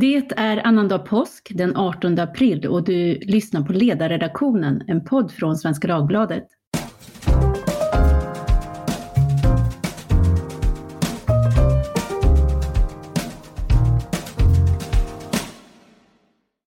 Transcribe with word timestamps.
Det 0.00 0.32
är 0.36 0.66
annandag 0.66 0.98
påsk 0.98 1.52
den 1.54 1.76
18 1.76 2.18
april 2.18 2.66
och 2.66 2.84
du 2.84 3.14
lyssnar 3.14 3.62
på 3.62 3.72
Ledarredaktionen, 3.72 4.82
en 4.86 5.04
podd 5.04 5.32
från 5.32 5.56
Svenska 5.56 5.88
Dagbladet. 5.88 6.44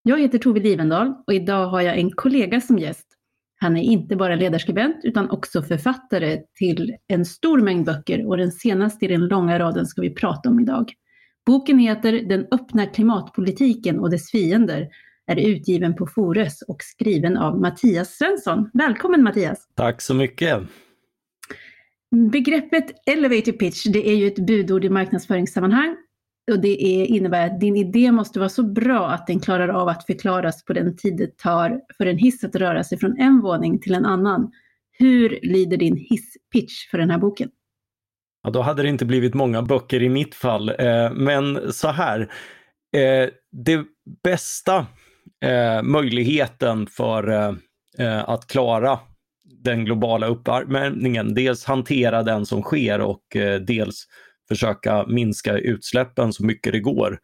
Jag 0.04 0.20
heter 0.20 0.38
Tove 0.38 0.60
Livendal 0.60 1.14
och 1.28 1.34
idag 1.34 1.68
har 1.68 1.82
jag 1.82 1.98
en 1.98 2.12
kollega 2.12 2.62
som 2.62 2.80
gäst. 2.80 3.08
Han 3.60 3.78
är 3.78 3.84
inte 3.84 4.16
bara 4.16 4.36
ledarskribent 4.36 4.98
utan 5.04 5.30
också 5.30 5.62
författare 5.62 6.42
till 6.58 6.96
en 7.08 7.26
stor 7.26 7.62
mängd 7.62 7.86
böcker 7.86 8.28
och 8.28 8.38
den 8.38 8.52
senaste 8.52 9.06
i 9.06 9.08
den 9.08 9.28
långa 9.28 9.60
raden 9.60 9.86
ska 9.86 10.02
vi 10.02 10.14
prata 10.14 10.50
om 10.50 10.60
idag. 10.60 10.94
Boken 11.50 11.80
heter 11.80 12.12
Den 12.14 12.48
öppna 12.52 12.86
klimatpolitiken 12.86 14.00
och 14.00 14.10
dess 14.10 14.32
fiender, 14.32 14.88
är 15.28 15.36
utgiven 15.36 15.96
på 15.96 16.08
Fores 16.08 16.62
och 16.62 16.78
skriven 16.84 17.38
av 17.38 17.62
Mattias 17.62 18.18
Svensson. 18.18 18.70
Välkommen 18.74 19.24
Mattias! 19.24 19.68
Tack 19.76 20.02
så 20.02 20.14
mycket! 20.14 20.62
Begreppet 22.32 22.86
elevator 23.06 23.52
pitch, 23.52 23.84
det 23.84 24.10
är 24.10 24.16
ju 24.16 24.28
ett 24.28 24.48
budord 24.48 24.86
i 24.86 24.90
marknadsföringssammanhang 24.90 25.96
och 26.52 26.60
det 26.60 26.84
är, 26.84 27.06
innebär 27.06 27.46
att 27.46 27.60
din 27.60 27.76
idé 27.76 28.12
måste 28.12 28.40
vara 28.40 28.50
så 28.50 28.64
bra 28.64 29.10
att 29.10 29.28
den 29.28 29.40
klarar 29.40 29.68
av 29.68 29.88
att 29.88 30.06
förklaras 30.06 30.66
på 30.66 30.74
den 30.74 30.98
tid 30.98 31.18
det 31.18 31.38
tar 31.38 31.82
för 31.98 32.06
en 32.06 32.18
hiss 32.18 32.44
att 32.44 32.56
röra 32.56 32.84
sig 32.84 32.98
från 32.98 33.20
en 33.20 33.42
våning 33.42 33.80
till 33.80 33.94
en 33.94 34.06
annan. 34.06 34.52
Hur 34.92 35.40
lyder 35.42 35.78
din 35.78 35.98
hisspitch 35.98 36.90
för 36.92 36.98
den 36.98 37.10
här 37.10 37.18
boken? 37.18 37.50
Ja, 38.44 38.50
då 38.50 38.62
hade 38.62 38.84
det 38.84 38.90
inte 38.90 39.06
blivit 39.06 39.34
många 39.34 39.62
böcker 39.62 40.04
i 40.04 40.10
mitt 40.10 40.36
fall. 40.36 40.70
Eh, 40.70 41.12
men 41.12 41.74
så 41.74 41.88
här, 41.88 42.20
eh, 42.98 43.30
det 43.52 43.86
bästa 44.24 44.88
eh, 45.46 45.84
möjligheten 45.84 46.88
för 46.88 47.30
eh, 47.30 47.54
eh, 47.98 48.30
att 48.30 48.48
klara 48.48 49.00
den 49.64 49.86
globala 49.86 50.28
uppvärmningen, 50.28 51.34
dels 51.34 51.66
hantera 51.66 52.24
den 52.24 52.46
som 52.46 52.62
sker 52.62 53.02
och 53.02 53.36
eh, 53.36 53.60
dels 53.60 54.06
försöka 54.48 55.06
minska 55.08 55.58
utsläppen 55.58 56.34
så 56.34 56.46
mycket 56.46 56.74
det 56.74 56.80
går, 56.80 57.20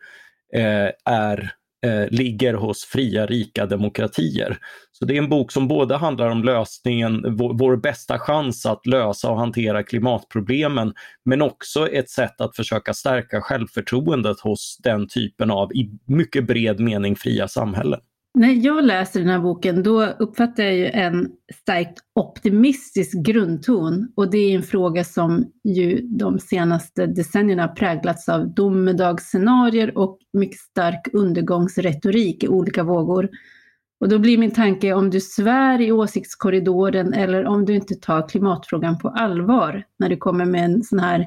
eh, 0.56 0.90
är 1.06 1.52
eh, 1.86 2.08
ligger 2.10 2.54
hos 2.54 2.86
fria, 2.86 3.26
rika 3.26 3.66
demokratier. 3.66 4.58
Så 4.92 5.06
det 5.06 5.14
är 5.14 5.18
en 5.18 5.30
bok 5.30 5.52
som 5.52 5.68
både 5.68 5.96
handlar 5.96 6.30
om 6.30 6.44
lösningen, 6.44 7.36
vår, 7.38 7.54
vår, 7.54 7.78
bästa 7.78 8.20
chans 8.20 8.66
att 8.66 8.86
lösa 8.86 9.30
och 9.30 9.38
hantera 9.38 9.84
klimatproblemen, 9.84 10.94
men 11.26 11.42
också 11.42 11.90
ett 11.90 12.10
sätt 12.10 12.42
att 12.42 12.56
försöka 12.56 12.94
stärka 12.94 13.42
självförtroendet 13.42 14.40
hos 14.40 14.78
den 14.84 15.08
typen 15.08 15.52
av, 15.52 15.74
i 15.74 15.92
mycket 16.06 16.48
bred 16.48 16.80
mening, 16.80 17.16
fria 17.16 17.48
samhällen. 17.48 18.00
När 18.38 18.52
jag 18.66 18.86
läser 18.86 19.20
den 19.20 19.30
här 19.30 19.40
boken 19.40 19.84
då 19.84 20.04
uppfattar 20.06 20.64
jag 20.64 20.76
ju 20.76 20.86
en 20.86 21.32
starkt 21.54 22.00
optimistisk 22.16 23.26
grundton 23.26 24.08
och 24.16 24.32
det 24.32 24.38
är 24.38 24.56
en 24.56 24.64
fråga 24.64 25.04
som 25.04 25.52
ju 25.64 26.02
de 26.02 26.40
senaste 26.40 27.06
decennierna 27.06 27.68
präglats 27.68 28.30
av 28.30 28.54
domedagsscenarier 28.54 29.98
och 29.98 30.20
mycket 30.34 30.60
stark 30.60 31.08
undergångsretorik 31.14 32.44
i 32.44 32.48
olika 32.48 32.84
vågor. 32.84 33.30
Och 34.00 34.10
då 34.10 34.20
blir 34.20 34.38
min 34.38 34.52
tanke 34.52 34.94
om 34.94 35.10
du 35.10 35.22
svär 35.22 35.82
i 35.82 35.92
åsiktskorridoren 35.92 37.14
eller 37.14 37.46
om 37.46 37.66
du 37.66 37.76
inte 37.76 37.96
tar 37.96 38.30
klimatfrågan 38.30 38.98
på 38.98 39.10
allvar 39.10 39.84
när 40.00 40.10
du 40.10 40.18
kommer 40.18 40.46
med 40.46 40.66
en 40.66 40.84
sån 40.84 41.00
här, 41.00 41.26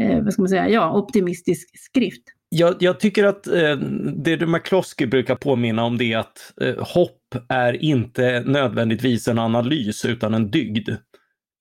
eh, 0.00 0.24
vad 0.24 0.32
ska 0.32 0.42
man 0.42 0.48
säga, 0.48 0.68
ja, 0.68 0.98
optimistisk 0.98 1.78
skrift. 1.78 2.24
Jag, 2.56 2.74
jag, 2.78 3.00
tycker 3.00 3.24
att 3.24 3.46
eh, 3.46 3.76
det 4.16 4.46
McCloskey 4.46 5.06
brukar 5.06 5.34
påminna 5.34 5.84
om 5.84 5.98
det 5.98 6.12
är 6.12 6.18
att 6.18 6.52
eh, 6.60 6.74
hopp 6.94 7.20
är 7.48 7.84
inte 7.84 8.42
nödvändigtvis 8.46 9.28
en 9.28 9.38
analys 9.38 10.04
utan 10.04 10.34
en 10.34 10.50
dygd. 10.50 10.88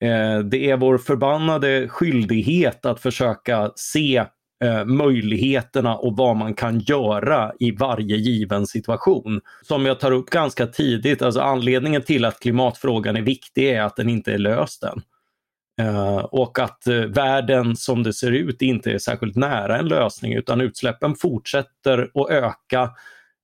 Eh, 0.03 0.39
det 0.39 0.69
är 0.69 0.77
vår 0.77 0.97
förbannade 0.97 1.87
skyldighet 1.87 2.85
att 2.85 2.99
försöka 2.99 3.71
se 3.75 4.25
eh, 4.63 4.85
möjligheterna 4.85 5.95
och 5.95 6.17
vad 6.17 6.35
man 6.35 6.53
kan 6.53 6.79
göra 6.79 7.51
i 7.59 7.71
varje 7.71 8.17
given 8.17 8.67
situation. 8.67 9.41
Som 9.61 9.85
jag 9.85 9.99
tar 9.99 10.11
upp 10.11 10.29
ganska 10.29 10.67
tidigt, 10.67 11.21
alltså 11.21 11.39
anledningen 11.39 12.01
till 12.01 12.25
att 12.25 12.39
klimatfrågan 12.39 13.15
är 13.15 13.21
viktig 13.21 13.69
är 13.69 13.81
att 13.81 13.95
den 13.95 14.09
inte 14.09 14.33
är 14.33 14.37
löst 14.37 14.83
än. 14.83 15.01
Eh, 15.81 16.17
och 16.17 16.59
att 16.59 16.87
eh, 16.87 16.95
världen 16.95 17.75
som 17.75 18.03
det 18.03 18.13
ser 18.13 18.31
ut 18.31 18.61
inte 18.61 18.91
är 18.91 18.97
särskilt 18.97 19.35
nära 19.35 19.77
en 19.77 19.87
lösning 19.87 20.33
utan 20.33 20.61
utsläppen 20.61 21.15
fortsätter 21.15 22.09
att 22.13 22.29
öka 22.29 22.91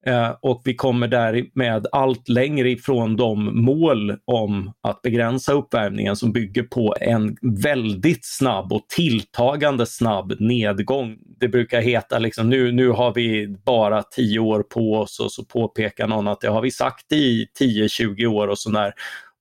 eh, 0.06 0.30
och 0.42 0.62
vi 0.66 0.76
kommer 0.76 1.08
därmed 1.08 1.88
allt 1.92 2.30
längre 2.30 2.70
ifrån 2.70 3.16
de 3.16 3.64
mål 3.64 4.18
om 4.26 4.74
att 4.82 5.02
begränsa 5.02 5.54
uppvärmningen 5.54 6.16
som 6.16 6.32
bygger 6.32 6.64
på 6.64 6.96
en 7.02 7.38
väldigt 7.42 8.26
snabb 8.26 8.74
och 8.74 8.88
tilltagande 8.88 9.86
snabb 9.86 10.34
nedgång. 10.40 11.18
Det 11.40 11.48
brukar 11.48 11.82
heta 11.82 12.20
liksom 12.20 12.50
nu, 12.50 12.72
nu 12.72 12.90
har 12.90 13.14
vi 13.14 13.48
bara 13.66 14.04
tio 14.04 14.40
år 14.40 14.64
på 14.64 14.94
oss 14.94 15.20
och 15.20 15.32
så 15.32 15.46
påpekar 15.46 16.08
någon 16.08 16.28
att 16.28 16.42
det 16.42 16.50
har 16.50 16.62
vi 16.62 16.72
sagt 16.72 17.12
i 17.12 17.48
10-20 17.60 18.26
år 18.26 18.48
och 18.48 18.60
sådär. 18.60 18.94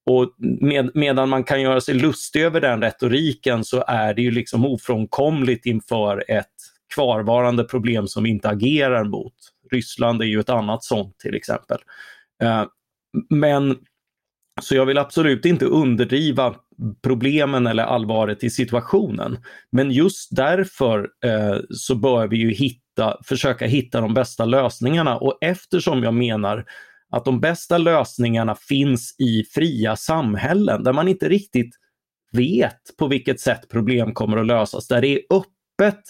Och 0.09 0.35
med, 0.39 0.91
medan 0.95 1.29
man 1.29 1.45
kan 1.45 1.63
göra 1.63 1.81
sig 1.81 1.95
lustig 1.95 2.43
över 2.43 2.61
den 2.61 2.83
retoriken 2.83 3.65
så 3.65 3.85
är 3.89 4.15
det 4.15 4.23
ju 4.23 4.31
liksom 4.31 4.65
ofrånkomligt 4.65 5.67
inför 5.67 6.25
ett 6.29 6.47
kvarvarande 6.95 7.65
problem 7.65 8.07
som 8.07 8.25
vi 8.25 8.31
inte 8.31 8.49
agerar 8.49 9.05
mot. 9.05 9.35
Ryssland 9.73 10.23
är 10.23 10.27
ju 10.27 10.41
ett 10.41 10.51
annat 10.51 10.85
sånt 10.85 11.19
till 11.19 11.35
exempel. 11.35 11.79
Eh, 12.43 12.65
men 13.31 13.77
så 14.61 14.75
jag 14.75 14.87
vill 14.87 14.99
absolut 14.99 15.45
inte 15.45 15.65
underdriva 15.65 16.55
problemen 17.03 17.67
eller 17.67 17.83
allvaret 17.83 18.45
i 18.45 18.51
situationen. 18.51 19.39
Men 19.73 19.91
just 19.91 20.37
därför 20.37 21.09
eh, 21.25 21.57
så 21.71 21.95
bör 21.95 22.29
vi 22.29 22.37
ju 22.37 22.53
hitta, 22.53 23.17
försöka 23.25 23.67
hitta 23.67 24.01
de 24.01 24.15
bästa 24.15 24.45
lösningarna 24.45 25.17
och 25.17 25.39
eftersom 25.41 26.03
jag 26.03 26.15
menar 26.15 26.65
att 27.11 27.25
de 27.25 27.41
bästa 27.41 27.79
lösningarna 27.79 28.55
finns 28.55 29.15
i 29.19 29.45
fria 29.45 29.97
samhällen 29.97 30.83
där 30.85 30.93
man 30.93 31.09
inte 31.09 31.29
riktigt 31.29 31.75
vet 32.33 32.97
på 32.99 33.07
vilket 33.07 33.41
sätt 33.41 33.69
problem 33.69 34.15
kommer 34.15 34.37
att 34.37 34.47
lösas. 34.47 34.89
Där 34.89 35.01
det 35.01 35.09
är 35.09 35.21
öppet 35.31 36.03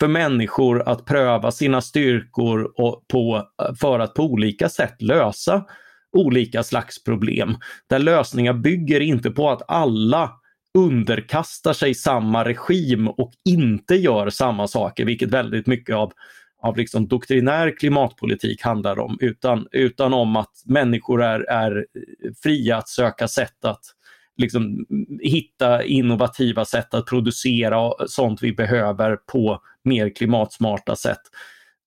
för 0.00 0.08
människor 0.08 0.88
att 0.88 1.04
pröva 1.04 1.50
sina 1.50 1.80
styrkor 1.80 2.72
och 2.76 3.04
på, 3.08 3.48
för 3.80 3.98
att 3.98 4.14
på 4.14 4.22
olika 4.22 4.68
sätt 4.68 5.02
lösa 5.02 5.64
olika 6.16 6.62
slags 6.62 7.04
problem. 7.04 7.56
Där 7.88 7.98
lösningar 7.98 8.52
bygger 8.52 9.00
inte 9.00 9.30
på 9.30 9.50
att 9.50 9.62
alla 9.68 10.30
underkastar 10.78 11.72
sig 11.72 11.94
samma 11.94 12.44
regim 12.44 13.08
och 13.08 13.32
inte 13.44 13.94
gör 13.94 14.30
samma 14.30 14.68
saker, 14.68 15.04
vilket 15.04 15.30
väldigt 15.30 15.66
mycket 15.66 15.96
av 15.96 16.12
av 16.62 16.76
liksom 16.76 17.08
doktrinär 17.08 17.76
klimatpolitik 17.78 18.62
handlar 18.62 18.98
om, 18.98 19.16
utan, 19.20 19.66
utan 19.72 20.14
om 20.14 20.36
att 20.36 20.52
människor 20.64 21.22
är, 21.22 21.50
är 21.50 21.86
fria 22.42 22.76
att 22.76 22.88
söka 22.88 23.28
sätt 23.28 23.64
att 23.64 23.80
liksom 24.36 24.86
hitta 25.20 25.84
innovativa 25.84 26.64
sätt 26.64 26.94
att 26.94 27.06
producera 27.06 27.92
sånt 28.06 28.42
vi 28.42 28.52
behöver 28.52 29.16
på 29.16 29.58
mer 29.84 30.14
klimatsmarta 30.14 30.96
sätt. 30.96 31.20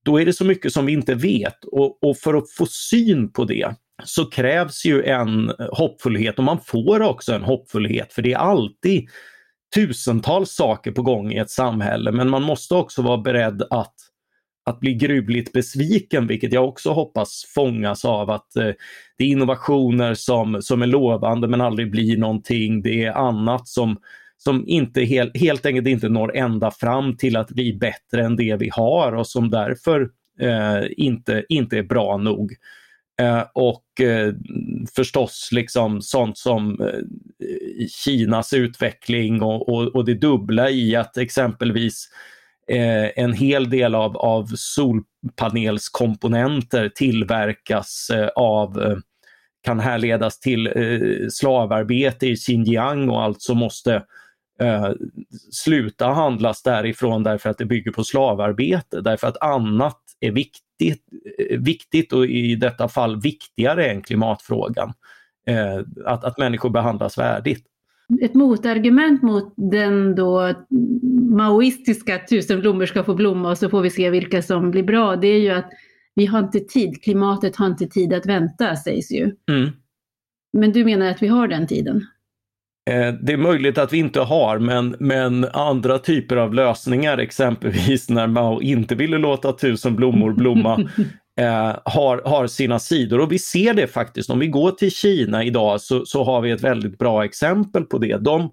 Då 0.05 0.21
är 0.21 0.25
det 0.25 0.33
så 0.33 0.45
mycket 0.45 0.73
som 0.73 0.85
vi 0.85 0.93
inte 0.93 1.15
vet 1.15 1.65
och, 1.65 2.03
och 2.03 2.17
för 2.17 2.33
att 2.33 2.51
få 2.51 2.65
syn 2.65 3.31
på 3.31 3.45
det 3.45 3.75
så 4.03 4.25
krävs 4.25 4.85
ju 4.85 5.03
en 5.03 5.51
hoppfullhet 5.71 6.37
och 6.37 6.43
man 6.43 6.59
får 6.65 7.01
också 7.01 7.33
en 7.33 7.43
hoppfullhet 7.43 8.13
för 8.13 8.21
det 8.21 8.33
är 8.33 8.37
alltid 8.37 9.09
tusentals 9.75 10.51
saker 10.51 10.91
på 10.91 11.01
gång 11.01 11.31
i 11.31 11.37
ett 11.37 11.49
samhälle 11.49 12.11
men 12.11 12.29
man 12.29 12.43
måste 12.43 12.75
också 12.75 13.01
vara 13.01 13.17
beredd 13.17 13.63
att 13.69 13.93
att 14.65 14.79
bli 14.79 14.93
gruvligt 14.93 15.53
besviken, 15.53 16.27
vilket 16.27 16.53
jag 16.53 16.65
också 16.65 16.91
hoppas 16.91 17.45
fångas 17.55 18.05
av 18.05 18.29
att 18.29 18.55
eh, 18.55 18.71
det 19.17 19.23
är 19.23 19.27
innovationer 19.27 20.13
som, 20.13 20.61
som 20.61 20.81
är 20.81 20.87
lovande 20.87 21.47
men 21.47 21.61
aldrig 21.61 21.91
blir 21.91 22.17
någonting. 22.17 22.81
Det 22.81 23.05
är 23.05 23.11
annat 23.11 23.67
som, 23.67 23.97
som 24.37 24.67
inte 24.67 25.01
helt, 25.01 25.37
helt 25.37 25.65
enkelt 25.65 25.87
inte 25.87 26.09
når 26.09 26.35
ända 26.35 26.71
fram 26.71 27.17
till 27.17 27.37
att 27.37 27.51
bli 27.51 27.73
bättre 27.73 28.25
än 28.25 28.35
det 28.35 28.55
vi 28.55 28.69
har 28.71 29.15
och 29.15 29.27
som 29.27 29.49
därför 29.49 30.09
eh, 30.39 30.83
inte, 30.97 31.45
inte 31.49 31.77
är 31.77 31.83
bra 31.83 32.17
nog. 32.17 32.51
Eh, 33.21 33.43
och 33.53 34.01
eh, 34.01 34.33
förstås 34.95 35.49
liksom 35.51 36.01
sånt 36.01 36.37
som 36.37 36.81
eh, 36.81 37.87
Kinas 37.87 38.53
utveckling 38.53 39.41
och, 39.41 39.69
och, 39.69 39.95
och 39.95 40.05
det 40.05 40.13
dubbla 40.13 40.69
i 40.69 40.95
att 40.95 41.17
exempelvis 41.17 42.09
eh, 42.71 43.11
en 43.15 43.33
hel 43.33 43.69
del 43.69 43.95
av, 43.95 44.17
av 44.17 44.47
solpanelskomponenter 44.55 46.89
tillverkas 46.89 48.09
eh, 48.09 48.27
av 48.27 48.81
eh, 48.81 48.97
kan 49.65 49.79
härledas 49.79 50.39
till 50.39 50.67
eh, 50.67 50.99
slavarbete 51.29 52.27
i 52.27 52.35
Xinjiang 52.35 53.09
och 53.09 53.21
alltså 53.21 53.53
måste 53.53 53.95
eh, 54.61 54.89
sluta 55.51 56.07
handlas 56.07 56.63
därifrån 56.63 57.23
därför 57.23 57.49
att 57.49 57.57
det 57.57 57.65
bygger 57.65 57.91
på 57.91 58.03
slavarbete. 58.03 59.01
Därför 59.01 59.27
att 59.27 59.41
annat 59.41 60.01
är 60.19 60.31
viktigt, 60.31 61.03
eh, 61.39 61.59
viktigt 61.59 62.13
och 62.13 62.25
i 62.25 62.55
detta 62.55 62.87
fall 62.87 63.21
viktigare 63.21 63.85
än 63.85 64.01
klimatfrågan. 64.01 64.93
Eh, 65.47 65.79
att, 66.05 66.23
att 66.23 66.37
människor 66.37 66.69
behandlas 66.69 67.17
värdigt. 67.17 67.65
Ett 68.21 68.33
motargument 68.33 69.21
mot 69.21 69.53
den 69.57 70.15
då 70.15 70.53
maoistiska 71.29 72.19
tusen 72.29 72.59
blommor 72.59 72.85
ska 72.85 73.03
få 73.03 73.13
blomma 73.13 73.49
och 73.49 73.57
så 73.57 73.69
får 73.69 73.81
vi 73.81 73.89
se 73.89 74.09
vilka 74.09 74.41
som 74.41 74.71
blir 74.71 74.83
bra, 74.83 75.15
det 75.15 75.27
är 75.27 75.39
ju 75.39 75.49
att 75.49 75.69
vi 76.15 76.25
har 76.25 76.39
inte 76.39 76.59
tid, 76.59 77.03
klimatet 77.03 77.55
har 77.55 77.67
inte 77.67 77.87
tid 77.87 78.13
att 78.13 78.25
vänta 78.25 78.75
sägs 78.75 79.11
ju. 79.11 79.23
Mm. 79.51 79.69
Men 80.57 80.71
du 80.71 80.85
menar 80.85 81.05
att 81.11 81.23
vi 81.23 81.27
har 81.27 81.47
den 81.47 81.67
tiden? 81.67 82.05
Eh, 82.89 83.13
det 83.13 83.33
är 83.33 83.37
möjligt 83.37 83.77
att 83.77 83.93
vi 83.93 83.97
inte 83.97 84.19
har, 84.19 84.59
men, 84.59 84.95
men 84.99 85.45
andra 85.45 85.99
typer 85.99 86.35
av 86.35 86.53
lösningar, 86.53 87.17
exempelvis 87.17 88.09
när 88.09 88.27
Mao 88.27 88.61
inte 88.61 88.95
ville 88.95 89.17
låta 89.17 89.53
tusen 89.53 89.95
blommor 89.95 90.33
blomma, 90.33 90.89
eh, 91.39 91.75
har, 91.85 92.21
har 92.25 92.47
sina 92.47 92.79
sidor. 92.79 93.19
Och 93.19 93.31
vi 93.31 93.39
ser 93.39 93.73
det 93.73 93.87
faktiskt, 93.87 94.29
om 94.29 94.39
vi 94.39 94.47
går 94.47 94.71
till 94.71 94.91
Kina 94.91 95.43
idag 95.43 95.81
så, 95.81 96.05
så 96.05 96.23
har 96.23 96.41
vi 96.41 96.51
ett 96.51 96.63
väldigt 96.63 96.97
bra 96.97 97.25
exempel 97.25 97.83
på 97.83 97.97
det. 97.97 98.17
De, 98.17 98.51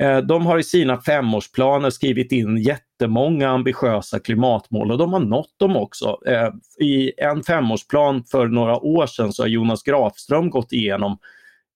eh, 0.00 0.18
de 0.18 0.46
har 0.46 0.58
i 0.58 0.62
sina 0.62 1.00
femårsplaner 1.00 1.90
skrivit 1.90 2.32
in 2.32 2.56
jättemånga 2.56 3.48
ambitiösa 3.48 4.18
klimatmål 4.18 4.90
och 4.90 4.98
de 4.98 5.12
har 5.12 5.20
nått 5.20 5.58
dem 5.58 5.76
också. 5.76 6.18
Eh, 6.26 6.50
I 6.86 7.12
en 7.16 7.42
femårsplan 7.42 8.24
för 8.24 8.46
några 8.46 8.76
år 8.76 9.06
sedan 9.06 9.32
så 9.32 9.42
har 9.42 9.48
Jonas 9.48 9.82
Grafström 9.82 10.50
gått 10.50 10.72
igenom 10.72 11.18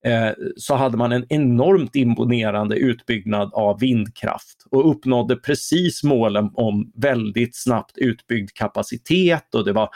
eh, 0.07 0.31
så 0.57 0.75
hade 0.75 0.97
man 0.97 1.13
en 1.13 1.27
enormt 1.29 1.97
imponerande 1.97 2.77
utbyggnad 2.77 3.51
av 3.55 3.81
vindkraft 3.81 4.67
och 4.71 4.91
uppnådde 4.91 5.37
precis 5.37 6.03
målen 6.03 6.51
om 6.55 6.93
väldigt 6.95 7.57
snabbt 7.57 7.99
utbyggd 7.99 8.51
kapacitet 8.55 9.55
och 9.55 9.65
det 9.65 9.73
var 9.73 9.89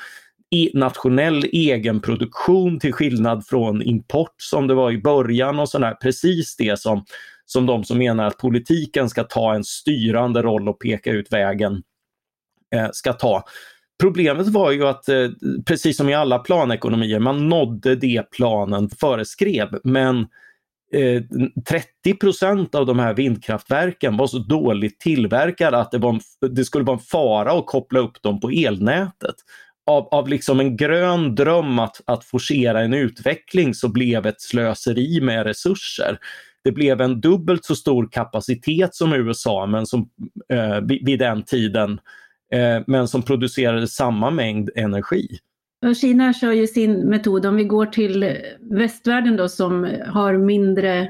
nationell 0.74 1.44
egenproduktion 1.44 2.78
till 2.78 2.92
skillnad 2.92 3.46
från 3.46 3.82
import 3.82 4.34
som 4.36 4.66
det 4.66 4.74
var 4.74 4.92
i 4.92 4.98
början 4.98 5.58
och 5.58 5.68
sådär. 5.68 5.94
Precis 5.94 6.56
det 6.56 6.80
som, 6.80 7.04
som 7.44 7.66
de 7.66 7.84
som 7.84 7.98
menar 7.98 8.26
att 8.26 8.38
politiken 8.38 9.10
ska 9.10 9.24
ta 9.24 9.54
en 9.54 9.64
styrande 9.64 10.42
roll 10.42 10.68
och 10.68 10.80
peka 10.80 11.10
ut 11.10 11.32
vägen 11.32 11.82
eh, 12.74 12.88
ska 12.92 13.12
ta. 13.12 13.44
Problemet 14.00 14.46
var 14.46 14.70
ju 14.70 14.86
att, 14.86 15.08
eh, 15.08 15.28
precis 15.66 15.96
som 15.96 16.08
i 16.08 16.14
alla 16.14 16.38
planekonomier, 16.38 17.18
man 17.18 17.48
nådde 17.48 17.96
det 17.96 18.30
planen 18.30 18.88
föreskrev. 18.88 19.68
Men 19.84 20.18
eh, 20.92 21.22
30 21.68 22.76
av 22.76 22.86
de 22.86 22.98
här 22.98 23.14
vindkraftverken 23.14 24.16
var 24.16 24.26
så 24.26 24.38
dåligt 24.38 25.00
tillverkade 25.00 25.78
att 25.78 25.90
det, 25.90 25.98
var 25.98 26.10
en, 26.10 26.20
det 26.54 26.64
skulle 26.64 26.84
vara 26.84 26.96
en 26.96 27.02
fara 27.04 27.52
att 27.52 27.66
koppla 27.66 28.00
upp 28.00 28.22
dem 28.22 28.40
på 28.40 28.50
elnätet. 28.50 29.34
Av, 29.86 30.08
av 30.10 30.28
liksom 30.28 30.60
en 30.60 30.76
grön 30.76 31.34
dröm 31.34 31.78
att, 31.78 32.00
att 32.04 32.24
forcera 32.24 32.80
en 32.80 32.94
utveckling 32.94 33.74
så 33.74 33.88
blev 33.88 34.26
ett 34.26 34.40
slöseri 34.40 35.20
med 35.20 35.46
resurser. 35.46 36.18
Det 36.64 36.72
blev 36.72 37.00
en 37.00 37.20
dubbelt 37.20 37.64
så 37.64 37.76
stor 37.76 38.08
kapacitet 38.10 38.94
som 38.94 39.12
USA 39.12 39.66
men 39.66 39.86
som 39.86 40.08
eh, 40.52 40.80
vid, 40.80 41.06
vid 41.06 41.18
den 41.18 41.42
tiden 41.42 42.00
Eh, 42.52 42.82
men 42.86 43.08
som 43.08 43.22
producerade 43.22 43.88
samma 43.88 44.30
mängd 44.30 44.70
energi. 44.74 45.28
Kina 46.00 46.32
kör 46.32 46.52
ju 46.52 46.66
sin 46.66 46.92
metod, 46.92 47.46
om 47.46 47.56
vi 47.56 47.64
går 47.64 47.86
till 47.86 48.36
västvärlden 48.60 49.36
då 49.36 49.48
som 49.48 49.88
har 50.06 50.38
mindre 50.38 51.08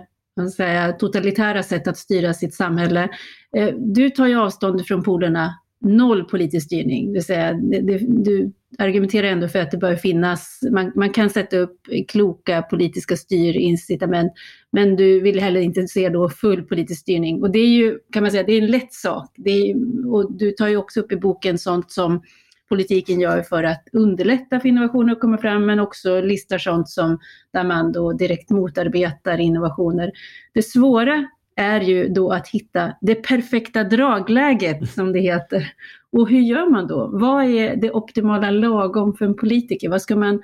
säga, 0.56 0.92
totalitära 0.92 1.62
sätt 1.62 1.88
att 1.88 1.96
styra 1.96 2.34
sitt 2.34 2.54
samhälle. 2.54 3.08
Eh, 3.56 3.74
du 3.76 4.10
tar 4.10 4.26
ju 4.26 4.36
avstånd 4.36 4.86
från 4.86 5.02
polerna, 5.02 5.54
noll 5.80 6.24
politisk 6.24 6.66
styrning, 6.66 7.06
det 7.06 7.12
vill 7.12 7.24
säga 7.24 7.52
det, 7.52 7.80
det, 7.80 7.98
du 7.98 8.52
argumenterar 8.78 9.28
ändå 9.28 9.48
för 9.48 9.58
att 9.58 9.70
det 9.70 9.76
bör 9.76 9.96
finnas, 9.96 10.60
man, 10.72 10.92
man, 10.94 11.10
kan 11.10 11.30
sätta 11.30 11.56
upp 11.56 11.80
kloka 12.08 12.62
politiska 12.62 13.16
styrincitament, 13.16 14.32
men 14.72 14.96
du 14.96 15.20
vill 15.20 15.40
heller 15.40 15.60
inte 15.60 15.88
se 15.88 16.08
då 16.08 16.28
full 16.28 16.62
politisk 16.62 17.00
styrning. 17.00 17.42
Och 17.42 17.50
det 17.50 17.58
är 17.58 17.68
ju, 17.68 17.98
kan 18.12 18.22
man 18.22 18.32
säga, 18.32 18.42
det 18.42 18.52
är 18.52 18.62
en 18.62 18.70
lätt 18.70 18.92
sak. 18.94 19.30
Det 19.36 19.50
är, 19.50 19.76
och 20.12 20.32
du 20.32 20.50
tar 20.52 20.68
ju 20.68 20.76
också 20.76 21.00
upp 21.00 21.12
i 21.12 21.16
boken 21.16 21.58
sånt 21.58 21.90
som 21.90 22.22
politiken 22.68 23.20
gör 23.20 23.42
för 23.42 23.64
att 23.64 23.84
underlätta 23.92 24.60
för 24.60 24.68
innovationer 24.68 25.12
att 25.12 25.20
komma 25.20 25.38
fram, 25.38 25.66
men 25.66 25.80
också 25.80 26.20
listar 26.20 26.58
sånt 26.58 26.88
som 26.88 27.18
där 27.52 27.64
man 27.64 27.92
då 27.92 28.12
direkt 28.12 28.50
motarbetar 28.50 29.38
innovationer. 29.38 30.10
Det 30.54 30.62
svåra 30.62 31.26
är 31.56 31.80
ju 31.80 32.08
då 32.08 32.32
att 32.32 32.48
hitta 32.48 32.92
det 33.00 33.14
perfekta 33.14 33.84
dragläget, 33.84 34.90
som 34.94 35.12
det 35.12 35.20
heter. 35.20 35.72
Och 36.12 36.28
hur 36.28 36.40
gör 36.40 36.70
man 36.70 36.86
då? 36.86 37.10
Vad 37.12 37.44
är 37.44 37.76
det 37.76 37.90
optimala 37.90 38.50
lagom 38.50 39.16
för 39.16 39.24
en 39.24 39.36
politiker? 39.36 39.88
Vad 39.88 40.02
ska 40.02 40.16
man, 40.16 40.42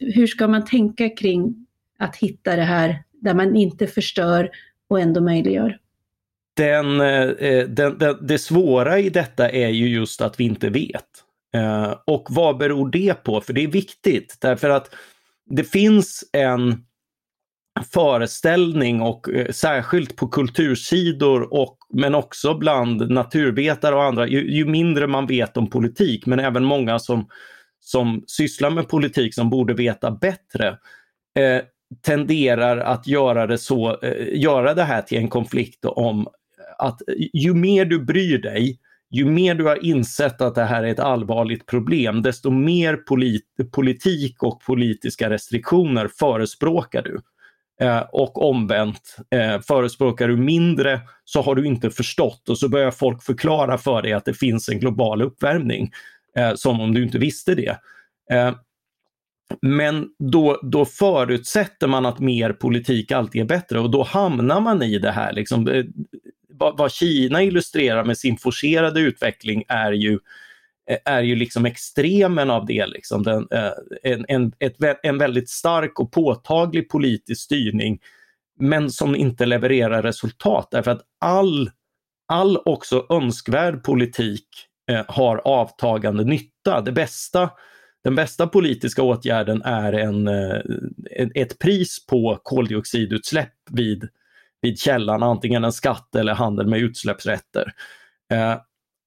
hur 0.00 0.26
ska 0.26 0.48
man 0.48 0.64
tänka 0.64 1.08
kring 1.08 1.66
att 1.98 2.16
hitta 2.16 2.56
det 2.56 2.62
här 2.62 3.02
där 3.12 3.34
man 3.34 3.56
inte 3.56 3.86
förstör 3.86 4.50
och 4.88 5.00
ändå 5.00 5.20
möjliggör? 5.20 5.78
Den, 6.56 7.00
eh, 7.00 7.68
den, 7.68 7.98
den, 7.98 8.26
det 8.26 8.38
svåra 8.38 8.98
i 8.98 9.10
detta 9.10 9.50
är 9.50 9.68
ju 9.68 9.88
just 9.88 10.20
att 10.20 10.40
vi 10.40 10.44
inte 10.44 10.70
vet. 10.70 11.06
Eh, 11.54 11.94
och 12.04 12.26
vad 12.30 12.58
beror 12.58 12.90
det 12.90 13.24
på? 13.24 13.40
För 13.40 13.52
det 13.52 13.64
är 13.64 13.68
viktigt 13.68 14.36
därför 14.40 14.70
att 14.70 14.94
det 15.46 15.64
finns 15.64 16.24
en 16.32 16.84
föreställning 17.80 19.02
och 19.02 19.28
eh, 19.28 19.50
särskilt 19.50 20.16
på 20.16 20.28
kultursidor 20.28 21.54
och 21.54 21.78
men 21.92 22.14
också 22.14 22.54
bland 22.54 23.10
naturvetare 23.10 23.94
och 23.94 24.04
andra, 24.04 24.28
ju, 24.28 24.56
ju, 24.56 24.64
mindre 24.64 25.06
man 25.06 25.26
vet 25.26 25.56
om 25.56 25.70
politik, 25.70 26.26
men 26.26 26.40
även 26.40 26.64
många 26.64 26.98
som, 26.98 27.28
som 27.80 28.24
sysslar 28.26 28.70
med 28.70 28.88
politik 28.88 29.34
som 29.34 29.50
borde 29.50 29.74
veta 29.74 30.10
bättre, 30.10 30.68
eh, 31.38 31.62
tenderar 32.06 32.76
att 32.76 33.06
göra 33.06 33.46
det, 33.46 33.58
så, 33.58 34.00
eh, 34.02 34.40
göra 34.40 34.74
det 34.74 34.84
här 34.84 35.02
till 35.02 35.18
en 35.18 35.28
konflikt 35.28 35.84
om 35.84 36.28
att 36.78 37.02
ju 37.32 37.54
mer 37.54 37.84
du 37.84 38.04
bryr 38.04 38.38
dig, 38.38 38.78
ju 39.10 39.24
mer 39.24 39.54
du 39.54 39.64
har 39.64 39.84
insett 39.84 40.40
att 40.40 40.54
det 40.54 40.64
här 40.64 40.82
är 40.82 40.88
ett 40.88 41.00
allvarligt 41.00 41.66
problem, 41.66 42.22
desto 42.22 42.50
mer 42.50 42.96
polit 42.96 43.44
politik 43.72 44.42
och 44.42 44.60
politiska 44.60 45.30
restriktioner 45.30 46.08
förespråkar 46.18 47.02
du. 47.02 47.20
Eh, 47.80 48.02
och 48.12 48.48
omvänt, 48.48 49.16
eh, 49.30 49.60
förespråkar 49.60 50.28
du 50.28 50.36
mindre 50.36 51.00
så 51.24 51.42
har 51.42 51.54
du 51.54 51.66
inte 51.66 51.90
förstått 51.90 52.48
och 52.48 52.58
så 52.58 52.68
börjar 52.68 52.90
folk 52.90 53.22
förklara 53.22 53.78
för 53.78 54.02
dig 54.02 54.12
att 54.12 54.24
det 54.24 54.34
finns 54.34 54.68
en 54.68 54.78
global 54.78 55.22
uppvärmning. 55.22 55.90
Eh, 56.36 56.54
som 56.54 56.80
om 56.80 56.94
du 56.94 57.02
inte 57.02 57.18
visste 57.18 57.54
det. 57.54 57.78
Eh, 58.32 58.54
men 59.62 60.08
då, 60.18 60.60
då 60.62 60.84
förutsätter 60.84 61.86
man 61.86 62.06
att 62.06 62.18
mer 62.18 62.52
politik 62.52 63.12
alltid 63.12 63.42
är 63.42 63.46
bättre 63.46 63.80
och 63.80 63.90
då 63.90 64.02
hamnar 64.02 64.60
man 64.60 64.82
i 64.82 64.98
det 64.98 65.10
här. 65.10 65.32
Liksom, 65.32 65.68
eh, 65.68 65.84
vad, 66.48 66.78
vad 66.78 66.92
Kina 66.92 67.42
illustrerar 67.42 68.04
med 68.04 68.18
sin 68.18 68.36
forcerade 68.36 69.00
utveckling 69.00 69.64
är 69.68 69.92
ju 69.92 70.18
Eh, 70.92 70.98
är 71.04 71.22
ju 71.22 71.36
liksom 71.36 71.66
extremen 71.66 72.50
av 72.50 72.66
det. 72.66 72.86
Liksom. 72.86 73.22
Den, 73.22 73.48
eh, 73.50 73.72
en, 74.02 74.24
en, 74.28 74.52
ett, 74.58 74.76
en 75.02 75.18
väldigt 75.18 75.48
stark 75.48 76.00
och 76.00 76.12
påtaglig 76.12 76.90
politisk 76.90 77.44
styrning 77.44 77.98
men 78.60 78.90
som 78.90 79.16
inte 79.16 79.46
levererar 79.46 80.02
resultat 80.02 80.68
därför 80.70 80.90
att 80.90 81.02
all, 81.20 81.70
all 82.28 82.56
också 82.56 83.06
önskvärd 83.10 83.84
politik 83.84 84.48
eh, 84.90 85.04
har 85.08 85.36
avtagande 85.36 86.24
nytta. 86.24 86.80
Det 86.80 86.92
bästa, 86.92 87.50
den 88.04 88.14
bästa 88.14 88.46
politiska 88.46 89.02
åtgärden 89.02 89.62
är 89.62 89.92
en, 89.92 90.28
eh, 90.28 90.60
ett 91.34 91.58
pris 91.58 92.06
på 92.06 92.40
koldioxidutsläpp 92.42 93.54
vid, 93.70 94.08
vid 94.60 94.78
källan, 94.78 95.22
antingen 95.22 95.64
en 95.64 95.72
skatt 95.72 96.14
eller 96.14 96.34
handel 96.34 96.66
med 96.66 96.80
utsläppsrätter. 96.80 97.72
Eh, 98.32 98.56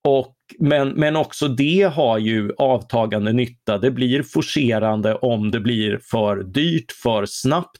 och, 0.05 0.35
men, 0.59 0.89
men 0.89 1.15
också 1.15 1.47
det 1.47 1.91
har 1.93 2.17
ju 2.17 2.51
avtagande 2.57 3.33
nytta. 3.33 3.77
Det 3.77 3.91
blir 3.91 4.23
forcerande 4.23 5.15
om 5.15 5.51
det 5.51 5.59
blir 5.59 5.99
för 6.03 6.43
dyrt, 6.43 6.91
för 6.91 7.25
snabbt. 7.25 7.79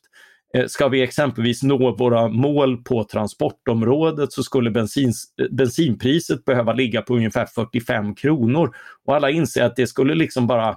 Eh, 0.57 0.65
ska 0.67 0.87
vi 0.87 1.01
exempelvis 1.01 1.63
nå 1.63 1.95
våra 1.95 2.27
mål 2.27 2.83
på 2.83 3.03
transportområdet 3.03 4.33
så 4.33 4.43
skulle 4.43 4.71
bensins, 4.71 5.33
eh, 5.41 5.47
bensinpriset 5.51 6.45
behöva 6.45 6.73
ligga 6.73 7.01
på 7.01 7.15
ungefär 7.15 7.45
45 7.45 8.15
kronor. 8.15 8.75
Och 9.05 9.15
alla 9.15 9.29
inser 9.29 9.63
att 9.63 9.75
det 9.75 9.87
skulle 9.87 10.15
liksom 10.15 10.47
bara 10.47 10.75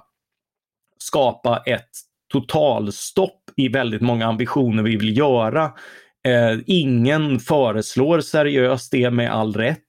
skapa 0.97 1.63
ett 1.65 1.89
totalstopp 2.31 3.41
i 3.57 3.67
väldigt 3.67 4.01
många 4.01 4.27
ambitioner 4.27 4.83
vi 4.83 4.97
vill 4.97 5.17
göra. 5.17 5.63
Eh, 6.27 6.59
ingen 6.65 7.39
föreslår 7.39 8.19
seriöst 8.19 8.91
det 8.91 9.11
med 9.11 9.31
all 9.31 9.53
rätt. 9.53 9.85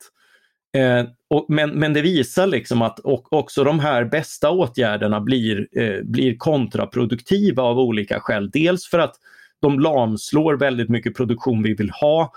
Eh, 0.77 1.05
och, 1.31 1.47
men, 1.49 1.71
men 1.71 1.93
det 1.93 2.03
visar 2.03 2.47
liksom 2.47 2.83
att 2.83 2.99
och, 2.99 3.33
också 3.33 3.65
de 3.65 3.81
här 3.81 4.05
bästa 4.05 4.51
åtgärderna 4.51 5.21
blir, 5.21 5.69
eh, 5.73 6.03
blir 6.03 6.37
kontraproduktiva 6.37 7.63
av 7.63 7.79
olika 7.79 8.21
skäl. 8.21 8.51
Dels 8.51 8.87
för 8.87 8.99
att 8.99 9.15
de 9.63 9.81
lamslår 9.81 10.55
väldigt 10.55 10.89
mycket 10.89 11.17
produktion 11.17 11.63
vi 11.63 11.75
vill 11.75 11.91
ha. 11.91 12.33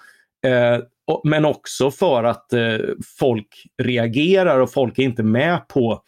Eh, 0.45 0.79
och, 1.07 1.21
men 1.23 1.45
också 1.45 1.91
för 1.91 2.23
att 2.23 2.53
eh, 2.53 2.77
folk 3.19 3.47
reagerar 3.83 4.59
och 4.59 4.73
folk 4.73 4.99
är 4.99 5.03
inte 5.03 5.23
med 5.23 5.67
på 5.67 6.03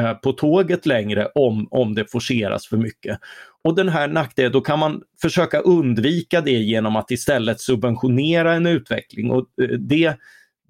eh, 0.00 0.12
på 0.12 0.32
tåget 0.32 0.86
längre 0.86 1.28
om, 1.34 1.68
om 1.70 1.94
det 1.94 2.10
forceras 2.10 2.66
för 2.66 2.76
mycket. 2.76 3.18
Och 3.64 3.74
den 3.74 3.88
här 3.88 4.08
nackdelen, 4.08 4.52
då 4.52 4.60
kan 4.60 4.78
man 4.78 5.02
försöka 5.22 5.58
undvika 5.58 6.40
det 6.40 6.50
genom 6.50 6.96
att 6.96 7.10
istället 7.10 7.60
subventionera 7.60 8.54
en 8.54 8.66
utveckling. 8.66 9.30
Och 9.30 9.46
eh, 9.62 9.68
det, 9.68 10.16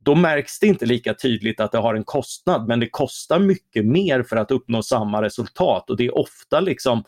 då 0.05 0.15
märks 0.15 0.59
det 0.59 0.67
inte 0.67 0.87
lika 0.87 1.15
tydligt 1.15 1.61
att 1.61 1.73
det 1.73 1.79
har 1.79 1.95
en 1.95 2.05
kostnad, 2.05 2.69
men 2.69 2.81
det 2.81 2.89
kostar 2.89 3.39
mycket 3.39 3.87
mer 3.87 4.23
för 4.23 4.37
att 4.37 4.51
uppnå 4.51 4.83
samma 4.83 5.23
resultat 5.23 5.91
och 5.91 5.97
det 5.97 6.07
är 6.07 6.19
ofta 6.19 6.61
liksom, 6.61 7.05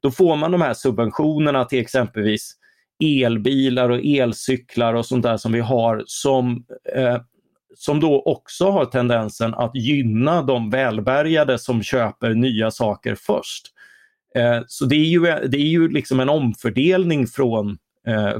då 0.00 0.10
får 0.10 0.36
man 0.36 0.52
de 0.52 0.60
här 0.60 0.74
subventionerna 0.74 1.64
till 1.64 1.80
exempelvis 1.80 2.56
elbilar 3.04 3.90
och 3.90 4.00
elcyklar 4.04 4.94
och 4.94 5.06
sånt 5.06 5.22
där 5.22 5.36
som 5.36 5.52
vi 5.52 5.60
har 5.60 6.02
som, 6.06 6.64
eh, 6.94 7.16
som 7.76 8.00
då 8.00 8.22
också 8.22 8.70
har 8.70 8.84
tendensen 8.84 9.54
att 9.54 9.76
gynna 9.76 10.42
de 10.42 10.70
välbärgade 10.70 11.58
som 11.58 11.82
köper 11.82 12.34
nya 12.34 12.70
saker 12.70 13.14
först. 13.14 13.66
Eh, 14.34 14.60
så 14.66 14.84
det 14.84 14.96
är 14.96 15.04
ju, 15.04 15.20
det 15.48 15.56
är 15.56 15.70
ju 15.70 15.88
liksom 15.88 16.20
en 16.20 16.28
omfördelning 16.28 17.26
från 17.26 17.70
eh, 17.70 17.76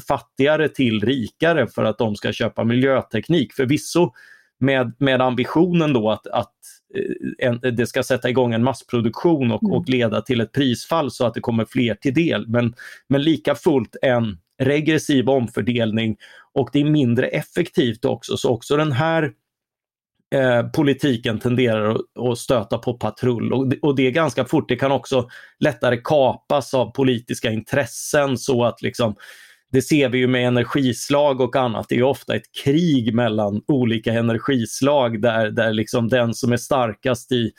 fattigare 0.08 0.68
till 0.68 1.00
rikare 1.00 1.66
för 1.66 1.84
att 1.84 1.98
de 1.98 2.16
ska 2.16 2.32
köpa 2.32 2.64
miljöteknik. 2.64 3.52
Förvisso 3.52 4.12
med, 4.60 4.92
med 4.98 5.20
ambitionen 5.20 5.92
då 5.92 6.10
att, 6.10 6.26
att 6.26 6.54
eh, 6.94 7.48
en, 7.48 7.76
det 7.76 7.86
ska 7.86 8.02
sätta 8.02 8.30
igång 8.30 8.54
en 8.54 8.64
massproduktion 8.64 9.52
och, 9.52 9.62
mm. 9.62 9.76
och 9.76 9.88
leda 9.88 10.20
till 10.22 10.40
ett 10.40 10.52
prisfall 10.52 11.10
så 11.10 11.26
att 11.26 11.34
det 11.34 11.40
kommer 11.40 11.64
fler 11.64 11.94
till 11.94 12.14
del. 12.14 12.48
Men, 12.48 12.74
men 13.08 13.22
lika 13.22 13.54
fullt 13.54 13.96
en 14.02 14.38
regressiv 14.58 15.28
omfördelning 15.28 16.16
och 16.52 16.70
det 16.72 16.80
är 16.80 16.84
mindre 16.84 17.26
effektivt 17.26 18.04
också. 18.04 18.36
Så 18.36 18.50
också 18.50 18.76
den 18.76 18.92
här 18.92 19.32
eh, 20.34 20.68
politiken 20.68 21.38
tenderar 21.38 21.90
att, 21.90 22.00
att, 22.30 22.38
stöta 22.38 22.78
på 22.78 22.94
patrull 22.94 23.52
och, 23.52 23.72
och 23.82 23.96
det 23.96 24.06
är 24.06 24.10
ganska 24.10 24.44
fort. 24.44 24.68
Det 24.68 24.76
kan 24.76 24.92
också 24.92 25.28
lättare 25.58 25.96
kapas 25.96 26.74
av 26.74 26.90
politiska 26.90 27.50
intressen 27.50 28.38
så 28.38 28.64
att 28.64 28.82
liksom 28.82 29.16
det 29.72 29.82
ser 29.82 30.08
vi 30.08 30.18
ju 30.18 30.26
med 30.26 30.48
energislag 30.48 31.40
och 31.40 31.56
annat. 31.56 31.86
Det 31.88 31.94
är 31.94 32.02
ofta 32.02 32.36
ett 32.36 32.52
krig 32.64 33.14
mellan 33.14 33.62
olika 33.66 34.12
energislag 34.12 35.22
där, 35.22 35.50
där 35.50 35.72
liksom 35.72 36.08
den 36.08 36.34
som 36.34 36.52
är 36.52 36.56
starkast 36.56 37.32
i, 37.32 37.52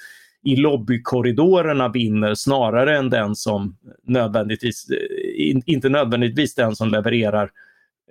i 0.44 0.56
lobbykorridorerna 0.56 1.90
vinner 1.90 2.36
snarare 2.36 2.98
än 2.98 3.10
den 3.10 3.36
som 3.36 3.78
nödvändigtvis, 4.08 4.88
in, 5.36 5.62
inte 5.66 5.90
nödvändigtvis 5.90 6.56
den 6.56 6.76
som 6.76 6.90
levererar 6.90 7.50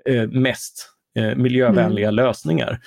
eh, 0.09 0.29
mest 0.29 0.89
eh, 1.19 1.37
miljövänliga 1.37 2.09
mm. 2.09 2.15
lösningar. 2.15 2.81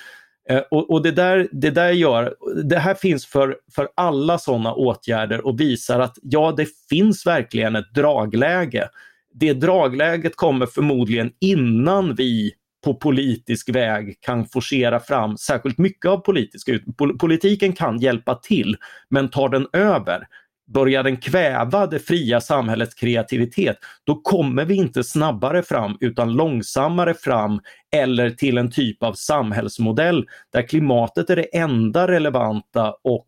Eh, 0.50 0.62
och, 0.70 0.90
och, 0.90 1.02
det, 1.02 1.10
där, 1.10 1.48
det 1.52 1.70
där 1.70 1.90
gör, 1.90 2.34
det 2.64 2.78
här 2.78 2.94
finns 2.94 3.26
för, 3.26 3.56
för 3.74 3.88
alla 3.94 4.38
sådana 4.38 4.74
åtgärder 4.74 5.46
och 5.46 5.60
visar 5.60 6.00
att 6.00 6.18
ja, 6.22 6.54
det 6.56 6.68
finns 6.88 7.26
verkligen 7.26 7.76
ett 7.76 7.94
dragläge 7.94 8.88
det 9.34 9.52
dragläget 9.52 10.36
kommer 10.36 10.66
förmodligen 10.66 11.32
innan 11.40 12.14
vi 12.14 12.52
på 12.84 12.94
politisk 12.94 13.68
väg 13.68 14.20
kan 14.20 14.46
forcera 14.46 15.00
fram 15.00 15.36
särskilt 15.36 15.78
mycket 15.78 16.10
av 16.10 16.18
politiska 16.18 16.78
Politiken 17.20 17.72
kan 17.72 17.98
hjälpa 17.98 18.34
till, 18.34 18.76
men 19.10 19.30
tar 19.30 19.48
den 19.48 19.66
över, 19.72 20.26
börjar 20.66 21.02
den 21.02 21.16
kväva 21.16 21.86
det 21.86 21.98
fria 21.98 22.40
samhällets 22.40 22.94
kreativitet, 22.94 23.76
då 24.04 24.20
kommer 24.20 24.64
vi 24.64 24.74
inte 24.74 25.04
snabbare 25.04 25.62
fram 25.62 25.96
utan 26.00 26.32
långsammare 26.32 27.14
fram 27.14 27.60
eller 27.96 28.30
till 28.30 28.58
en 28.58 28.70
typ 28.70 29.02
av 29.02 29.12
samhällsmodell 29.12 30.26
där 30.52 30.68
klimatet 30.68 31.30
är 31.30 31.36
det 31.36 31.56
enda 31.56 32.08
relevanta 32.08 32.94
och 33.04 33.26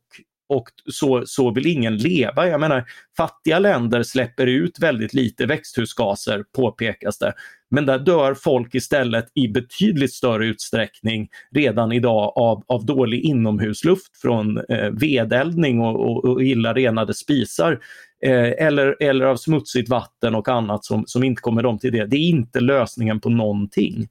och 0.48 0.64
så, 0.92 1.22
så 1.26 1.50
vill 1.50 1.66
ingen 1.66 1.96
leva. 1.96 2.48
Jag 2.48 2.60
menar, 2.60 2.84
fattiga 3.16 3.58
länder 3.58 4.02
släpper 4.02 4.46
ut 4.46 4.78
väldigt 4.80 5.14
lite 5.14 5.46
växthusgaser, 5.46 6.44
påpekas 6.56 7.18
det. 7.18 7.32
Men 7.70 7.86
där 7.86 7.98
dör 7.98 8.34
folk 8.34 8.74
istället 8.74 9.26
i 9.34 9.48
betydligt 9.48 10.12
större 10.12 10.46
utsträckning 10.46 11.28
redan 11.50 11.92
idag 11.92 12.32
av, 12.36 12.64
av 12.66 12.86
dålig 12.86 13.20
inomhusluft 13.20 14.20
från 14.22 14.58
eh, 14.58 14.90
vedeldning 14.90 15.80
och, 15.80 16.00
och, 16.00 16.24
och 16.24 16.42
illa 16.42 16.74
renade 16.74 17.14
spisar. 17.14 17.80
Eh, 18.24 18.66
eller, 18.66 19.02
eller 19.02 19.26
av 19.26 19.36
smutsigt 19.36 19.88
vatten 19.88 20.34
och 20.34 20.48
annat 20.48 20.84
som, 20.84 21.04
som 21.06 21.24
inte 21.24 21.42
kommer 21.42 21.62
dem 21.62 21.78
till 21.78 21.92
det. 21.92 22.06
Det 22.06 22.16
är 22.16 22.28
inte 22.28 22.60
lösningen 22.60 23.20
på 23.20 23.30
någonting. 23.30 24.08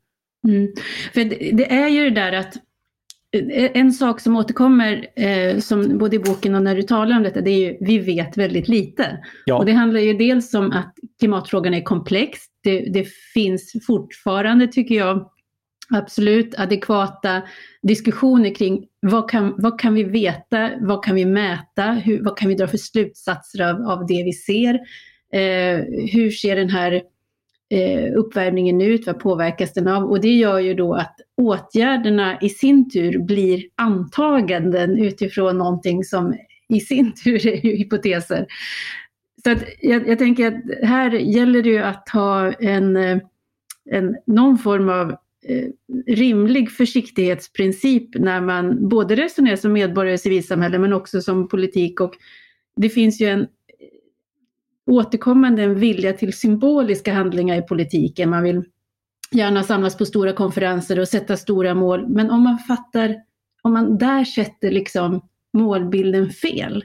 Mm. 0.48 0.68
För 1.13 1.24
det, 1.24 1.51
det 1.54 1.72
är 1.72 1.88
ju 1.88 2.10
det 2.10 2.22
där 2.22 2.34
att 2.34 2.54
en 3.74 3.94
sak 3.94 4.20
som 4.20 4.36
återkommer 4.36 5.08
eh, 5.15 5.60
som 5.60 5.98
både 5.98 6.15
i 6.15 6.20
boken 6.20 6.56
och 6.56 6.63
när 6.63 6.75
du 6.75 6.84
talar 6.84 7.18
om 7.18 7.24
detta, 7.24 7.42
det 7.42 7.51
är 7.51 7.60
ju 7.60 7.77
vi 7.82 7.98
vet 7.98 8.38
väldigt 8.38 8.68
lite. 8.68 9.18
Ja. 9.46 9.56
Och 9.58 9.65
det 9.65 9.72
handlar 9.72 10.00
ju 10.00 10.13
dels 10.13 10.54
om 10.54 10.72
att 10.72 10.94
klimatfrågan 11.20 11.74
är 11.74 11.82
komplex. 11.82 12.39
Det, 12.63 12.80
det 12.80 13.08
finns 13.34 13.74
fortfarande, 13.88 14.68
tycker 14.68 14.96
jag, 14.96 15.30
absolut 15.89 16.60
adekvata 16.60 17.42
diskussioner 17.82 18.56
kring 18.56 18.86
vad 19.00 19.30
kan, 19.30 19.56
vad 19.58 19.80
kan 19.80 19.94
vi 19.94 20.04
veta, 20.04 20.72
vad 20.80 21.04
kan 21.04 21.15
vi 21.15 21.25
mäta, 21.25 21.92
hur, 21.92 22.24
vad 22.24 22.38
kan 22.38 22.50
vi 22.50 22.56
dra 22.56 22.68
för 22.68 22.77
slutsatser 22.77 23.62
av, 23.70 23.82
av 23.82 24.06
det 24.08 24.24
vi 24.24 24.34
ser. 24.34 24.74
Eh, 25.34 25.80
hur 26.13 26.32
ser 26.32 26.56
den 26.56 26.70
här 26.70 27.01
eh, 27.70 28.14
uppvärmningen 28.16 28.82
ut, 28.82 29.08
vad 29.08 29.20
påverkas 29.20 29.74
den 29.74 29.88
av? 29.88 30.04
Och 30.04 30.22
det 30.22 30.34
gör 30.34 30.60
ju 30.60 30.74
då 30.74 30.94
att 30.94 31.16
åtgärderna 31.38 32.38
i 32.42 32.50
sin 32.50 32.90
tur 32.90 33.20
blir 33.20 33.64
antaganden 33.76 35.00
utifrån 35.00 35.58
någonting 35.58 36.04
som 36.04 36.36
i 36.70 36.80
sin 36.80 37.14
tur 37.24 37.48
är 37.48 37.66
ju 37.66 37.76
hypoteser. 37.76 38.46
Så 39.44 39.52
att 39.52 39.64
jag, 39.82 40.08
jag 40.08 40.20
tänker 40.20 40.48
att 40.48 40.88
här 40.88 41.12
gäller 41.12 41.64
det 41.64 41.70
ju 41.70 41.80
att 41.80 42.10
ha 42.10 42.52
en, 42.52 42.98
eh, 42.98 43.18
en, 43.92 44.16
någon 44.26 44.58
form 44.58 44.90
av 44.90 45.12
eh, 45.48 45.68
rimlig 46.08 46.72
försiktighetsprincip 46.72 48.10
när 48.20 48.42
man 48.42 48.90
både 48.90 49.16
resonerar 49.16 49.56
som 49.56 49.74
medborgare 49.74 50.16
i 50.16 50.18
civilsamhälle 50.18 50.80
men 50.80 50.94
också 50.94 51.22
som 51.22 51.48
politik. 51.48 52.02
Och 52.02 52.14
det 52.76 52.90
finns 52.90 53.22
ju 53.22 53.28
en 53.28 53.48
återkommande 54.86 55.63
en 55.63 55.80
vilja 55.80 56.13
till 56.13 56.34
symboliska 56.34 57.13
handlingar 57.13 57.58
i 57.58 57.62
politiken. 57.62 58.30
Man 58.30 58.44
vill 58.44 58.63
gärna 59.32 59.63
samlas 59.63 59.98
på 59.98 60.06
stora 60.06 60.34
konferenser 60.34 61.00
och 61.00 61.08
sätta 61.08 61.38
stora 61.38 61.74
mål. 61.74 62.08
Men 62.08 62.32
om 62.32 62.42
man 62.42 62.58
fattar, 62.58 63.15
om 63.62 63.74
man 63.74 63.98
där 63.98 64.24
sätter 64.24 64.72
liksom 64.72 65.22
målbilden 65.54 66.30
fel, 66.30 66.84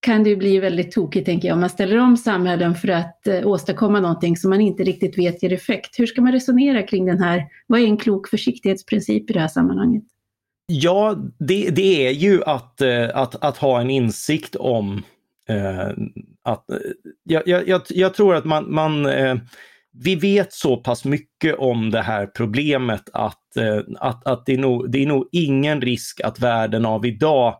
kan 0.00 0.24
det 0.24 0.30
ju 0.30 0.36
bli 0.36 0.58
väldigt 0.58 0.92
tokigt, 0.92 1.26
tänker 1.26 1.48
jag, 1.48 1.54
om 1.54 1.60
man 1.60 1.70
ställer 1.70 1.98
om 1.98 2.16
samhällen 2.16 2.74
för 2.74 2.88
att 2.88 3.26
eh, 3.26 3.46
åstadkomma 3.46 4.00
någonting 4.00 4.36
som 4.36 4.50
man 4.50 4.60
inte 4.60 4.82
riktigt 4.82 5.18
vet 5.18 5.42
ger 5.42 5.52
effekt. 5.52 5.98
Hur 5.98 6.06
ska 6.06 6.22
man 6.22 6.32
resonera 6.32 6.82
kring 6.82 7.06
den 7.06 7.22
här, 7.22 7.44
vad 7.66 7.80
är 7.80 7.84
en 7.84 7.96
klok 7.96 8.28
försiktighetsprincip 8.28 9.30
i 9.30 9.32
det 9.32 9.40
här 9.40 9.48
sammanhanget? 9.48 10.04
Ja, 10.66 11.16
det, 11.38 11.70
det 11.70 12.06
är 12.06 12.10
ju 12.10 12.44
att, 12.44 12.80
eh, 12.80 13.08
att, 13.14 13.44
att 13.44 13.56
ha 13.56 13.80
en 13.80 13.90
insikt 13.90 14.56
om 14.56 15.02
Eh, 15.50 15.88
att, 16.44 16.70
eh, 16.70 16.76
jag, 17.24 17.42
jag, 17.46 17.82
jag, 17.88 18.14
tror 18.14 18.34
att 18.34 18.44
man, 18.44 18.74
man 18.74 19.06
eh, 19.06 19.36
vi 19.92 20.14
vet 20.14 20.52
så 20.52 20.76
pass 20.76 21.04
mycket 21.04 21.54
om 21.58 21.90
det 21.90 22.02
här 22.02 22.26
problemet 22.26 23.10
att, 23.12 23.56
eh, 23.56 23.80
att, 23.98 24.26
att 24.26 24.46
det, 24.46 24.52
är 24.52 24.58
nog, 24.58 24.90
det 24.90 25.02
är 25.02 25.06
nog 25.06 25.28
ingen 25.32 25.80
risk 25.80 26.20
att 26.20 26.40
världen 26.40 26.86
av 26.86 27.06
idag 27.06 27.56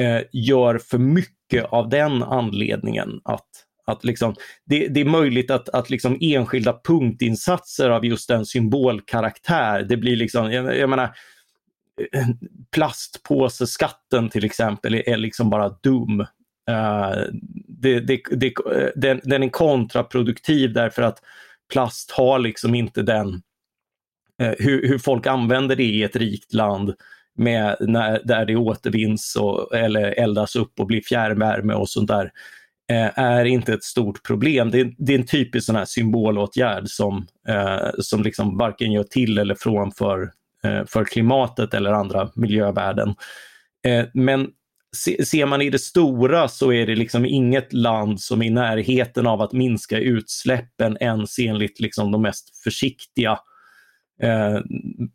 eh, 0.00 0.20
gör 0.32 0.78
för 0.78 0.98
mycket 0.98 1.64
av 1.64 1.88
den 1.88 2.22
anledningen. 2.22 3.20
Att, 3.24 3.48
att 3.84 4.04
liksom, 4.04 4.34
det, 4.64 4.88
det 4.88 5.00
är 5.00 5.04
möjligt 5.04 5.50
att, 5.50 5.68
att 5.68 5.90
liksom 5.90 6.18
enskilda 6.20 6.80
punktinsatser 6.84 7.90
av 7.90 8.04
just 8.06 8.28
den 8.28 8.46
symbolkaraktär, 8.46 9.82
det 9.82 9.96
blir 9.96 10.16
liksom, 10.16 10.52
jag, 10.52 10.78
jag 10.78 10.90
menar, 10.90 11.14
eh, 12.12 12.26
plastpåseskatten 12.74 14.28
till 14.28 14.44
exempel 14.44 14.94
är, 14.94 15.08
är 15.08 15.16
liksom 15.16 15.50
bara 15.50 15.68
dum. 15.68 16.26
Eh, 16.70 17.16
det, 17.68 18.00
det, 18.00 18.20
det, 18.30 18.54
den, 18.96 19.20
den, 19.24 19.42
är 19.42 19.48
kontraproduktiv 19.48 20.72
därför 20.72 21.02
att 21.02 21.18
plast 21.72 22.10
har 22.10 22.38
liksom 22.38 22.74
inte 22.74 23.02
den, 23.02 23.42
eh, 24.42 24.54
hur, 24.58 24.88
hur, 24.88 24.98
folk 24.98 25.26
använder 25.26 25.76
det 25.76 25.84
i 25.84 26.02
ett 26.02 26.16
rikt 26.16 26.54
land 26.54 26.94
med, 27.34 27.76
när, 27.80 28.20
där 28.24 28.46
det 28.46 28.56
återvinns 28.56 29.36
och, 29.36 29.74
eller 29.74 30.18
eldas 30.18 30.56
upp 30.56 30.80
och 30.80 30.86
blir 30.86 31.00
fjärrvärme 31.00 31.74
och 31.74 31.88
sånt 31.88 32.08
där 32.08 32.32
eh, 32.90 33.18
är 33.18 33.44
inte 33.44 33.74
ett 33.74 33.84
stort 33.84 34.22
problem. 34.22 34.70
Det 34.70 34.80
är, 34.80 34.94
det 34.98 35.14
är 35.14 35.18
en 35.18 35.26
typisk 35.26 35.66
sån 35.66 35.76
här 35.76 35.84
symbolåtgärd 35.84 36.88
som, 36.88 37.26
eh, 37.48 37.90
som 37.98 38.22
liksom 38.22 38.58
varken 38.58 38.92
gör 38.92 39.04
till 39.04 39.38
eller 39.38 39.54
från 39.54 39.92
för, 39.92 40.30
eh, 40.64 40.84
för 40.86 41.04
klimatet 41.04 41.74
eller 41.74 41.92
andra 41.92 42.30
miljövärden. 42.34 43.14
Eh, 43.86 44.04
ser 44.96 45.46
man 45.46 45.62
i 45.62 45.70
det 45.70 45.78
stora 45.78 46.48
så 46.48 46.72
är 46.72 46.86
det 46.86 46.94
liksom 46.94 47.24
inget 47.24 47.72
land 47.72 48.20
som 48.20 48.42
är 48.42 48.46
i 48.46 48.50
närheten 48.50 49.26
av 49.26 49.40
att 49.40 49.52
minska 49.52 49.98
utsläppen 49.98 50.96
ens 51.00 51.38
enligt 51.38 51.80
liksom 51.80 52.12
de 52.12 52.22
mest 52.22 52.62
försiktiga 52.64 53.38
eh, 54.22 54.60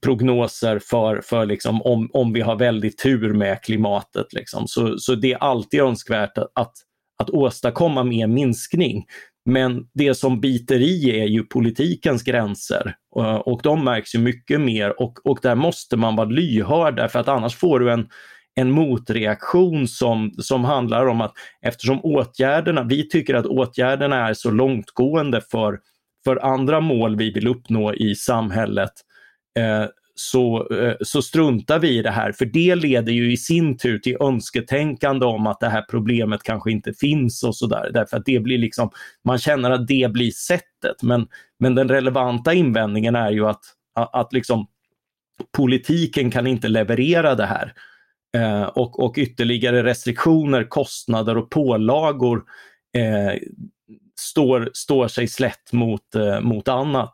prognoser 0.04 0.80
för, 0.80 1.22
för 1.22 1.46
liksom 1.46 1.82
om, 1.82 2.10
om 2.14 2.34
vi 2.34 2.42
har 2.42 2.56
väldigt 2.56 2.98
tur 2.98 3.34
med 3.34 3.64
klimatet. 3.64 4.34
Liksom. 4.34 4.68
Så, 4.68 4.98
så 4.98 5.16
det 5.16 5.34
är 5.34 5.38
alltid 5.38 5.82
önskvärt 5.82 6.38
att, 6.38 6.74
att 7.20 7.30
åstadkomma 7.30 8.04
mer 8.04 8.28
minskning. 8.28 9.06
Men 9.46 9.88
det 9.94 10.16
som 10.16 10.42
biter 10.42 10.80
i 10.80 11.20
är 11.20 11.26
ju 11.26 11.44
politikens 11.44 12.24
gränser 12.24 12.96
och, 13.12 13.48
och 13.48 13.62
de 13.64 13.84
märks 13.84 14.16
ju 14.16 14.20
mycket 14.20 14.62
mer 14.62 15.02
och, 15.02 15.26
och 15.26 15.40
där 15.42 15.56
måste 15.56 15.98
man 15.98 16.16
vara 16.16 16.30
lyhörd 16.30 16.96
därför 16.96 17.20
att 17.20 17.28
annars 17.28 17.56
får 17.56 17.80
du 17.80 17.92
en, 17.92 18.08
en 18.58 18.72
motreaktion 18.72 19.88
som, 19.88 20.32
som 20.38 20.64
handlar 20.66 21.06
om 21.06 21.22
att 21.22 21.34
eftersom 21.62 22.00
åtgärderna, 22.04 22.84
vi 22.84 23.10
tycker 23.10 23.34
att 23.34 23.46
åtgärderna 23.46 24.30
är 24.30 24.34
så 24.34 24.52
långtgående 24.52 25.42
för 25.52 25.80
för 26.24 26.46
andra 26.46 26.80
mål 26.80 27.16
vi 27.16 27.32
vill 27.32 27.48
uppnå 27.48 27.94
i 27.94 28.16
samhället 28.16 28.92
eh, 29.60 29.86
så, 30.16 30.68
eh, 30.74 30.96
så 31.02 31.22
struntar 31.22 31.80
vi 31.80 31.98
i 31.98 32.02
det 32.02 32.12
här, 32.12 32.32
för 32.32 32.46
det 32.46 32.76
leder 32.76 33.12
ju 33.12 33.32
i 33.32 33.38
sin 33.38 33.78
tur 33.78 34.00
till 34.00 34.18
önsketänkande 34.20 35.26
om 35.26 35.48
att 35.48 35.60
det 35.60 35.70
här 35.70 35.86
problemet 35.90 36.44
kanske 36.44 36.72
inte 36.72 36.94
finns 36.94 37.44
och 37.44 37.56
sådär. 37.56 37.92
Därför 37.94 38.18
att 38.18 38.26
det 38.26 38.40
blir 38.40 38.58
liksom, 38.58 38.90
man 39.24 39.38
känner 39.38 39.72
att 39.72 39.88
det 39.88 40.12
blir 40.12 40.32
sättet. 40.32 41.04
Men, 41.04 41.28
men 41.60 41.76
den 41.76 41.90
relevanta 41.90 42.54
invändningen 42.54 43.16
är 43.16 43.32
ju 43.32 43.48
att, 43.48 43.62
att, 43.96 44.16
att 44.16 44.34
liksom, 44.34 44.68
politiken 45.58 46.32
kan 46.32 46.48
inte 46.48 46.68
leverera 46.68 47.36
det 47.36 47.46
här. 47.46 47.74
Eh, 48.36 48.64
och, 48.64 49.04
och 49.04 49.18
ytterligare 49.18 49.84
restriktioner, 49.84 50.64
kostnader 50.64 51.38
och 51.38 51.50
pålagor 51.50 52.44
eh, 52.98 53.40
står, 54.20 54.70
står 54.74 55.08
sig 55.08 55.28
slätt 55.28 55.74
mot, 55.74 56.16
eh, 56.16 56.42
mot 56.42 56.68
annat. 56.68 57.14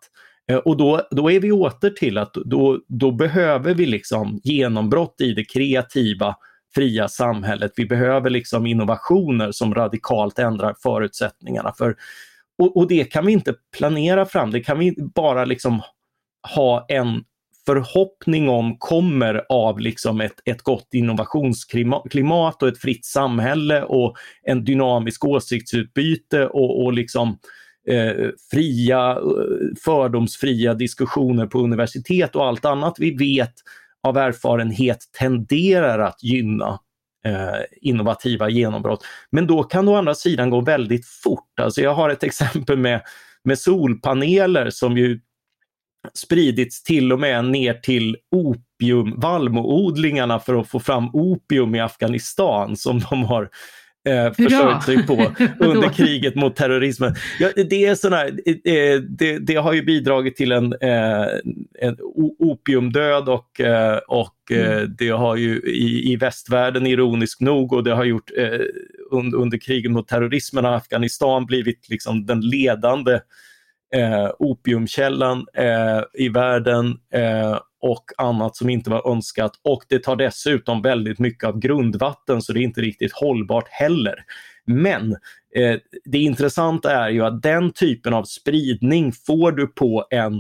Eh, 0.52 0.58
och 0.58 0.78
då, 0.78 1.08
då 1.12 1.32
är 1.32 1.40
vi 1.40 1.52
åter 1.52 1.90
till 1.90 2.18
att 2.18 2.34
då, 2.34 2.80
då 2.88 3.12
behöver 3.12 3.74
vi 3.74 3.86
liksom 3.86 4.40
genombrott 4.44 5.22
i 5.22 5.34
det 5.34 5.44
kreativa, 5.44 6.36
fria 6.76 7.08
samhället. 7.08 7.72
Vi 7.76 7.86
behöver 7.86 8.30
liksom 8.30 8.66
innovationer 8.66 9.52
som 9.52 9.76
radikalt 9.76 10.40
ändrar 10.40 10.76
förutsättningarna. 10.84 11.74
för 11.78 11.96
och, 12.58 12.78
och 12.78 12.88
det 12.88 13.04
kan 13.04 13.26
vi 13.26 13.32
inte 13.32 13.54
planera 13.78 14.26
fram, 14.26 14.52
det 14.52 14.60
kan 14.60 14.80
vi 14.80 14.96
bara 14.98 15.46
liksom 15.46 15.82
ha 16.56 16.86
en 16.90 17.24
förhoppning 17.66 18.50
om 18.50 18.78
kommer 18.80 19.46
av 19.50 19.80
liksom 19.80 20.22
ett, 20.22 20.36
ett 20.46 20.62
gott 20.62 20.88
innovationsklimat 20.94 22.64
och 22.64 22.68
ett 22.68 22.78
fritt 22.78 23.06
samhälle 23.06 23.84
och 23.84 24.16
en 24.44 24.64
dynamisk 24.64 25.26
åsiktsutbyte 25.26 26.48
och, 26.48 26.84
och 26.84 26.94
liksom 26.94 27.38
eh, 27.90 28.30
fria, 28.52 29.12
eh, 29.12 29.76
fördomsfria 29.84 30.74
diskussioner 30.74 31.48
på 31.48 31.60
universitet 31.60 32.36
och 32.36 32.46
allt 32.46 32.66
annat 32.66 32.96
vi 33.00 33.12
vet 33.16 33.54
av 34.04 34.18
erfarenhet 34.18 35.00
tenderar 35.20 36.00
att 36.00 36.24
gynna 36.24 36.80
eh, 37.26 37.62
innovativa 37.82 38.50
genombrott. 38.50 39.06
Men 39.30 39.48
då 39.48 39.64
kan 39.64 39.86
det 39.86 39.92
å 39.92 39.96
andra 39.96 40.16
sidan 40.16 40.50
gå 40.50 40.62
väldigt 40.62 41.06
fort. 41.06 41.60
Alltså 41.62 41.82
jag 41.82 41.94
har 41.94 42.10
ett 42.10 42.24
exempel 42.24 42.78
med, 42.78 43.02
med 43.44 43.60
solpaneler 43.60 44.70
som 44.70 44.98
ju 44.98 45.20
spridits 46.14 46.84
till 46.84 47.14
och 47.14 47.20
med 47.20 47.46
ner 47.46 47.74
till 47.74 48.18
opium, 48.32 49.20
vallmoodlingarna 49.20 50.40
för 50.40 50.56
att 50.56 50.70
få 50.70 50.80
fram 50.80 51.10
opium 51.14 51.76
i 51.76 51.80
Afghanistan 51.80 52.78
som 52.78 53.00
de 53.00 53.24
har 53.24 53.50
eh, 54.08 54.34
försörjt 54.34 54.84
sig 54.84 55.08
på 55.08 55.32
under 55.60 55.90
kriget 55.90 56.36
mot 56.36 56.56
terrorismen. 56.56 57.16
Ja, 57.40 57.50
det, 57.70 57.86
är 57.86 57.96
såna, 57.96 58.26
eh, 58.26 59.02
det, 59.10 59.40
det, 59.40 59.56
har 59.56 59.74
ju 59.74 59.84
bidragit 59.84 60.36
till 60.36 60.52
en, 60.52 60.74
eh, 60.74 61.28
en 61.80 61.98
opiumdöd 62.40 63.30
och, 63.30 63.60
eh, 63.60 63.98
och 64.08 64.52
eh, 64.52 64.78
mm. 64.78 64.96
det 64.98 65.10
har 65.10 65.36
ju 65.36 65.60
i, 65.60 66.12
i 66.12 66.16
västvärlden 66.16 66.88
ironiskt 66.88 67.42
nog 67.42 67.74
och 67.74 67.84
det 67.84 67.94
har 67.94 68.04
gjort 68.04 68.32
eh, 68.38 68.60
under, 69.12 69.38
under 69.38 69.58
kriget 69.58 69.92
mot 69.92 70.08
terrorismen 70.08 70.66
har 70.66 70.74
Afghanistan 70.74 71.46
blivit 71.46 71.90
liksom 71.90 72.26
den 72.26 72.42
ledande 72.42 73.20
eh, 73.94 74.30
opiumkällan 74.40 75.46
eh, 75.54 76.02
i 76.14 76.30
världen 76.30 76.98
eh, 77.14 77.60
och 77.82 78.04
annat 78.18 78.56
som 78.56 78.70
inte 78.70 78.90
var 78.90 79.12
önskat. 79.12 79.52
Och 79.62 79.84
det 79.90 80.00
tar 80.00 80.16
dessutom 80.16 80.82
väldigt 80.82 81.20
mycket 81.20 81.44
av 81.44 81.60
grundvatten 81.60 82.42
så 82.42 82.54
det 82.54 82.60
är 82.60 82.64
inte 82.64 82.82
riktigt 82.82 83.14
hållbart 83.14 83.68
heller. 83.70 84.16
Men 84.66 85.12
eh, 85.56 85.80
det 86.06 86.18
intressanta 86.18 86.92
är 86.92 87.10
ju 87.10 87.26
att 87.26 87.42
den 87.42 87.72
typen 87.72 88.14
av 88.14 88.24
spridning 88.24 89.12
får 89.12 89.52
du 89.52 89.68
på 89.68 90.06
en 90.10 90.36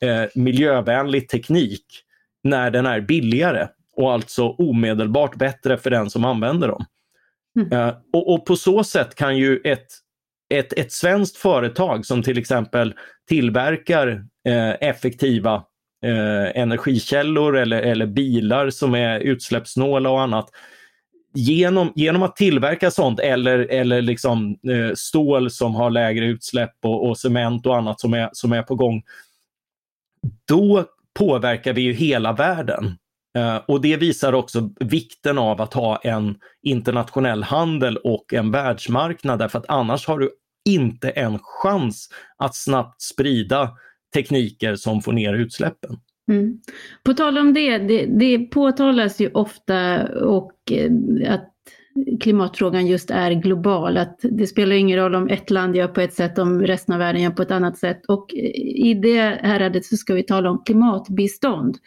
eh, 0.00 0.28
miljövänlig 0.34 1.28
teknik 1.28 1.84
när 2.42 2.70
den 2.70 2.86
är 2.86 3.00
billigare 3.00 3.68
och 3.96 4.12
alltså 4.12 4.48
omedelbart 4.48 5.36
bättre 5.36 5.76
för 5.76 5.90
den 5.90 6.10
som 6.10 6.24
använder 6.24 6.68
dem. 6.68 6.84
Mm. 7.56 7.72
Uh, 7.72 7.94
och, 8.12 8.34
och, 8.34 8.46
på 8.46 8.56
så 8.56 8.84
sätt 8.84 9.14
kan 9.14 9.36
ju 9.36 9.60
ett 9.64 9.86
ett, 10.48 10.72
ett 10.72 10.92
svenskt 10.92 11.36
företag 11.36 12.06
som 12.06 12.22
till 12.22 12.38
exempel 12.38 12.94
tillverkar 13.28 14.24
eh, 14.48 14.70
effektiva 14.70 15.54
eh, 16.04 16.60
energikällor 16.62 17.56
eller, 17.56 17.82
eller 17.82 18.06
bilar 18.06 18.70
som 18.70 18.94
är 18.94 19.20
utsläppssnåla 19.20 20.10
och 20.10 20.20
annat. 20.20 20.50
Genom, 21.34 21.92
genom 21.94 22.22
att 22.22 22.36
tillverka 22.36 22.90
sånt 22.90 23.20
eller, 23.20 23.58
eller 23.58 24.02
liksom, 24.02 24.50
eh, 24.50 24.94
stål 24.94 25.50
som 25.50 25.74
har 25.74 25.90
lägre 25.90 26.26
utsläpp 26.26 26.74
och, 26.82 27.08
och 27.08 27.18
cement 27.18 27.66
och 27.66 27.76
annat 27.76 28.00
som 28.00 28.14
är, 28.14 28.30
som 28.32 28.52
är 28.52 28.62
på 28.62 28.74
gång. 28.74 29.02
Då 30.48 30.84
påverkar 31.18 31.72
vi 31.72 31.82
ju 31.82 31.92
hela 31.92 32.32
världen. 32.32 32.96
Eh, 33.38 33.56
och 33.56 33.80
det 33.80 33.96
visar 33.96 34.32
också 34.32 34.70
vikten 34.80 35.38
av 35.38 35.60
att 35.60 35.74
ha 35.74 35.96
en 35.96 36.34
internationell 36.62 37.42
handel 37.42 37.96
och 37.96 38.34
en 38.34 38.50
världsmarknad 38.50 39.38
därför 39.38 39.58
att 39.58 39.68
annars 39.68 40.06
har 40.06 40.18
du 40.18 40.30
inte 40.68 41.10
en 41.10 41.38
chans 41.42 42.08
att 42.36 42.54
snabbt 42.54 43.02
sprida 43.02 43.70
tekniker 44.14 44.76
som 44.76 45.02
får 45.02 45.12
ner 45.12 45.34
utsläppen. 45.34 45.96
Mm. 46.28 46.60
På 47.04 47.14
tal 47.14 47.38
om 47.38 47.54
det, 47.54 47.78
det, 47.78 48.06
det 48.06 48.38
påtalas 48.38 49.20
ju 49.20 49.30
ofta 49.30 50.08
och 50.08 50.52
eh, 50.70 51.32
att 51.34 51.50
klimatfrågan 52.20 52.86
just 52.86 53.10
är 53.10 53.30
global, 53.30 53.96
att 53.96 54.18
det 54.22 54.46
spelar 54.46 54.76
ingen 54.76 54.98
roll 54.98 55.14
om 55.14 55.28
ett 55.28 55.50
land 55.50 55.76
gör 55.76 55.88
på 55.88 56.00
ett 56.00 56.14
sätt, 56.14 56.38
om 56.38 56.62
resten 56.62 56.92
av 56.92 56.98
världen 56.98 57.22
gör 57.22 57.30
på 57.30 57.42
ett 57.42 57.50
annat 57.50 57.78
sätt. 57.78 58.06
Och 58.08 58.34
eh, 58.34 58.40
i 58.60 58.94
det 59.02 59.38
häradet 59.42 59.84
så 59.84 59.96
ska 59.96 60.14
vi 60.14 60.22
tala 60.22 60.50
om 60.50 60.62
klimatbistånd. 60.66 61.78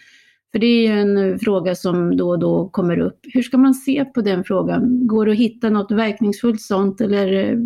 För 0.58 0.62
det 0.62 0.68
är 0.68 0.88
ju 0.88 1.02
en 1.02 1.18
eh, 1.18 1.38
fråga 1.38 1.76
som 1.76 2.18
då 2.18 2.30
och 2.30 2.40
då 2.40 2.70
kommer 2.70 3.00
upp. 3.00 3.20
Hur 3.34 3.42
ska 3.42 3.58
man 3.58 3.74
se 3.74 4.06
på 4.06 4.22
den 4.22 4.44
frågan? 4.44 5.08
Går 5.08 5.26
det 5.26 5.32
att 5.32 5.38
hitta 5.38 5.70
något 5.70 5.92
verkningsfullt 5.92 6.62
sånt 6.62 7.02
eller 7.02 7.34
eh, 7.34 7.58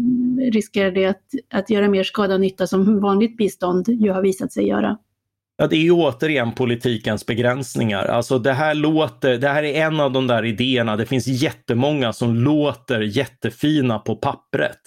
riskerar 0.51 0.91
det 0.91 1.06
att, 1.06 1.23
att 1.54 1.69
göra 1.69 1.89
mer 1.89 2.04
skada 2.04 2.36
än 2.36 2.41
nytta 2.41 2.67
som 2.67 2.99
vanligt 2.99 3.38
bistånd 3.38 3.88
ju 3.88 4.12
har 4.12 4.21
visat 4.21 4.54
sig 4.54 4.67
göra? 4.67 4.97
Ja, 5.58 5.67
det 5.67 5.75
är 5.75 5.82
ju 5.82 5.91
återigen 5.91 6.51
politikens 6.51 7.25
begränsningar. 7.25 8.06
Alltså 8.06 8.39
det 8.39 8.54
här 8.54 8.75
låter, 8.75 9.38
det 9.38 9.49
här 9.49 9.63
är 9.63 9.86
en 9.86 9.99
av 9.99 10.12
de 10.12 10.27
där 10.27 10.45
idéerna. 10.45 10.95
Det 10.97 11.06
finns 11.06 11.27
jättemånga 11.27 12.13
som 12.13 12.36
låter 12.36 13.01
jättefina 13.01 13.99
på 13.99 14.15
pappret. 14.15 14.80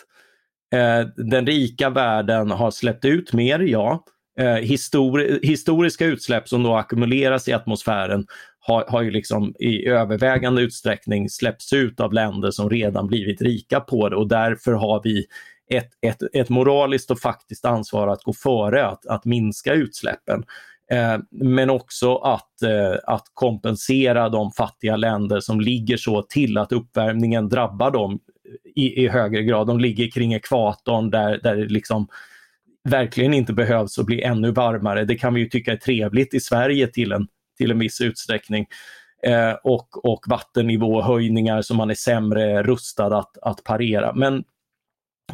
Eh, 0.74 1.08
den 1.16 1.46
rika 1.46 1.90
världen 1.90 2.50
har 2.50 2.70
släppt 2.70 3.04
ut 3.04 3.32
mer, 3.32 3.60
ja 3.60 4.04
eh, 4.38 4.54
histori 4.54 5.40
historiska 5.42 6.06
utsläpp 6.06 6.48
som 6.48 6.62
då 6.62 6.74
ackumuleras 6.74 7.48
i 7.48 7.52
atmosfären 7.52 8.26
har, 8.60 8.84
har 8.88 9.02
ju 9.02 9.10
liksom 9.10 9.54
i 9.58 9.86
övervägande 9.86 10.62
utsträckning 10.62 11.28
släppts 11.28 11.72
ut 11.72 12.00
av 12.00 12.12
länder 12.12 12.50
som 12.50 12.70
redan 12.70 13.06
blivit 13.06 13.42
rika 13.42 13.80
på 13.80 14.08
det 14.08 14.16
och 14.16 14.28
därför 14.28 14.72
har 14.72 15.00
vi 15.04 15.26
ett, 15.70 15.90
ett, 16.00 16.22
ett 16.32 16.48
moraliskt 16.48 17.10
och 17.10 17.20
faktiskt 17.20 17.64
ansvar 17.64 18.08
att 18.08 18.22
gå 18.22 18.32
före 18.32 18.86
att, 18.86 19.06
att 19.06 19.24
minska 19.24 19.72
utsläppen. 19.72 20.44
Eh, 20.90 21.18
men 21.30 21.70
också 21.70 22.16
att, 22.16 22.62
eh, 22.62 22.96
att 23.06 23.24
kompensera 23.34 24.28
de 24.28 24.52
fattiga 24.52 24.96
länder 24.96 25.40
som 25.40 25.60
ligger 25.60 25.96
så 25.96 26.22
till 26.22 26.58
att 26.58 26.72
uppvärmningen 26.72 27.48
drabbar 27.48 27.90
dem 27.90 28.20
i, 28.74 29.04
i 29.04 29.08
högre 29.08 29.42
grad. 29.42 29.66
De 29.66 29.80
ligger 29.80 30.10
kring 30.10 30.34
ekvatorn 30.34 31.10
där, 31.10 31.40
där 31.42 31.56
liksom 31.56 32.08
verkligen 32.84 33.34
inte 33.34 33.52
behövs 33.52 33.98
och 33.98 34.04
bli 34.04 34.22
ännu 34.22 34.50
varmare. 34.50 35.04
Det 35.04 35.14
kan 35.14 35.34
vi 35.34 35.40
ju 35.40 35.48
tycka 35.48 35.72
är 35.72 35.76
trevligt 35.76 36.34
i 36.34 36.40
Sverige 36.40 36.86
till 36.86 37.12
en, 37.12 37.26
till 37.58 37.70
en 37.70 37.78
viss 37.78 38.00
utsträckning. 38.00 38.66
Eh, 39.26 39.52
och, 39.64 40.04
och 40.04 40.24
vattennivåhöjningar 40.28 41.62
som 41.62 41.76
man 41.76 41.90
är 41.90 41.94
sämre 41.94 42.62
rustad 42.62 43.18
att, 43.18 43.38
att 43.42 43.64
parera. 43.64 44.14
Men, 44.14 44.44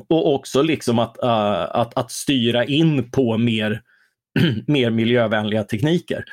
och 0.08 0.34
också 0.34 0.62
liksom 0.62 0.98
att, 0.98 1.16
uh, 1.24 1.76
att, 1.76 1.96
att 1.98 2.10
styra 2.10 2.64
in 2.64 3.10
på 3.10 3.38
mer, 3.38 3.82
mer 4.66 4.90
miljövänliga 4.90 5.64
tekniker. 5.64 6.24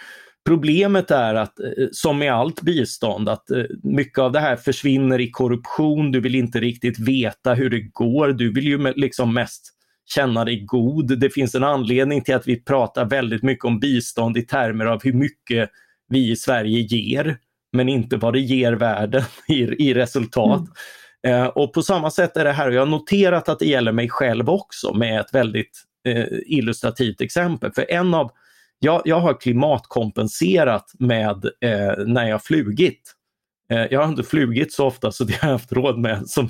Problemet 0.45 1.12
är 1.12 1.36
att, 1.36 1.60
eh, 1.60 1.88
som 1.91 2.19
med 2.19 2.34
allt 2.34 2.62
bistånd, 2.62 3.30
att 3.30 3.51
eh, 3.51 3.63
mycket 3.84 4.19
av 4.19 4.32
det 4.32 4.39
här 4.39 4.56
försvinner 4.56 5.19
i 5.19 5.30
korruption. 5.30 6.12
Du 6.12 6.19
vill 6.19 6.36
inte 6.36 6.60
riktigt 6.60 6.99
veta 6.99 7.53
hur 7.53 7.69
det 7.69 7.82
går. 7.82 8.27
Du 8.27 8.53
vill 8.53 8.67
ju 8.67 8.93
liksom 8.95 9.34
mest 9.34 9.77
känna 10.08 10.46
dig 10.46 10.60
god. 10.65 11.20
Det 11.20 11.30
finns 11.30 11.56
en 11.56 11.63
anledning 11.63 12.22
till 12.22 12.36
att 12.36 12.48
vi 12.48 12.63
pratar 12.63 13.06
väldigt 13.06 13.43
mycket 13.43 13.65
om 13.65 13.80
bistånd 13.80 14.38
i 14.38 14.41
termer 14.41 14.86
av 14.86 15.04
hur 15.04 15.13
mycket 15.13 15.70
vi 16.10 16.32
i 16.32 16.36
Sverige 16.36 16.80
ger, 16.80 17.38
men 17.74 17.89
inte 17.89 18.17
vad 18.17 18.34
det 18.34 18.39
ger 18.39 18.74
världen 18.74 19.24
i, 19.48 19.62
i 19.89 19.93
resultat. 19.93 20.62
Mm. 21.28 21.41
Eh, 21.41 21.48
och 21.48 21.74
på 21.74 21.82
samma 21.82 22.12
sätt 22.12 22.38
är 22.38 22.43
det 22.43 22.52
här, 22.52 22.67
och 22.67 22.74
jag 22.74 22.82
har 22.82 22.86
noterat 22.86 23.50
att 23.50 23.60
det 23.60 23.65
gäller 23.65 23.91
mig 23.91 24.10
själv 24.10 24.50
också 24.50 24.93
med 24.93 25.20
ett 25.20 25.34
väldigt 25.34 25.84
eh, 26.08 26.26
illustrativt 26.46 27.22
exempel. 27.22 27.72
För 27.72 27.91
en 27.91 28.13
av, 28.13 28.32
jag, 28.80 29.02
jag 29.06 29.20
har 29.20 29.34
klimatkompenserat 29.34 30.91
med 31.00 31.46
eh, 31.62 32.06
när 32.06 32.30
jag 32.30 32.43
flugit. 32.43 33.13
Eh, 33.72 33.86
jag 33.91 34.02
har 34.02 34.08
inte 34.08 34.24
flugit 34.24 34.74
så 34.74 34.86
ofta 34.86 35.12
så 35.12 35.24
det 35.24 35.41
har 35.41 35.50
jag 35.50 35.54
haft 35.54 35.72
råd 35.72 36.00
med 36.00 36.30
som, 36.30 36.50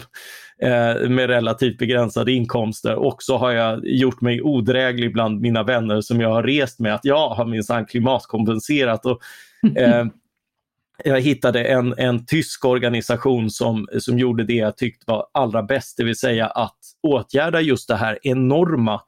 eh, 0.61 1.09
med 1.09 1.27
relativt 1.27 1.77
begränsade 1.77 2.31
inkomster 2.31 2.95
och 2.95 3.23
så 3.23 3.37
har 3.37 3.51
jag 3.51 3.87
gjort 3.87 4.21
mig 4.21 4.41
odräglig 4.41 5.13
bland 5.13 5.41
mina 5.41 5.63
vänner 5.63 6.01
som 6.01 6.21
jag 6.21 6.29
har 6.29 6.43
rest 6.43 6.79
med 6.79 6.95
att 6.95 7.05
jag 7.05 7.29
har 7.29 7.45
minsann 7.45 7.85
klimatkompenserat. 7.85 9.05
Och, 9.05 9.21
eh, 9.77 10.05
jag 11.03 11.21
hittade 11.21 11.63
en, 11.63 11.93
en 11.97 12.25
tysk 12.25 12.65
organisation 12.65 13.49
som, 13.49 13.87
som 13.99 14.19
gjorde 14.19 14.43
det 14.43 14.53
jag 14.53 14.77
tyckte 14.77 15.03
var 15.07 15.27
allra 15.31 15.63
bäst, 15.63 15.97
det 15.97 16.03
vill 16.03 16.17
säga 16.17 16.47
att 16.47 16.77
åtgärda 17.03 17.61
just 17.61 17.87
det 17.87 17.95
här 17.95 18.19
enorma 18.21 19.01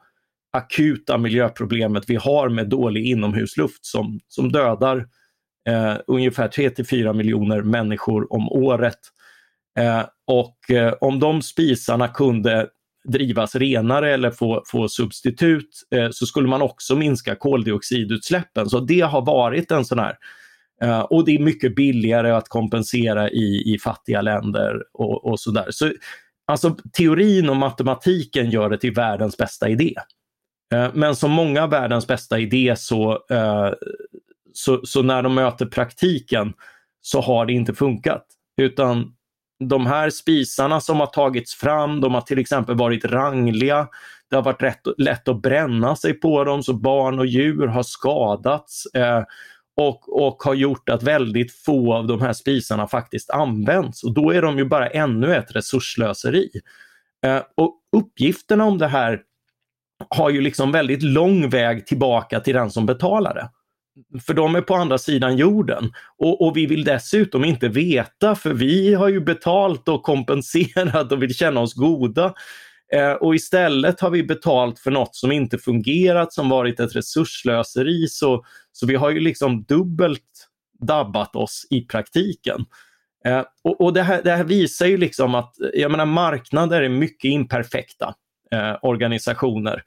akuta 0.52 1.18
miljöproblemet 1.18 2.04
vi 2.08 2.16
har 2.16 2.50
med 2.50 2.70
dålig 2.70 3.06
inomhusluft 3.06 3.86
som, 3.86 4.20
som 4.28 4.52
dödar 4.52 5.08
eh, 5.70 5.96
ungefär 6.08 6.48
3 6.48 6.70
till 6.70 6.88
4 6.88 7.14
miljoner 7.14 7.62
människor 7.62 8.34
om 8.34 8.50
året. 8.52 9.00
Eh, 9.80 10.06
och 10.28 10.72
eh, 10.72 10.94
om 11.02 11.20
de 11.20 11.42
spisarna 11.42 12.08
kunde 12.08 12.68
drivas 13.08 13.56
renare 13.56 14.14
eller 14.14 14.32
få, 14.32 14.64
få 14.68 14.90
substitut 14.90 15.70
eh, 15.96 16.10
så 16.12 16.26
skulle 16.26 16.48
man 16.48 16.62
också 16.62 16.96
minska 16.96 17.36
koldioxidutsläppen. 17.36 18.70
Så 18.70 18.80
det 18.80 19.02
har 19.02 19.26
varit 19.26 19.72
en 19.72 19.86
sån 19.86 20.00
här 20.00 20.18
Uh, 20.84 21.00
och 21.00 21.26
det 21.26 21.36
är 21.36 21.40
mycket 21.40 21.76
billigare 21.76 22.32
att 22.32 22.50
kompensera 22.50 23.30
i, 23.30 23.74
i 23.74 23.80
fattiga 23.80 24.22
länder 24.22 24.84
och, 24.94 25.26
och 25.26 25.40
sådär. 25.40 25.66
Så, 25.70 25.92
alltså, 26.48 26.78
teorin 26.94 27.50
och 27.50 27.56
matematiken 27.56 28.50
gör 28.50 28.70
det 28.70 28.78
till 28.78 28.94
världens 28.94 29.38
bästa 29.38 29.70
idé. 29.70 29.96
Uh, 30.76 30.90
men 30.94 31.16
som 31.16 31.32
många 31.32 31.64
av 31.64 31.70
världens 31.70 32.08
bästa 32.08 32.40
idé 32.40 32.76
så, 32.78 33.12
uh, 33.12 33.74
så, 34.54 34.82
så, 34.84 35.02
när 35.02 35.22
de 35.22 35.36
möter 35.36 35.66
praktiken 35.66 36.54
så 37.02 37.22
har 37.22 37.46
det 37.46 37.54
inte 37.54 37.74
funkat. 37.74 38.26
Utan 38.62 39.14
de 39.60 39.88
här 39.88 40.10
spisarna 40.10 40.82
som 40.82 41.00
har 41.00 41.08
tagits 41.08 41.56
fram, 41.56 42.02
de 42.02 42.14
har 42.14 42.22
till 42.22 42.40
exempel 42.40 42.76
varit 42.76 43.06
rangliga. 43.06 43.88
Det 44.30 44.36
har 44.36 44.44
varit 44.44 44.64
rätt, 44.64 44.82
lätt 44.98 45.28
att 45.28 45.42
bränna 45.42 45.96
sig 45.96 46.14
på 46.14 46.44
dem 46.44 46.64
så 46.64 46.74
barn 46.74 47.20
och 47.20 47.26
djur 47.26 47.68
har 47.68 47.84
skadats. 47.84 48.86
Eh, 48.86 49.24
och, 49.76 50.26
och 50.26 50.44
har 50.44 50.54
gjort 50.54 50.90
att 50.90 51.04
väldigt 51.04 51.52
få 51.54 51.94
av 51.94 52.08
de 52.08 52.22
här 52.22 52.34
spisarna 52.34 52.88
faktiskt 52.88 53.30
används 53.30 54.04
och 54.04 54.14
då 54.14 54.32
är 54.32 54.42
de 54.42 54.58
ju 54.58 54.66
bara 54.66 54.88
ännu 54.88 55.36
ett 55.36 55.56
resurslöseri. 55.56 56.50
Eh, 57.26 57.42
och 57.58 57.76
uppgifterna 57.98 58.66
om 58.66 58.78
det 58.78 58.88
här 58.88 59.22
har 60.10 60.30
ju 60.30 60.42
liksom 60.42 60.72
väldigt 60.72 61.04
lång 61.04 61.50
väg 61.50 61.88
tillbaka 61.88 62.40
till 62.40 62.54
den 62.54 62.72
som 62.72 62.86
betalar 62.86 63.34
det. 63.34 63.50
För 64.26 64.34
de 64.34 64.56
är 64.56 64.62
på 64.62 64.76
andra 64.76 64.98
sidan 64.98 65.38
jorden. 65.38 65.94
Och, 66.18 66.42
och, 66.42 66.58
vi 66.58 66.66
vill 66.66 66.84
dessutom 66.84 67.46
inte 67.46 67.68
veta 67.68 68.36
för 68.36 68.54
vi 68.54 68.94
har 68.94 69.10
ju 69.10 69.20
betalt 69.20 69.88
och 69.88 70.04
kompenserat 70.04 71.12
och 71.12 71.24
vill 71.24 71.36
känna 71.36 71.60
oss 71.60 71.74
goda. 71.74 72.34
Eh, 72.94 73.12
och 73.12 73.36
istället 73.36 74.00
har 74.00 74.10
vi 74.10 74.24
betalt 74.24 74.80
för 74.80 74.92
något 74.92 75.16
som 75.16 75.32
inte 75.32 75.58
fungerat, 75.58 76.34
som 76.34 76.50
varit 76.50 76.80
ett 76.80 76.96
resurslöseri. 76.96 78.08
Så, 78.08 78.46
så 78.72 78.88
vi 78.88 78.96
har 78.96 79.10
ju 79.10 79.20
liksom 79.20 79.64
dubbelt 79.64 80.50
dabbat 80.88 81.36
oss 81.36 81.68
i 81.70 81.82
praktiken. 81.82 82.66
Eh, 83.26 83.44
och, 83.64 83.82
och 83.82 83.94
det, 83.94 84.04
här, 84.04 84.22
det, 84.24 84.32
här, 84.32 84.44
visar 84.44 84.86
ju 84.86 84.98
liksom 84.98 85.36
att 85.36 85.56
jag 85.74 85.92
menar, 85.92 86.06
marknader 86.06 86.82
är 86.82 86.90
mycket 86.90 87.30
imperfekta 87.30 88.14
eh, 88.52 88.76
organisationer. 88.82 89.84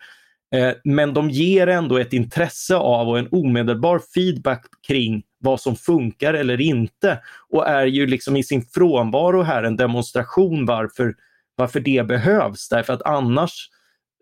Eh, 0.52 0.72
men 0.84 1.14
de 1.14 1.30
ger 1.30 1.66
ändå 1.66 1.98
ett 1.98 2.12
intresse 2.12 2.76
av 2.76 3.08
och 3.08 3.18
en 3.18 3.28
omedelbar 3.30 4.00
feedback 4.14 4.64
kring 4.86 5.22
vad 5.38 5.60
som 5.60 5.76
funkar 5.76 6.34
eller 6.34 6.60
inte 6.60 7.20
och 7.48 7.68
är 7.68 7.86
ju 7.86 8.06
liksom 8.06 8.36
i 8.36 8.44
sin 8.44 8.62
frånvaro 8.62 9.42
här 9.42 9.62
en 9.62 9.76
demonstration 9.76 10.66
varför 10.66 11.14
varför 11.56 11.80
det 11.80 12.06
behövs. 12.06 12.68
Därför 12.68 12.92
att 12.92 13.02
annars 13.02 13.68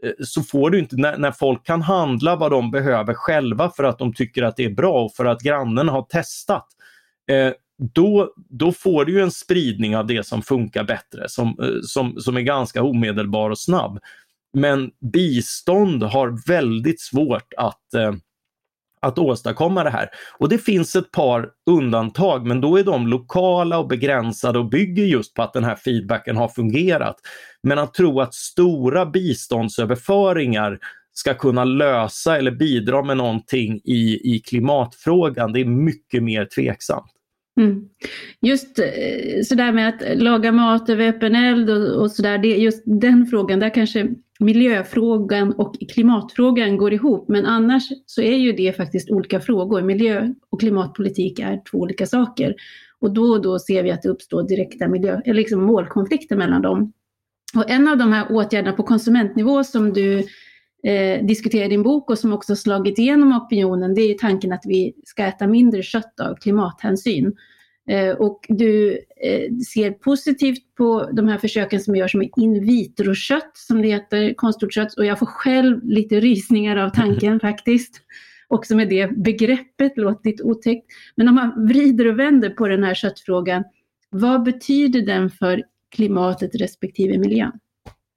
eh, 0.05 0.13
så 0.25 0.43
får 0.43 0.71
du 0.71 0.79
inte, 0.79 0.97
när, 0.97 1.19
när, 1.19 1.33
folk 1.33 1.67
kan 1.67 1.83
handla 1.83 2.37
vad 2.37 2.51
de 2.51 2.71
behöver 2.71 3.15
själva 3.15 3.71
för 3.71 3.85
att 3.85 3.99
de 3.99 4.15
tycker 4.15 4.43
att 4.43 4.57
det 4.57 4.65
är 4.65 4.75
bra 4.75 5.05
och 5.05 5.15
för 5.15 5.25
att 5.25 5.43
grannen 5.43 5.89
har 5.89 6.03
testat, 6.03 6.67
eh, 7.31 7.53
då, 7.95 8.35
då 8.37 8.73
får 8.73 9.05
du 9.05 9.23
en 9.23 9.31
spridning 9.31 9.97
av 9.97 10.07
det 10.07 10.27
som 10.27 10.43
funkar 10.43 10.85
bättre, 10.85 11.29
som, 11.29 11.49
eh, 11.49 11.81
som, 11.83 12.21
som 12.21 12.37
är 12.37 12.41
ganska 12.41 12.83
omedelbar 12.83 13.51
och 13.51 13.59
snabb. 13.59 13.99
Men 14.53 14.91
bistånd 15.13 16.03
har 16.03 16.49
väldigt 16.49 17.01
svårt 17.01 17.53
att 17.57 17.95
eh, 17.95 18.13
att 19.03 19.19
åstadkomma 19.19 19.85
det 19.85 19.91
här. 19.91 20.09
Och 20.39 20.49
det 20.49 20.59
finns 20.59 20.97
ett 20.97 21.11
par 21.11 21.49
undantag 21.71 22.47
men 22.47 22.61
då 22.61 22.77
är 22.77 22.85
de 22.85 23.07
lokala 23.07 23.79
och 23.79 23.89
begränsade 23.89 24.59
och 24.59 24.69
bygger 24.69 25.05
just 25.05 25.35
på 25.35 25.43
att 25.43 25.53
den 25.53 25.65
här 25.65 25.75
feedbacken 25.75 26.37
har 26.37 26.49
fungerat. 26.49 27.17
Men 27.63 27.79
att 27.79 27.95
tro 27.95 28.21
att 28.21 28.35
stora 28.35 29.07
biståndsöverföringar 29.07 30.79
ska 31.13 31.35
kunna 31.35 31.65
lösa 31.65 32.39
eller 32.39 32.51
bidra 32.51 33.03
med 33.03 33.17
någonting 33.17 33.81
i, 33.85 34.35
i 34.35 34.43
klimatfrågan, 34.47 35.53
det 35.53 35.61
är 35.61 35.65
mycket 35.65 36.23
mer 36.23 36.45
tveksamt. 36.45 37.13
Mm. 37.61 37.89
Just 38.41 38.79
eh, 38.79 39.43
sådär 39.45 39.73
med 39.73 39.89
att 39.89 40.19
laga 40.19 40.53
mat 40.53 40.89
över 40.89 41.09
öppen 41.09 41.35
eld 41.35 41.71
och, 41.71 42.03
och 42.03 42.11
sådär, 42.11 42.39
just 42.39 42.83
den 42.87 43.27
frågan, 43.27 43.61
där 43.61 43.75
kanske 43.75 44.09
miljöfrågan 44.41 45.53
och 45.53 45.75
klimatfrågan 45.93 46.77
går 46.77 46.93
ihop, 46.93 47.29
men 47.29 47.47
annars 47.47 47.89
så 48.07 48.23
är 48.23 48.37
ju 48.37 48.53
det 48.53 48.77
faktiskt 48.77 49.11
olika 49.11 49.41
frågor. 49.41 49.83
Miljö 49.83 50.29
och 50.51 50.61
klimatpolitik 50.61 51.39
är 51.39 51.63
två 51.71 51.79
olika 51.79 52.07
saker. 52.07 52.55
Och 53.01 53.15
då 53.15 53.23
och 53.23 53.43
då 53.43 53.59
ser 53.59 53.83
vi 53.83 53.91
att 53.91 54.03
det 54.03 54.09
uppstår 54.09 54.49
direkta 54.49 54.89
miljö, 54.89 55.21
eller 55.25 55.35
liksom 55.35 55.65
målkonflikter 55.65 56.37
mellan 56.37 56.63
dem. 56.63 56.93
Och 57.55 57.71
en 57.71 57.89
av 57.89 57.99
de 57.99 58.13
här 58.13 58.27
åtgärderna 58.33 58.77
på 58.77 58.83
konsumentnivå 58.83 59.65
som 59.65 59.93
du 59.93 60.19
eh, 60.83 61.27
diskuterar 61.27 61.65
i 61.65 61.69
din 61.69 61.83
bok 61.83 62.11
och 62.11 62.19
som 62.19 62.33
också 62.33 62.57
slagit 62.57 62.99
igenom 62.99 63.33
opinionen, 63.33 63.95
det 63.95 64.01
är 64.01 64.09
ju 64.09 64.15
tanken 64.15 64.53
att 64.53 64.65
vi 64.65 64.95
ska 65.05 65.25
äta 65.25 65.47
mindre 65.47 65.83
kött 65.83 66.21
av 66.21 66.35
klimathänsyn. 66.35 67.33
Eh, 67.91 68.11
och 68.11 68.47
du 68.49 68.99
eh, 69.23 69.57
ser 69.75 69.91
positivt 69.91 70.75
på 70.75 71.11
de 71.13 71.29
här 71.29 71.39
försöken 71.39 71.81
som 71.81 71.97
görs 71.97 72.15
med 72.15 72.31
in 72.37 72.67
vitro-kött, 72.67 73.51
som 73.55 73.83
det 73.83 73.89
heter, 73.89 74.35
konstgjort 74.35 74.75
kött. 74.75 74.95
Och 74.95 75.07
jag 75.07 75.19
får 75.19 75.27
själv 75.27 75.81
lite 75.85 76.21
rysningar 76.21 76.77
av 76.77 76.91
tanken 76.91 77.41
faktiskt. 77.49 78.03
Också 78.49 78.77
med 78.77 78.89
det 78.89 79.11
begreppet, 79.17 79.97
låter 79.97 80.31
lite 80.31 80.43
otäckt. 80.43 80.87
Men 81.17 81.29
om 81.29 81.35
man 81.35 81.67
vrider 81.67 82.07
och 82.07 82.19
vänder 82.19 82.51
på 82.51 82.69
den 82.69 82.85
här 82.85 82.95
köttfrågan, 82.95 83.65
vad 84.11 84.43
betyder 84.43 85.03
den 85.03 85.31
för 85.31 85.63
klimatet 85.95 86.55
respektive 86.55 87.19
miljön? 87.19 87.53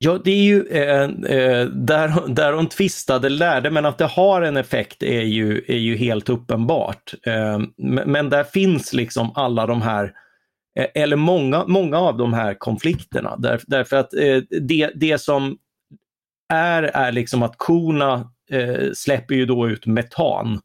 Ja, 0.06 0.20
det 0.24 0.32
är 0.32 0.44
ju 0.44 0.68
eh, 0.68 1.02
eh, 1.38 1.68
där, 1.68 2.28
där 2.28 2.52
de 2.52 2.68
tvistade 2.68 3.30
lärde, 3.30 3.72
men 3.72 3.86
att 3.86 3.98
det 3.98 4.06
har 4.06 4.42
en 4.42 4.58
effekt 4.58 5.04
är 5.04 5.22
ju, 5.22 5.64
är 5.68 5.78
ju 5.78 5.96
helt 5.96 6.30
uppenbart. 6.30 7.14
Eh, 7.26 7.60
men 8.06 8.30
där 8.30 8.44
finns 8.44 8.94
liksom 8.94 9.32
alla 9.36 9.66
de 9.66 9.82
här, 9.82 10.14
eh, 10.80 10.88
eller 11.04 11.16
många, 11.16 11.66
många 11.68 11.98
av 11.98 12.18
de 12.18 12.34
här 12.34 12.54
konflikterna. 12.54 13.38
Där, 13.38 13.62
därför 13.68 13.98
att 13.98 14.14
eh, 14.14 14.38
det, 14.62 14.92
det 14.96 15.22
som 15.22 15.58
är, 16.54 16.84
är 16.84 17.12
liksom 17.12 17.44
att 17.44 17.58
korna 17.58 18.32
eh, 18.52 18.92
släpper 18.94 19.36
ju 19.36 19.46
då 19.46 19.70
ut 19.70 19.86
metan 19.86 20.62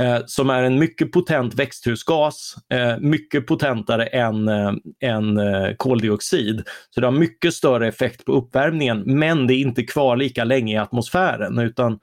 eh, 0.00 0.18
som 0.26 0.50
är 0.50 0.62
en 0.62 0.78
mycket 0.78 1.12
potent 1.12 1.54
växthusgas, 1.54 2.56
eh, 2.72 2.98
mycket 2.98 3.46
potentare 3.46 4.06
än, 4.06 4.48
eh, 4.48 4.72
än 5.00 5.38
eh, 5.38 5.74
koldioxid. 5.76 6.62
Så 6.90 7.00
det 7.00 7.06
har 7.06 7.12
mycket 7.12 7.54
större 7.54 7.88
effekt 7.88 8.24
på 8.24 8.32
uppvärmningen 8.32 9.02
men 9.06 9.46
det 9.46 9.54
är 9.54 9.58
inte 9.58 9.82
kvar 9.82 10.16
lika 10.16 10.44
länge 10.44 10.74
i 10.74 10.78
atmosfären 10.78 11.58
utan 11.58 11.98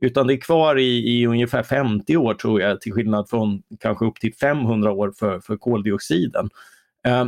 utan 0.00 0.26
det 0.26 0.34
är 0.34 0.40
kvar 0.40 0.78
i, 0.78 1.18
i 1.20 1.26
ungefär 1.26 1.62
50 1.62 2.16
år 2.16 2.34
tror 2.34 2.60
jag, 2.60 2.80
till 2.80 2.92
skillnad 2.92 3.28
från 3.28 3.62
kanske 3.80 4.04
upp 4.04 4.20
till 4.20 4.34
500 4.34 4.92
år 4.92 5.12
för, 5.18 5.40
för 5.40 5.56
koldioxiden. 5.56 6.50
Eh, 7.06 7.26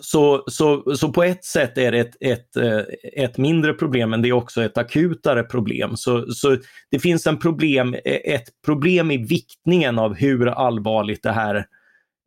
så, 0.00 0.44
så, 0.46 0.96
så 0.96 1.12
på 1.12 1.22
ett 1.22 1.44
sätt 1.44 1.78
är 1.78 1.92
det 1.92 1.98
ett, 1.98 2.16
ett, 2.20 2.56
eh, 2.56 2.80
ett 3.12 3.38
mindre 3.38 3.72
problem 3.72 4.10
men 4.10 4.22
det 4.22 4.28
är 4.28 4.32
också 4.32 4.62
ett 4.62 4.78
akutare 4.78 5.42
problem. 5.42 5.96
Så, 5.96 6.32
så 6.32 6.56
det 6.90 6.98
finns 6.98 7.26
en 7.26 7.38
problem, 7.38 7.96
ett 8.04 8.48
problem 8.64 9.10
i 9.10 9.16
viktningen 9.16 9.98
av 9.98 10.14
hur 10.14 10.46
allvarligt 10.46 11.22
det 11.22 11.32
här 11.32 11.56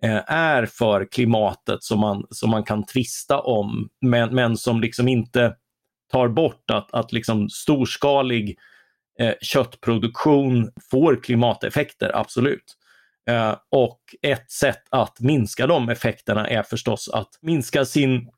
eh, 0.04 0.32
är 0.32 0.66
för 0.66 1.08
klimatet 1.12 1.84
som 1.84 2.00
man, 2.00 2.26
som 2.30 2.50
man 2.50 2.64
kan 2.64 2.86
tvista 2.86 3.40
om 3.40 3.90
men, 4.02 4.36
men 4.36 4.58
som 4.58 4.82
liksom 4.82 5.08
inte 5.08 5.56
tar 6.12 6.28
bort 6.28 6.72
att, 6.72 6.94
att 6.94 7.12
liksom 7.12 7.50
storskalig 7.50 8.58
eh, 9.20 9.34
köttproduktion 9.42 10.72
får 10.92 11.24
klimateffekter, 11.24 12.12
absolut. 12.14 12.78
Eh, 13.28 13.56
och 13.72 14.00
ett 14.22 14.52
sätt 14.52 14.84
att 14.90 15.20
minska 15.20 15.68
de 15.68 15.90
effekterna 15.90 16.48
är 16.48 16.64
förstås 16.64 17.10
att 17.10 17.30
minska 17.42 17.86
sin 17.86 18.30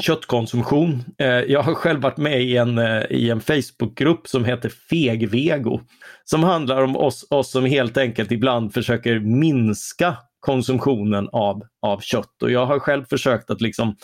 köttkonsumtion. 0.00 1.04
Eh, 1.18 1.26
jag 1.28 1.62
har 1.62 1.74
själv 1.74 2.00
varit 2.00 2.16
med 2.16 2.42
i 2.42 2.56
en, 2.56 2.78
eh, 2.78 3.02
i 3.10 3.30
en 3.30 3.40
Facebookgrupp 3.40 4.28
som 4.28 4.44
heter 4.44 4.68
Fegvego. 4.68 5.80
Som 6.24 6.42
handlar 6.42 6.82
om 6.82 6.96
oss, 6.96 7.26
oss 7.30 7.50
som 7.50 7.64
helt 7.64 7.96
enkelt 7.96 8.32
ibland 8.32 8.74
försöker 8.74 9.18
minska 9.20 10.16
konsumtionen 10.40 11.28
av, 11.32 11.62
av 11.82 12.00
kött. 12.00 12.42
Och 12.42 12.50
jag 12.50 12.66
har 12.66 12.78
själv 12.78 13.04
försökt 13.04 13.50
att 13.50 13.60
liksom, 13.60 13.96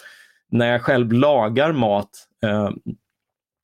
när 0.50 0.72
jag 0.72 0.82
själv 0.82 1.12
lagar 1.12 1.72
mat 1.72 2.10
eh, 2.44 2.70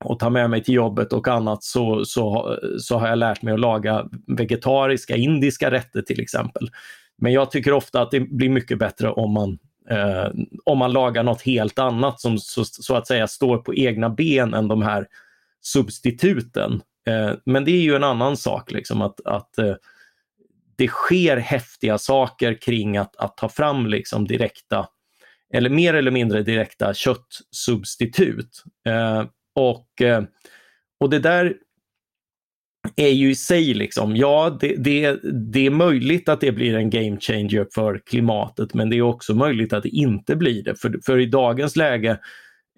och 0.04 0.18
tar 0.18 0.30
med 0.30 0.50
mig 0.50 0.64
till 0.64 0.74
jobbet 0.74 1.12
och 1.12 1.28
annat 1.28 1.62
så, 1.62 2.04
så, 2.04 2.59
så 2.78 2.98
har 2.98 3.09
jag 3.09 3.18
lärt 3.18 3.42
mig 3.42 3.54
att 3.54 3.61
laga 3.61 4.06
vegetariska, 4.26 5.16
indiska 5.16 5.70
rätter 5.70 6.02
till 6.02 6.20
exempel. 6.20 6.70
Men 7.18 7.32
jag 7.32 7.50
tycker 7.50 7.72
ofta 7.72 8.02
att 8.02 8.11
det 8.11 8.20
blir 8.20 8.48
mycket 8.48 8.78
bättre 8.78 9.11
om 9.11 9.32
man, 9.32 9.59
eh, 9.90 10.30
om 10.64 10.78
man 10.78 10.92
lagar 10.92 11.22
något 11.22 11.42
helt 11.42 11.78
annat 11.78 12.20
som 12.20 12.38
så, 12.38 12.64
så, 12.64 12.94
att 12.94 13.06
säga 13.06 13.26
står 13.26 13.59
på 13.59 13.74
egna 13.74 14.11
ben 14.11 14.54
än 14.54 14.68
de 14.68 14.82
här 14.82 15.06
substituten. 15.61 16.82
Eh, 17.09 17.32
men 17.44 17.64
det 17.64 17.70
är 17.70 17.82
ju 17.82 17.94
en 17.94 18.04
annan 18.04 18.37
sak, 18.37 18.70
liksom, 18.70 19.02
att, 19.02 19.26
att 19.26 19.59
eh, 19.59 19.74
det 20.76 20.88
sker 20.88 21.37
häftiga 21.37 21.98
saker 21.98 22.61
kring 22.61 22.96
att, 22.96 23.16
att 23.16 23.37
ta 23.37 23.48
fram 23.48 23.87
liksom 23.87 24.26
direkta 24.26 24.87
eller 25.52 25.70
mer 25.70 25.94
eller 25.94 26.11
mindre 26.11 26.42
direkta 26.42 26.94
köttsubstitut. 26.94 28.64
Eh, 28.87 29.24
och, 29.57 30.03
eh, 30.03 30.23
och 31.01 31.11
det 31.11 31.19
där 31.19 31.55
är 32.97 33.09
ju 33.09 33.31
i 33.31 33.35
sig 33.35 33.75
liksom, 33.75 34.16
ja 34.16 34.57
det, 34.61 34.77
det, 34.77 35.21
det 35.53 35.66
är 35.66 35.71
möjligt 35.71 36.29
att 36.29 36.40
det 36.40 36.53
blir 36.53 36.75
en 36.75 36.90
game 36.90 37.21
changer 37.21 37.66
för 37.75 38.01
klimatet 38.07 38.75
men 38.75 38.90
det 38.90 38.97
är 38.97 39.03
också 39.03 39.35
möjligt 39.35 39.73
att 39.73 39.83
det 39.83 39.88
inte 39.88 40.37
blir 40.37 40.64
det. 40.64 40.81
För, 40.81 40.99
för 41.07 41.19
i 41.19 41.27
dagens 41.27 41.77
läge 41.77 42.19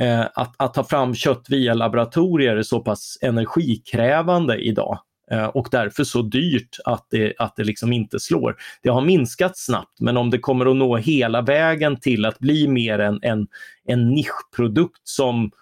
eh, 0.01 0.21
att, 0.21 0.55
att 0.59 0.75
ta 0.75 0.85
fram 0.85 1.15
kött 1.15 1.47
via 1.49 1.75
laboratorier 1.75 2.57
är 2.57 2.63
så 2.63 2.81
pass 2.81 3.19
energikrävande 3.23 4.57
idag 4.57 4.99
eh, 5.31 5.47
och 5.47 5.69
därför 5.71 6.05
så 6.05 6.23
dyrt 6.23 6.77
att 6.85 7.07
det, 7.11 7.35
att 7.39 7.57
det 7.57 7.65
liksom 7.65 7.93
inte 7.93 8.21
slår. 8.21 8.57
Det 8.83 8.89
har 8.89 9.03
minskat 9.03 9.59
snabbt 9.59 10.01
men 10.01 10.17
om 10.17 10.31
det 10.31 10.39
kommer 10.39 10.67
att 10.71 10.77
nå 10.77 10.97
hela 10.97 11.43
vägen 11.43 12.01
till 12.01 12.25
att 12.25 12.39
bli 12.39 12.69
mer 12.69 12.99
en, 12.99 13.19
en, 13.23 13.47
en 13.85 14.09
nischprodukt 14.09 15.01
som 15.09 15.45
Eh, 15.45 15.53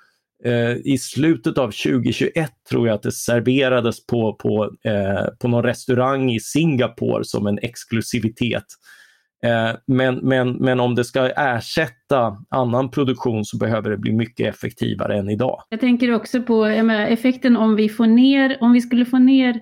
Eh, 0.47 0.77
I 0.85 0.99
slutet 0.99 1.59
av 1.59 1.71
2021 1.71 2.51
tror 2.71 2.87
jag 2.87 2.95
att 2.95 3.03
det 3.03 3.13
serverades 3.13 4.07
på, 4.07 4.35
på, 4.35 4.65
eh, 4.85 5.25
på 5.41 5.49
någon 5.49 5.63
restaurang 5.63 6.31
i 6.31 6.41
Singapore 6.41 7.25
som 7.25 7.47
en 7.47 7.59
exklusivitet. 7.63 8.65
Eh, 9.45 9.77
men, 9.87 10.15
men, 10.17 10.53
men 10.53 10.81
om 10.81 10.95
det 10.95 11.05
ska 11.05 11.31
ersätta 11.31 12.37
annan 12.49 12.91
produktion 12.91 13.45
så 13.45 13.57
behöver 13.57 13.91
det 13.91 13.97
bli 13.97 14.13
mycket 14.13 14.55
effektivare 14.55 15.19
än 15.19 15.31
idag. 15.31 15.63
Jag 15.69 15.81
tänker 15.81 16.15
också 16.15 16.43
på 16.43 16.65
menar, 16.65 17.07
effekten 17.07 17.57
om 17.57 17.77
vi, 17.77 17.89
får 17.89 18.07
ner, 18.07 18.57
om 18.61 18.73
vi 18.73 18.81
skulle 18.81 19.05
få 19.05 19.19
ner 19.19 19.61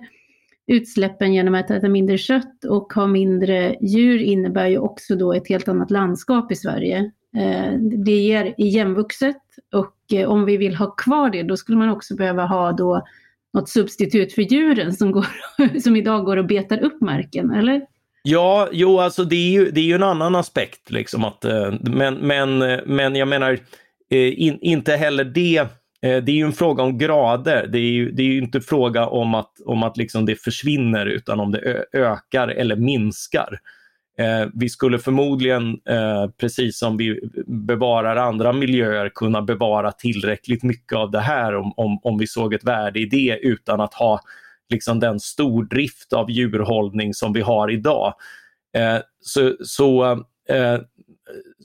utsläppen 0.67 1.33
genom 1.33 1.55
att 1.55 1.71
äta 1.71 1.89
mindre 1.89 2.17
kött 2.17 2.65
och 2.69 2.93
ha 2.93 3.07
mindre 3.07 3.75
djur 3.81 4.21
innebär 4.21 4.67
ju 4.67 4.77
också 4.77 5.15
då 5.15 5.33
ett 5.33 5.47
helt 5.47 5.67
annat 5.67 5.91
landskap 5.91 6.51
i 6.51 6.55
Sverige. 6.55 7.11
Eh, 7.37 7.73
det 8.05 8.11
ger 8.11 8.53
igenvuxet 8.57 9.41
och 9.73 9.94
Eh, 10.13 10.29
om 10.29 10.45
vi 10.45 10.57
vill 10.57 10.75
ha 10.75 10.91
kvar 10.91 11.29
det, 11.29 11.43
då 11.43 11.57
skulle 11.57 11.77
man 11.77 11.89
också 11.89 12.15
behöva 12.15 12.45
ha 12.45 12.71
då 12.71 13.05
något 13.53 13.69
substitut 13.69 14.33
för 14.33 14.41
djuren 14.41 14.93
som, 14.93 15.11
går, 15.11 15.25
som 15.79 15.95
idag 15.95 16.25
går 16.25 16.37
och 16.37 16.45
betar 16.45 16.83
upp 16.83 17.01
marken, 17.01 17.51
eller? 17.51 17.81
Ja, 18.23 18.69
jo, 18.71 18.99
alltså 18.99 19.23
det 19.23 19.35
är 19.35 19.51
ju, 19.51 19.71
det 19.71 19.79
är 19.79 19.85
ju 19.85 19.95
en 19.95 20.03
annan 20.03 20.35
aspekt. 20.35 20.91
Liksom 20.91 21.25
att, 21.25 21.45
eh, 21.45 21.73
men, 21.81 22.13
men, 22.15 22.61
eh, 22.61 22.79
men 22.85 23.15
jag 23.15 23.27
menar, 23.27 23.59
in, 24.09 24.59
inte 24.61 24.95
heller 24.95 25.23
det 25.23 25.67
det 26.01 26.31
är 26.31 26.35
ju 26.35 26.45
en 26.45 26.53
fråga 26.53 26.83
om 26.83 26.97
grader. 26.97 27.67
Det 27.67 27.77
är 27.77 27.91
ju, 27.91 28.11
det 28.11 28.21
är 28.21 28.27
ju 28.27 28.37
inte 28.37 28.61
fråga 28.61 29.07
om 29.07 29.35
att, 29.35 29.51
om 29.65 29.83
att 29.83 29.97
liksom 29.97 30.25
det 30.25 30.35
försvinner 30.35 31.05
utan 31.05 31.39
om 31.39 31.51
det 31.51 31.85
ökar 31.93 32.47
eller 32.47 32.75
minskar. 32.75 33.59
Eh, 34.17 34.47
vi 34.53 34.69
skulle 34.69 34.99
förmodligen, 34.99 35.69
eh, 35.69 36.29
precis 36.37 36.79
som 36.79 36.97
vi 36.97 37.19
bevarar 37.47 38.15
andra 38.15 38.53
miljöer, 38.53 39.09
kunna 39.09 39.41
bevara 39.41 39.91
tillräckligt 39.91 40.63
mycket 40.63 40.97
av 40.97 41.11
det 41.11 41.19
här 41.19 41.55
om, 41.55 41.73
om, 41.77 41.99
om 42.03 42.17
vi 42.17 42.27
såg 42.27 42.53
ett 42.53 42.63
värde 42.63 42.99
i 42.99 43.05
det 43.05 43.39
utan 43.41 43.81
att 43.81 43.93
ha 43.93 44.19
liksom, 44.69 44.99
den 44.99 45.19
stordrift 45.19 46.13
av 46.13 46.31
djurhållning 46.31 47.13
som 47.13 47.33
vi 47.33 47.41
har 47.41 47.71
idag. 47.71 48.13
Eh, 48.77 48.97
så 49.19 49.55
så, 49.63 50.11
eh, 50.49 50.79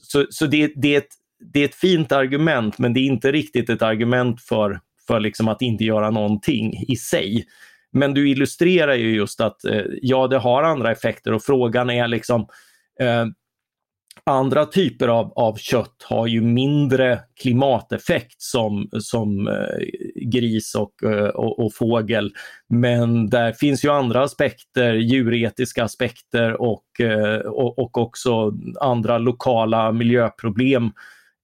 så, 0.02 0.26
så 0.30 0.46
det, 0.46 0.72
det, 0.76 0.94
är 0.94 0.98
ett, 0.98 1.14
det 1.52 1.60
är 1.60 1.64
ett 1.64 1.74
fint 1.74 2.12
argument 2.12 2.78
men 2.78 2.92
det 2.94 3.00
är 3.00 3.04
inte 3.04 3.32
riktigt 3.32 3.70
ett 3.70 3.82
argument 3.82 4.42
för, 4.42 4.80
för 5.06 5.20
liksom 5.20 5.48
att 5.48 5.62
inte 5.62 5.84
göra 5.84 6.10
någonting 6.10 6.84
i 6.88 6.96
sig. 6.96 7.44
Men 7.92 8.14
du 8.14 8.30
illustrerar 8.30 8.94
ju 8.94 9.14
just 9.14 9.40
att 9.40 9.64
eh, 9.64 9.82
ja, 10.02 10.26
det 10.26 10.38
har 10.38 10.62
andra 10.62 10.92
effekter 10.92 11.32
och 11.32 11.42
frågan 11.42 11.90
är 11.90 12.08
liksom 12.08 12.46
eh, 13.00 13.26
andra 14.24 14.66
typer 14.66 15.08
av, 15.08 15.32
av 15.36 15.56
kött 15.56 16.02
har 16.04 16.26
ju 16.26 16.40
mindre 16.40 17.20
klimateffekt 17.40 18.42
som, 18.42 18.88
som 19.00 19.48
eh, 19.48 19.86
gris 20.14 20.74
och, 20.74 21.10
eh, 21.10 21.28
och, 21.28 21.64
och, 21.64 21.74
fågel. 21.74 22.32
Men 22.68 23.30
där 23.30 23.52
finns 23.52 23.84
ju 23.84 23.88
andra 23.88 24.22
aspekter, 24.22 24.94
djuretiska 24.94 25.84
aspekter 25.84 26.60
och, 26.60 27.00
eh, 27.00 27.38
och, 27.38 27.78
och, 27.78 27.98
också 27.98 28.52
andra 28.80 29.18
lokala 29.18 29.92
miljöproblem 29.92 30.84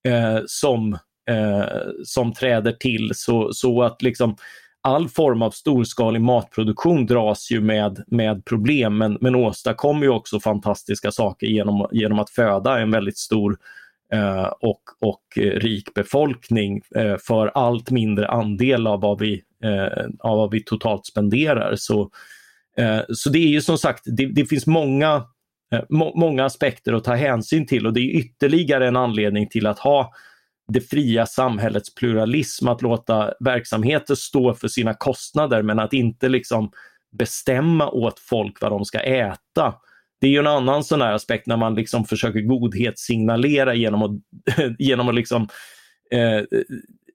eh, 0.08 0.38
som, 0.46 0.92
eh, 1.30 1.64
som 2.04 2.32
träder 2.32 2.72
till. 2.72 3.10
Så, 3.14 3.52
så 3.52 3.82
att 3.82 4.02
liksom 4.02 4.36
all 4.86 5.08
form 5.08 5.42
av 5.42 5.50
storskalig 5.50 6.20
matproduktion 6.20 7.06
dras 7.06 7.50
ju 7.50 7.60
med, 7.60 8.04
med 8.06 8.44
problem 8.44 8.98
men, 8.98 9.18
men 9.20 9.34
åstadkommer 9.34 10.02
ju 10.02 10.08
också 10.08 10.40
fantastiska 10.40 11.10
saker 11.10 11.46
genom, 11.46 11.88
genom 11.92 12.18
att 12.18 12.30
föda 12.30 12.78
en 12.78 12.90
väldigt 12.90 13.18
stor 13.18 13.58
eh, 14.12 14.44
och, 14.44 14.82
och 15.00 15.22
rik 15.36 15.94
befolkning 15.94 16.80
eh, 16.96 17.16
för 17.26 17.46
allt 17.46 17.90
mindre 17.90 18.28
andel 18.28 18.86
av 18.86 19.00
vad 19.00 19.20
vi, 19.20 19.42
eh, 19.64 20.06
av 20.18 20.36
vad 20.36 20.50
vi 20.50 20.64
totalt 20.64 21.06
spenderar. 21.06 21.74
Så, 21.76 22.10
eh, 22.78 23.00
så 23.08 23.30
det 23.30 23.38
är 23.38 23.48
ju 23.48 23.60
som 23.60 23.78
sagt, 23.78 24.02
det, 24.04 24.26
det 24.26 24.46
finns 24.46 24.66
många, 24.66 25.24
eh, 25.72 25.82
må, 25.88 26.12
många 26.16 26.44
aspekter 26.44 26.92
att 26.92 27.04
ta 27.04 27.14
hänsyn 27.14 27.66
till 27.66 27.86
och 27.86 27.92
det 27.92 28.00
är 28.00 28.16
ytterligare 28.16 28.88
en 28.88 28.96
anledning 28.96 29.48
till 29.48 29.66
att 29.66 29.78
ha 29.78 30.12
det 30.72 30.80
fria 30.80 31.26
samhällets 31.26 31.94
pluralism, 31.94 32.68
att 32.68 32.82
låta 32.82 33.32
verksamheter 33.40 34.14
stå 34.14 34.54
för 34.54 34.68
sina 34.68 34.94
kostnader 34.94 35.62
men 35.62 35.78
att 35.78 35.92
inte 35.92 36.28
liksom 36.28 36.70
bestämma 37.18 37.88
åt 37.88 38.18
folk 38.18 38.60
vad 38.60 38.72
de 38.72 38.84
ska 38.84 39.00
äta. 39.00 39.74
Det 40.20 40.26
är 40.26 40.30
ju 40.30 40.38
en 40.38 40.46
annan 40.46 40.84
sån 40.84 41.00
här 41.00 41.12
aspekt 41.12 41.46
när 41.46 41.56
man 41.56 41.74
liksom 41.74 42.04
försöker 42.04 42.40
godhetssignalera 42.40 43.74
genom 43.74 44.02
att, 44.02 44.10
genom 44.78 45.08
att 45.08 45.14
liksom, 45.14 45.48
eh, 46.12 46.42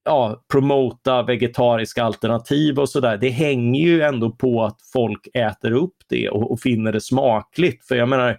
ja, 0.04 0.44
promota 0.52 1.24
vegetariska 1.24 2.04
alternativ 2.04 2.80
och 2.80 2.90
sådär. 2.90 3.18
Det 3.18 3.30
hänger 3.30 3.82
ju 3.82 4.02
ändå 4.02 4.32
på 4.32 4.64
att 4.64 4.78
folk 4.94 5.28
äter 5.34 5.72
upp 5.72 5.96
det 6.10 6.30
och, 6.30 6.52
och 6.52 6.60
finner 6.60 6.92
det 6.92 7.02
smakligt. 7.02 7.88
För 7.88 7.96
jag 7.96 8.10
menar, 8.10 8.38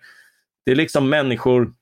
det 0.65 0.71
är 0.71 0.77
liksom 0.77 1.09
människor 1.09 1.73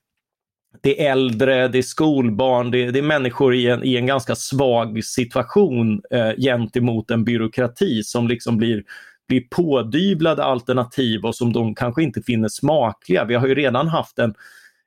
det 0.81 1.07
är 1.07 1.12
äldre, 1.12 1.69
det 1.69 1.79
är 1.79 1.83
skolbarn, 1.83 2.71
det 2.71 2.85
är, 2.85 2.93
det 2.93 2.99
är 2.99 3.03
människor 3.03 3.55
i 3.55 3.66
en, 3.66 3.85
i 3.85 3.97
en 3.97 4.07
ganska 4.07 4.35
svag 4.35 5.05
situation 5.05 6.03
eh, 6.11 6.31
gentemot 6.38 7.11
en 7.11 7.25
byråkrati 7.25 8.03
som 8.03 8.29
liksom 8.29 8.57
blir, 8.57 8.83
blir 9.29 9.40
pådyvlade 9.51 10.45
alternativ 10.45 11.25
och 11.25 11.35
som 11.35 11.53
de 11.53 11.75
kanske 11.75 12.03
inte 12.03 12.23
finner 12.23 12.49
smakliga. 12.49 13.25
Vi 13.25 13.35
har 13.35 13.47
ju 13.47 13.55
redan 13.55 13.88
haft 13.88 14.19
en, 14.19 14.35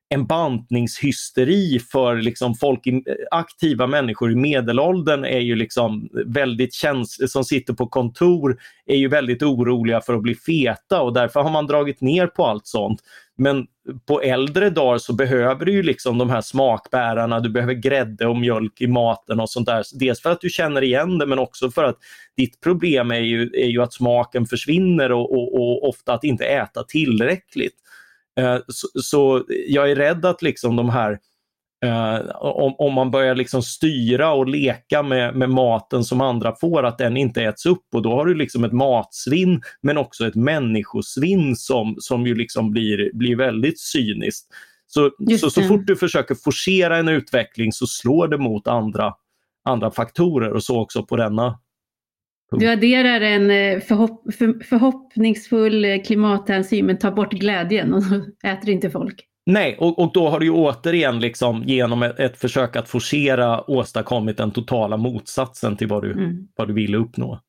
en 0.09 0.25
bantningshysteri 0.25 1.79
för 1.79 2.15
liksom 2.15 2.55
folk, 2.55 2.79
aktiva 3.31 3.87
människor 3.87 4.31
i 4.31 4.35
medelåldern 4.35 5.25
är 5.25 5.39
ju 5.39 5.55
liksom 5.55 6.09
väldigt 6.25 6.73
känsliga, 6.73 7.27
som 7.27 7.43
sitter 7.43 7.73
på 7.73 7.87
kontor, 7.87 8.57
är 8.85 8.95
ju 8.95 9.07
väldigt 9.07 9.43
oroliga 9.43 10.01
för 10.01 10.13
att 10.13 10.21
bli 10.21 10.35
feta 10.35 11.01
och 11.01 11.13
därför 11.13 11.39
har 11.39 11.51
man 11.51 11.67
dragit 11.67 12.01
ner 12.01 12.27
på 12.27 12.45
allt 12.45 12.67
sånt. 12.67 12.99
Men 13.37 13.65
på 14.05 14.21
äldre 14.21 14.69
dagar 14.69 14.97
så 14.97 15.13
behöver 15.13 15.65
du 15.65 15.71
ju 15.71 15.83
liksom 15.83 16.17
de 16.17 16.29
här 16.29 16.41
smakbärarna, 16.41 17.39
du 17.39 17.49
behöver 17.49 17.73
grädde 17.73 18.27
och 18.27 18.37
mjölk 18.37 18.81
i 18.81 18.87
maten 18.87 19.39
och 19.39 19.49
sånt 19.49 19.65
där. 19.65 19.83
Dels 19.99 20.21
för 20.21 20.29
att 20.29 20.41
du 20.41 20.49
känner 20.49 20.81
igen 20.81 21.17
det 21.17 21.25
men 21.25 21.39
också 21.39 21.71
för 21.71 21.83
att 21.83 21.97
ditt 22.37 22.61
problem 22.61 23.11
är 23.11 23.19
ju, 23.19 23.51
är 23.53 23.67
ju 23.67 23.81
att 23.81 23.93
smaken 23.93 24.45
försvinner 24.45 25.11
och, 25.11 25.31
och, 25.31 25.55
och 25.55 25.89
ofta 25.89 26.13
att 26.13 26.23
inte 26.23 26.45
äta 26.45 26.83
tillräckligt. 26.83 27.82
Eh, 28.39 28.57
så, 28.67 28.87
så, 29.01 29.45
jag 29.67 29.91
är 29.91 29.95
rädd 29.95 30.25
att 30.25 30.41
liksom 30.41 30.75
de 30.75 30.89
här 30.89 31.19
Uh, 31.85 32.35
om, 32.35 32.75
om 32.77 32.93
man 32.93 33.11
börjar 33.11 33.35
liksom 33.35 33.63
styra 33.63 34.33
och 34.33 34.47
leka 34.47 35.03
med, 35.03 35.35
med 35.35 35.49
maten 35.49 36.03
som 36.03 36.21
andra 36.21 36.55
får, 36.55 36.83
att 36.83 36.97
den 36.97 37.17
inte 37.17 37.43
äts 37.43 37.65
upp 37.65 37.85
och 37.93 38.01
då 38.01 38.09
har 38.09 38.25
du 38.25 38.35
liksom 38.35 38.63
ett 38.63 38.73
matsvinn 38.73 39.61
men 39.81 39.97
också 39.97 40.27
ett 40.27 40.35
människosvinn 40.35 41.55
som, 41.55 41.95
som 41.99 42.27
ju 42.27 42.35
liksom 42.35 42.71
blir, 42.71 43.11
blir 43.13 43.35
väldigt 43.35 43.79
cyniskt. 43.79 44.47
Så, 44.87 45.11
så, 45.39 45.49
så 45.49 45.61
fort 45.61 45.87
du 45.87 45.95
försöker 45.95 46.35
forcera 46.35 46.97
en 46.97 47.07
utveckling 47.07 47.71
så 47.71 47.87
slår 47.87 48.27
det 48.27 48.37
mot 48.37 48.67
andra, 48.67 49.13
andra 49.63 49.91
faktorer 49.91 50.53
och 50.53 50.63
så 50.63 50.81
också 50.81 51.05
på 51.05 51.15
denna 51.15 51.59
du 52.59 52.67
adderar 52.67 53.21
en 53.21 53.51
eh, 53.51 53.79
förhopp 53.79 54.33
för, 54.33 54.63
förhoppningsfull 54.63 55.85
eh, 55.85 56.01
klimathänsyn 56.01 56.85
men 56.85 56.97
tar 56.97 57.11
bort 57.11 57.33
glädjen 57.33 57.93
och 57.93 58.03
äter 58.43 58.69
inte 58.69 58.89
folk. 58.89 59.25
Nej, 59.45 59.77
och, 59.79 59.99
och 59.99 60.11
då 60.13 60.29
har 60.29 60.39
du 60.39 60.45
ju 60.45 60.51
återigen 60.51 61.19
liksom 61.19 61.63
genom 61.63 62.03
ett, 62.03 62.19
ett 62.19 62.37
försök 62.37 62.75
att 62.75 62.89
forcera 62.89 63.69
åstadkommit 63.69 64.37
den 64.37 64.51
totala 64.51 64.97
motsatsen 64.97 65.77
till 65.77 65.87
vad 65.87 66.03
du, 66.03 66.11
mm. 66.11 66.47
vad 66.55 66.67
du 66.67 66.73
ville 66.73 66.97
uppnå. 66.97 67.39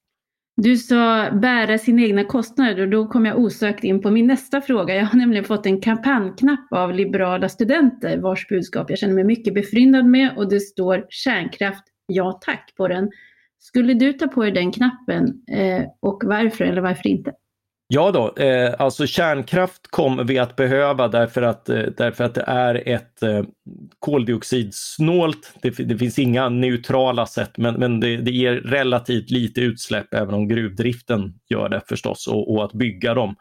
Du 0.56 0.76
sa 0.76 1.30
bära 1.30 1.78
sina 1.78 2.02
egna 2.02 2.24
kostnader 2.24 2.80
och 2.80 2.88
då 2.88 3.06
kom 3.08 3.26
jag 3.26 3.38
osökt 3.38 3.84
in 3.84 4.02
på 4.02 4.10
min 4.10 4.26
nästa 4.26 4.60
fråga. 4.60 4.94
Jag 4.94 5.06
har 5.06 5.18
nämligen 5.18 5.44
fått 5.44 5.66
en 5.66 5.80
kampanjknapp 5.80 6.66
av 6.70 6.92
liberala 6.92 7.48
studenter 7.48 8.18
vars 8.18 8.48
budskap 8.48 8.90
jag 8.90 8.98
känner 8.98 9.14
mig 9.14 9.24
mycket 9.24 9.54
befryndad 9.54 10.06
med 10.06 10.30
och 10.36 10.48
det 10.48 10.60
står 10.60 11.06
kärnkraft, 11.08 11.84
ja 12.06 12.40
tack 12.44 12.74
på 12.76 12.88
den. 12.88 13.10
Skulle 13.66 13.94
du 13.94 14.12
ta 14.12 14.26
på 14.26 14.42
dig 14.42 14.52
den 14.52 14.72
knappen 14.72 15.24
eh, 15.52 15.82
och 16.00 16.22
varför 16.24 16.64
eller 16.64 16.80
varför 16.80 17.08
inte? 17.08 17.32
Ja 17.88 18.10
då, 18.10 18.42
eh, 18.42 18.74
alltså 18.78 19.06
kärnkraft 19.06 19.86
kommer 19.90 20.24
vi 20.24 20.38
att 20.38 20.56
behöva 20.56 21.08
därför 21.08 21.42
att, 21.42 21.68
eh, 21.68 21.82
därför 21.96 22.24
att 22.24 22.34
det 22.34 22.44
är 22.46 22.88
ett 22.88 23.22
eh, 23.22 23.42
koldioxidsnålt, 23.98 25.54
det, 25.62 25.70
det, 25.70 25.98
finns 25.98 26.18
inga 26.18 26.48
neutrala 26.48 27.26
sätt 27.26 27.58
men, 27.58 27.74
men 27.74 28.00
det, 28.00 28.16
det, 28.16 28.30
ger 28.30 28.54
relativt 28.54 29.30
lite 29.30 29.60
utsläpp 29.60 30.14
även 30.14 30.34
om 30.34 30.48
gruvdriften 30.48 31.34
gör 31.48 31.68
det 31.68 31.80
förstås 31.88 32.26
och, 32.26 32.54
och 32.54 32.64
att 32.64 32.72
bygga 32.72 33.14
dem. 33.14 33.36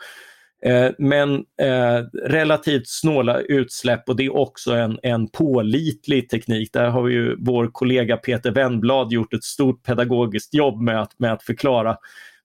Eh, 0.65 0.91
men 0.97 1.35
eh, 1.61 1.99
relativt 2.25 2.87
snåla 2.87 3.39
utsläpp 3.39 4.09
och 4.09 4.15
det 4.15 4.25
är 4.25 4.35
också 4.35 4.71
en, 4.71 4.99
en 5.03 5.27
pålitlig 5.27 6.29
teknik. 6.29 6.73
Där 6.73 6.89
har 6.89 7.07
ju 7.07 7.35
vår 7.39 7.67
kollega 7.71 8.17
Peter 8.17 8.51
Wennblad 8.51 9.11
gjort 9.11 9.33
ett 9.33 9.43
stort 9.43 9.83
pedagogiskt 9.83 10.53
jobb 10.53 10.81
med 10.81 11.01
att, 11.01 11.19
med 11.19 11.33
att 11.33 11.43
förklara 11.43 11.97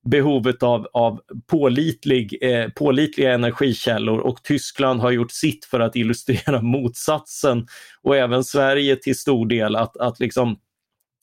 behovet 0.05 0.63
av, 0.63 0.89
av 0.93 1.21
pålitlig, 1.47 2.39
eh, 2.41 2.69
pålitliga 2.69 3.33
energikällor. 3.33 4.19
Och 4.19 4.43
Tyskland 4.43 5.01
har 5.01 5.11
gjort 5.11 5.33
sitt 5.33 5.65
för 5.65 5.81
att 5.81 5.97
illustrera 5.97 6.63
motsatsen. 6.63 7.67
Och 8.03 8.17
även 8.17 8.45
Sverige 8.45 8.97
till 8.97 9.19
stor 9.19 9.47
del 9.47 9.77
att, 9.77 9.97
att 9.97 10.21
liksom, 10.21 10.59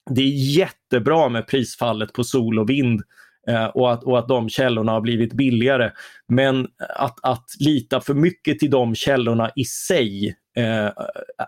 det 0.09 0.21
är 0.21 0.57
jättebra 0.57 1.29
med 1.29 1.47
prisfallet 1.47 2.13
på 2.13 2.23
sol 2.23 2.59
och 2.59 2.69
vind. 2.69 3.01
eh, 3.01 3.05
Eh, 3.47 3.65
och, 3.65 3.93
att, 3.93 4.03
och 4.03 4.19
att 4.19 4.27
de 4.27 4.49
källorna 4.49 4.91
har 4.91 5.01
blivit 5.01 5.33
billigare. 5.33 5.91
Men 6.27 6.67
att, 6.95 7.19
att 7.23 7.45
lita 7.59 8.01
för 8.01 8.13
mycket 8.13 8.59
till 8.59 8.69
de 8.69 8.95
källorna 8.95 9.51
i 9.55 9.63
sig 9.65 10.35
eh, 10.57 10.89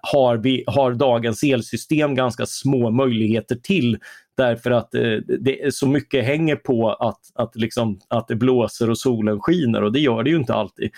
har, 0.01 0.37
vi, 0.37 0.63
har 0.67 0.93
dagens 0.93 1.43
elsystem 1.43 2.15
ganska 2.15 2.45
små 2.45 2.91
möjligheter 2.91 3.55
till 3.55 3.97
därför 4.37 4.71
att 4.71 4.95
eh, 4.95 5.17
det 5.39 5.73
så 5.73 5.87
mycket 5.87 6.25
hänger 6.25 6.55
på 6.55 6.89
att, 6.93 7.21
att, 7.35 7.55
liksom, 7.55 7.99
att 8.07 8.27
det 8.27 8.35
blåser 8.35 8.89
och 8.89 8.97
solen 8.97 9.39
skiner 9.39 9.83
och 9.83 9.91
det 9.91 9.99
gör 9.99 10.23
det 10.23 10.29
ju 10.29 10.37
inte 10.37 10.53
alltid. 10.53 10.89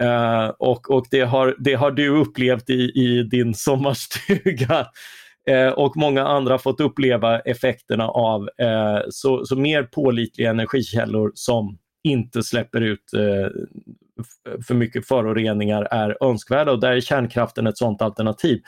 Eh, 0.00 0.48
och 0.48 0.90
och 0.90 1.06
det, 1.10 1.20
har, 1.20 1.56
det 1.58 1.74
har 1.74 1.90
du 1.90 2.08
upplevt 2.08 2.70
i, 2.70 2.92
i 2.94 3.22
din 3.22 3.54
sommarstuga 3.54 4.86
Eh, 5.48 5.68
och 5.68 5.96
många 5.96 6.26
andra 6.26 6.58
fått 6.58 6.80
uppleva 6.80 7.40
effekterna 7.40 8.08
av. 8.08 8.48
Eh, 8.58 9.00
så, 9.10 9.46
så 9.46 9.56
mer 9.56 9.82
pålitliga 9.82 10.50
energikällor 10.50 11.32
som 11.34 11.78
inte 12.04 12.42
släpper 12.42 12.80
ut 12.80 13.12
eh, 13.14 13.50
för 14.66 14.74
mycket 14.74 15.08
föroreningar 15.08 15.88
är 15.90 16.24
önskvärda 16.24 16.72
och 16.72 16.80
där 16.80 16.92
är 16.92 17.00
kärnkraften 17.00 17.66
ett 17.66 17.78
sådant 17.78 18.02
alternativ. 18.02 18.60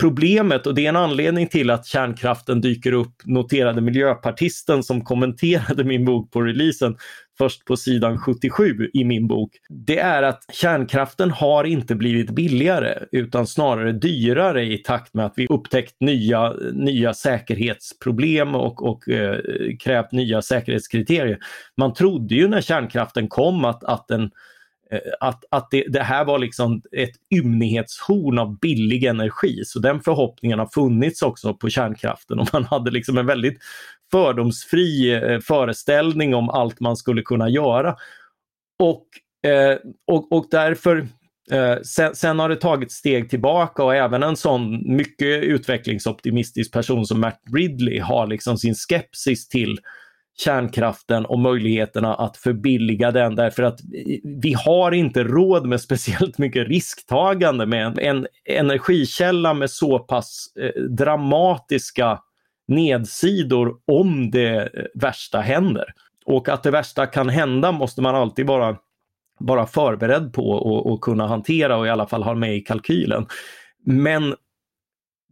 Problemet, 0.00 0.66
och 0.66 0.74
det 0.74 0.84
är 0.84 0.88
en 0.88 0.96
anledning 0.96 1.48
till 1.48 1.70
att 1.70 1.86
kärnkraften 1.86 2.60
dyker 2.60 2.92
upp, 2.92 3.14
noterade 3.24 3.80
miljöpartisten 3.80 4.82
som 4.82 5.04
kommenterade 5.04 5.84
min 5.84 6.04
bok 6.04 6.32
på 6.32 6.42
releasen 6.42 6.96
först 7.38 7.64
på 7.64 7.76
sidan 7.76 8.18
77 8.18 8.90
i 8.94 9.04
min 9.04 9.26
bok, 9.26 9.50
det 9.68 9.98
är 9.98 10.22
att 10.22 10.44
kärnkraften 10.52 11.30
har 11.30 11.64
inte 11.64 11.94
blivit 11.94 12.30
billigare 12.30 12.98
utan 13.12 13.46
snarare 13.46 13.92
dyrare 13.92 14.64
i 14.64 14.78
takt 14.78 15.14
med 15.14 15.26
att 15.26 15.32
vi 15.36 15.46
upptäckt 15.46 15.94
nya, 16.00 16.52
nya 16.72 17.14
säkerhetsproblem 17.14 18.54
och, 18.54 18.82
och 18.82 19.08
eh, 19.08 19.38
krävt 19.80 20.12
nya 20.12 20.42
säkerhetskriterier. 20.42 21.38
Man 21.76 21.94
trodde 21.94 22.34
ju 22.34 22.48
när 22.48 22.60
kärnkraften 22.60 23.28
kom 23.28 23.64
att, 23.64 23.84
att 23.84 24.08
den 24.08 24.30
Eh, 24.94 25.00
att, 25.20 25.44
att 25.50 25.70
det, 25.70 25.84
det, 25.88 26.02
här 26.02 26.24
var 26.24 26.38
liksom 26.38 26.82
ett 26.92 27.14
ymnighetshorn 27.34 28.38
av 28.38 28.58
billig 28.58 29.04
energi. 29.04 29.62
Så 29.64 29.78
den 29.78 30.00
förhoppningen 30.00 30.58
har 30.58 30.66
funnits 30.66 31.22
också 31.22 31.54
på 31.54 31.70
kärnkraften 31.70 32.38
och 32.38 32.48
man 32.52 32.64
hade 32.64 32.90
liksom 32.90 33.18
en 33.18 33.26
väldigt 33.26 33.58
fördomsfri 34.10 35.12
eh, 35.14 35.40
föreställning 35.40 36.34
om 36.34 36.50
allt 36.50 36.80
man 36.80 36.96
skulle 36.96 37.22
kunna 37.22 37.48
göra. 37.48 37.96
Och, 38.78 39.06
eh, 39.50 39.76
och, 40.06 40.32
och 40.32 40.46
därför 40.50 41.06
Sen, 41.82 42.14
sen, 42.14 42.38
har 42.38 42.48
det 42.48 42.56
tagit 42.56 42.92
steg 42.92 43.30
tillbaka 43.30 43.84
och 43.84 43.94
även 43.94 44.22
en 44.22 44.36
sån 44.36 44.94
mycket 44.96 45.42
utvecklingsoptimistisk 45.42 46.72
person 46.72 47.06
som 47.06 47.20
Matt 47.20 47.40
Ridley 47.54 48.00
har 48.00 48.26
liksom 48.26 48.58
sin 48.58 48.74
skepsis 48.74 49.48
till 49.48 49.78
kärnkraften 50.36 51.26
och 51.26 51.38
möjligheterna 51.38 52.14
att 52.14 52.36
förbilliga 52.36 53.10
den 53.10 53.34
därför 53.34 53.62
att 53.62 53.80
vi 54.42 54.52
har 54.52 54.92
inte 54.92 55.24
råd 55.24 55.66
med 55.66 55.80
speciellt 55.80 56.38
mycket 56.38 56.68
risktagande 56.68 57.66
med 57.66 57.98
en, 57.98 58.26
energikälla 58.44 59.54
med 59.54 59.70
så 59.70 59.98
pass 59.98 60.46
eh, 60.60 60.82
dramatiska 60.82 62.20
nedsidor 62.68 63.76
om 63.86 64.30
det 64.30 64.56
eh, 64.56 64.84
värsta 64.94 65.40
händer. 65.40 65.84
Och 66.26 66.48
att 66.48 66.62
det 66.62 66.70
värsta 66.70 67.06
kan 67.06 67.28
hända 67.28 67.72
måste 67.72 68.02
man 68.02 68.14
alltid 68.14 68.46
vara, 68.46 68.76
vara 69.38 69.66
förberedd 69.66 70.32
på 70.32 70.50
och, 70.50 70.92
och 70.92 71.00
kunna 71.00 71.26
hantera 71.26 71.76
och 71.76 71.86
i 71.86 71.90
alla 71.90 72.06
fall 72.06 72.22
ha 72.22 72.34
med 72.34 72.56
i 72.56 72.60
kalkylen. 72.60 73.26
Men 73.86 74.34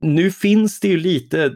nu 0.01 0.31
finns 0.31 0.81
det 0.81 0.89
ju 0.89 0.97
lite 0.97 1.45
eh, 1.45 1.53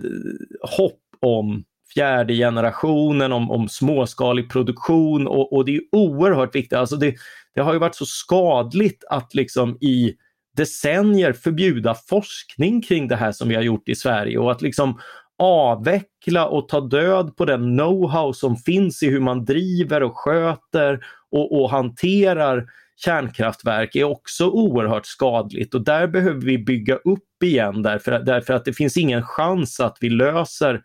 hopp 0.76 1.00
om 1.20 1.64
fjärde 1.96 2.34
generationen, 2.34 3.32
om, 3.32 3.50
om 3.50 3.68
småskalig 3.68 4.50
produktion 4.50 5.26
och, 5.26 5.52
och 5.52 5.64
det 5.64 5.76
är 5.76 5.82
oerhört 5.92 6.54
viktigt. 6.54 6.78
Alltså 6.78 6.96
det, 6.96 7.14
det 7.54 7.60
har 7.60 7.72
ju 7.72 7.78
varit 7.78 7.94
så 7.94 8.06
skadligt 8.06 9.04
att 9.10 9.34
liksom 9.34 9.76
i 9.80 10.14
decennier 10.56 11.32
förbjuda 11.32 11.94
forskning 11.94 12.82
kring 12.82 13.08
det 13.08 13.16
här 13.16 13.32
som 13.32 13.48
vi 13.48 13.54
har 13.54 13.62
gjort 13.62 13.88
i 13.88 13.94
Sverige 13.94 14.38
och 14.38 14.50
att 14.50 14.62
liksom 14.62 15.00
avveckla 15.38 16.46
och 16.46 16.68
ta 16.68 16.80
död 16.80 17.36
på 17.36 17.44
den 17.44 17.80
know-how 17.80 18.32
som 18.32 18.56
finns 18.56 19.02
i 19.02 19.10
hur 19.10 19.20
man 19.20 19.44
driver 19.44 20.02
och 20.02 20.18
sköter 20.18 21.00
och, 21.30 21.60
och 21.60 21.70
hanterar 21.70 22.66
kärnkraftverk 22.96 23.96
är 23.96 24.04
också 24.04 24.50
oerhört 24.50 25.06
skadligt 25.06 25.74
och 25.74 25.84
där 25.84 26.06
behöver 26.06 26.40
vi 26.40 26.58
bygga 26.58 26.94
upp 26.94 27.42
igen 27.44 27.82
därför, 27.82 28.18
därför 28.18 28.54
att 28.54 28.64
det 28.64 28.72
finns 28.72 28.96
ingen 28.96 29.22
chans 29.22 29.80
att 29.80 29.96
vi 30.00 30.10
löser 30.10 30.82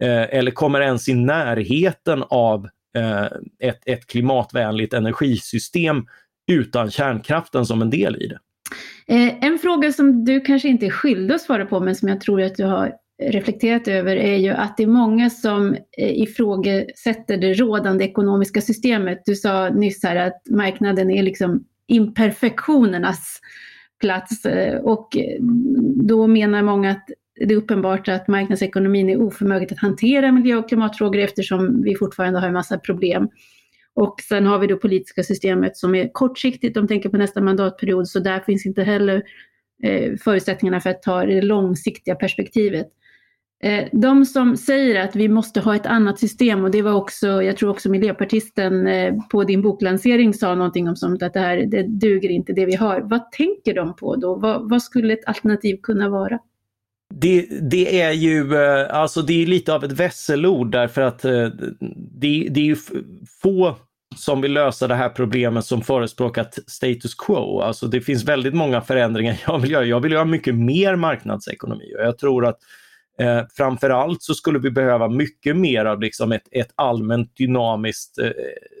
Eh, 0.00 0.38
eller 0.38 0.50
kommer 0.50 0.80
ens 0.80 1.08
i 1.08 1.14
närheten 1.14 2.24
av 2.28 2.68
eh, 2.96 3.24
ett, 3.68 3.80
ett 3.86 4.06
klimatvänligt 4.06 4.94
energisystem 4.94 6.06
utan 6.52 6.90
kärnkraften 6.90 7.66
som 7.66 7.82
en 7.82 7.90
del 7.90 8.16
i 8.22 8.26
det. 8.26 8.38
Eh, 9.06 9.44
en 9.44 9.58
fråga 9.58 9.92
som 9.92 10.24
du 10.24 10.40
kanske 10.40 10.68
inte 10.68 10.86
är 10.86 10.90
skyldig 10.90 11.34
att 11.34 11.40
svara 11.40 11.66
på 11.66 11.80
men 11.80 11.94
som 11.94 12.08
jag 12.08 12.20
tror 12.20 12.42
att 12.42 12.54
du 12.54 12.64
har 12.64 12.92
reflekterat 13.22 13.88
över 13.88 14.16
är 14.16 14.36
ju 14.36 14.50
att 14.50 14.76
det 14.76 14.82
är 14.82 14.86
många 14.86 15.30
som 15.30 15.74
eh, 15.98 16.22
ifrågasätter 16.22 17.36
det 17.36 17.54
rådande 17.54 18.04
ekonomiska 18.04 18.60
systemet. 18.60 19.22
Du 19.26 19.34
sa 19.34 19.68
nyss 19.68 20.02
här 20.02 20.16
att 20.16 20.42
marknaden 20.50 21.10
är 21.10 21.22
liksom 21.22 21.64
imperfektionernas 21.88 23.40
plats 24.00 24.46
eh, 24.46 24.80
och 24.80 25.16
då 25.94 26.26
menar 26.26 26.62
många 26.62 26.90
att 26.90 27.08
det 27.36 27.54
är 27.54 27.58
uppenbart 27.58 28.08
att 28.08 28.28
marknadsekonomin 28.28 29.10
är 29.10 29.22
oförmöget 29.22 29.72
att 29.72 29.78
hantera 29.78 30.32
miljö 30.32 30.56
och 30.56 30.68
klimatfrågor 30.68 31.20
eftersom 31.20 31.82
vi 31.82 31.96
fortfarande 31.96 32.38
har 32.38 32.46
en 32.46 32.52
massa 32.52 32.78
problem. 32.78 33.28
Och 33.94 34.20
sen 34.28 34.46
har 34.46 34.58
vi 34.58 34.66
det 34.66 34.76
politiska 34.76 35.22
systemet 35.22 35.76
som 35.76 35.94
är 35.94 36.10
kortsiktigt, 36.12 36.74
de 36.74 36.88
tänker 36.88 37.08
på 37.08 37.16
nästa 37.16 37.40
mandatperiod, 37.40 38.08
så 38.08 38.18
där 38.18 38.40
finns 38.40 38.66
inte 38.66 38.82
heller 38.82 39.22
eh, 39.82 40.16
förutsättningarna 40.16 40.80
för 40.80 40.90
att 40.90 41.02
ta 41.02 41.24
det 41.24 41.42
långsiktiga 41.42 42.14
perspektivet. 42.14 42.86
Eh, 43.62 43.88
de 43.92 44.24
som 44.24 44.56
säger 44.56 45.04
att 45.04 45.16
vi 45.16 45.28
måste 45.28 45.60
ha 45.60 45.76
ett 45.76 45.86
annat 45.86 46.18
system 46.18 46.64
och 46.64 46.70
det 46.70 46.82
var 46.82 46.92
också, 46.92 47.42
jag 47.42 47.56
tror 47.56 47.70
också 47.70 47.90
miljöpartisten 47.90 48.86
eh, 48.86 49.14
på 49.30 49.44
din 49.44 49.62
boklansering 49.62 50.34
sa 50.34 50.54
någonting 50.54 50.88
om 50.88 50.96
sånt 50.96 51.22
att 51.22 51.34
det 51.34 51.40
här, 51.40 51.56
det 51.66 51.82
duger 51.82 52.28
inte 52.28 52.52
det 52.52 52.66
vi 52.66 52.74
har. 52.74 53.00
Vad 53.00 53.32
tänker 53.32 53.74
de 53.74 53.96
på 53.96 54.16
då? 54.16 54.34
Vad, 54.34 54.70
vad 54.70 54.82
skulle 54.82 55.12
ett 55.12 55.26
alternativ 55.26 55.76
kunna 55.82 56.08
vara? 56.08 56.38
Det, 57.14 57.46
det, 57.70 58.00
är 58.00 58.12
ju 58.12 58.54
eh, 58.54 58.96
alltså 58.96 59.22
det 59.22 59.42
är 59.42 59.46
lite 59.46 59.74
av 59.74 59.84
ett 59.84 59.92
vässelord 59.92 60.70
därför 60.70 61.02
att 61.02 61.24
eh, 61.24 61.48
det, 62.10 62.48
det 62.50 62.60
är 62.60 62.64
ju 62.64 62.76
få 63.42 63.76
som 64.16 64.40
vill 64.40 64.52
lösa 64.52 64.88
det 64.88 64.94
här 64.94 65.08
problemet 65.08 65.64
som 65.64 65.82
förespråkat 65.82 66.58
status 66.66 67.14
quo. 67.14 67.60
Alltså 67.60 67.86
det 67.86 68.00
finns 68.00 68.24
väldigt 68.24 68.54
många 68.54 68.80
förändringar 68.80 69.40
jag 69.46 69.58
vill 69.58 69.70
göra. 69.70 69.84
Jag 69.84 70.00
vill 70.00 70.12
göra 70.12 70.24
mycket 70.24 70.54
mer 70.54 70.96
marknadsekonomi 70.96 71.94
och 71.98 72.04
jag 72.04 72.18
tror 72.18 72.46
att 72.46 72.58
Eh, 73.18 73.42
framförallt 73.56 74.22
så 74.22 74.34
skulle 74.34 74.58
vi 74.58 74.70
behöva 74.70 75.08
mycket 75.08 75.56
mer 75.56 75.84
av 75.84 76.00
liksom 76.00 76.32
ett, 76.32 76.48
ett 76.50 76.72
allmänt 76.74 77.36
dynamiskt 77.36 78.18
eh, 78.18 78.30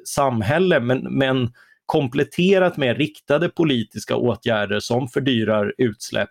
samhälle 0.04 0.80
men, 0.80 0.98
men 0.98 1.52
kompletterat 1.86 2.76
med 2.76 2.96
riktade 2.96 3.48
politiska 3.48 4.16
åtgärder 4.16 4.80
som 4.80 5.08
fördyrar 5.08 5.74
utsläpp 5.78 6.30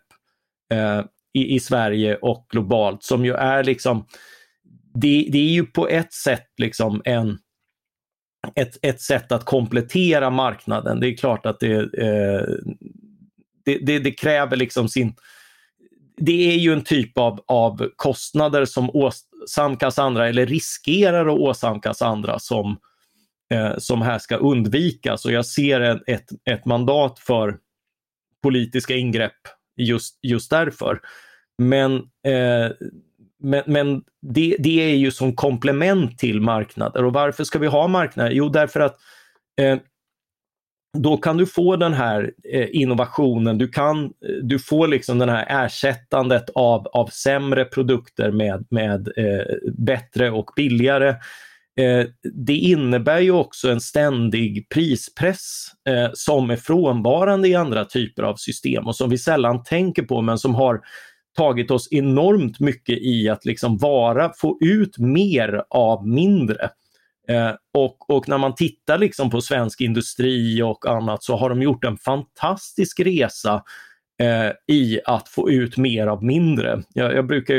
eh, 0.73 1.01
i, 1.35 1.55
i 1.55 1.59
Sverige 1.59 2.15
och 2.15 2.47
globalt 2.49 3.03
som 3.03 3.25
ju 3.25 3.33
är 3.33 3.63
liksom 3.63 4.05
det, 4.93 5.27
det 5.31 5.37
är 5.37 5.51
ju 5.51 5.65
på 5.65 5.87
ett 5.87 6.13
sätt 6.13 6.47
liksom 6.57 7.01
en 7.05 7.37
ett, 8.55 8.77
ett 8.81 9.01
sätt 9.01 9.31
att 9.31 9.45
komplettera 9.45 10.29
marknaden. 10.29 10.99
Det 10.99 11.07
är 11.07 11.17
klart 11.17 11.45
att 11.45 11.59
det, 11.59 11.73
eh, 11.73 12.43
det, 13.65 13.77
det, 13.77 13.99
det, 13.99 14.11
kräver 14.11 14.57
liksom 14.57 14.89
sin, 14.89 15.15
det 16.17 16.53
är 16.53 16.57
ju 16.57 16.73
en 16.73 16.83
typ 16.83 17.17
av, 17.17 17.43
av 17.47 17.89
kostnader 17.95 18.65
som 18.65 18.89
åsamkas 18.89 19.99
andra 19.99 20.29
eller 20.29 20.45
riskerar 20.45 21.25
att 21.25 21.39
åsamkas 21.39 22.01
andra 22.01 22.39
som, 22.39 22.77
eh, 23.53 23.77
som 23.77 24.01
här 24.01 24.19
ska 24.19 24.35
undvikas. 24.35 25.25
Och 25.25 25.31
jag 25.31 25.45
ser 25.45 25.81
ett, 25.81 26.01
ett, 26.07 26.29
ett 26.49 26.65
mandat 26.65 27.19
för 27.19 27.57
politiska 28.43 28.95
ingrepp 28.95 29.41
just, 29.77 30.19
just 30.21 30.49
därför. 30.49 30.99
Men, 31.57 31.95
eh, 32.27 32.71
men, 33.43 33.63
men 33.65 34.03
det, 34.21 34.55
det, 34.59 34.81
är 34.91 34.95
ju 34.95 35.11
som 35.11 35.35
komplement 35.35 36.19
till 36.19 36.41
marknader. 36.41 37.05
Och 37.05 37.13
varför 37.13 37.43
ska 37.43 37.59
vi 37.59 37.67
ha 37.67 37.87
marknader? 37.87 38.31
Jo, 38.31 38.49
därför 38.49 38.79
att 38.79 38.97
eh, 39.61 39.77
då 40.97 41.17
kan 41.17 41.37
du 41.37 41.45
få 41.45 41.75
den 41.75 41.93
här 41.93 42.31
eh, 42.53 42.67
innovationen, 42.71 43.57
du, 43.57 43.67
kan, 43.67 44.05
eh, 44.05 44.09
du 44.43 44.59
får 44.59 44.87
liksom 44.87 45.19
den 45.19 45.29
här 45.29 45.65
ersättandet 45.65 46.49
av, 46.55 46.87
av 46.87 47.07
sämre 47.07 47.65
produkter 47.65 48.31
med, 48.31 48.65
med 48.69 49.07
eh, 49.17 49.71
bättre 49.77 50.31
och 50.31 50.51
billigare. 50.55 51.15
Eh, 51.77 52.05
det 52.33 52.55
innebär 52.55 53.19
ju 53.19 53.31
också 53.31 53.71
en 53.71 53.81
ständig 53.81 54.69
prispress 54.69 55.67
eh, 55.89 56.09
som 56.13 56.49
är 56.49 56.55
frånvarande 56.55 57.47
i 57.47 57.55
andra 57.55 57.85
typer 57.85 58.23
av 58.23 58.35
system 58.35 58.87
och 58.87 58.95
som 58.95 59.09
vi 59.09 59.17
sällan 59.17 59.63
tänker 59.63 60.03
på 60.03 60.21
men 60.21 60.37
som 60.37 60.55
har 60.55 60.81
tagit 61.37 61.71
oss 61.71 61.87
enormt 61.91 62.59
mycket 62.59 62.97
i 62.97 63.29
att 63.29 63.45
liksom 63.45 63.77
vara, 63.77 64.31
få 64.37 64.57
ut 64.61 64.97
mer 64.97 65.63
av 65.69 66.07
mindre. 66.07 66.69
Eh, 67.27 67.51
och, 67.73 68.09
och, 68.09 68.29
när 68.29 68.37
man 68.37 68.55
tittar 68.55 68.97
liksom 68.97 69.29
på 69.29 69.41
svensk 69.41 69.81
industri 69.81 70.61
och 70.61 70.85
annat 70.85 71.23
så 71.23 71.35
har 71.35 71.49
de 71.49 71.61
gjort 71.61 71.83
en 71.83 71.97
fantastisk 71.97 72.99
resa 72.99 73.63
eh, 74.21 74.75
i 74.75 74.99
att 75.05 75.29
få 75.29 75.51
ut 75.51 75.77
mer 75.77 76.07
av 76.07 76.23
mindre. 76.23 76.81
Jag, 76.93 77.15
jag 77.15 77.27
brukar 77.27 77.55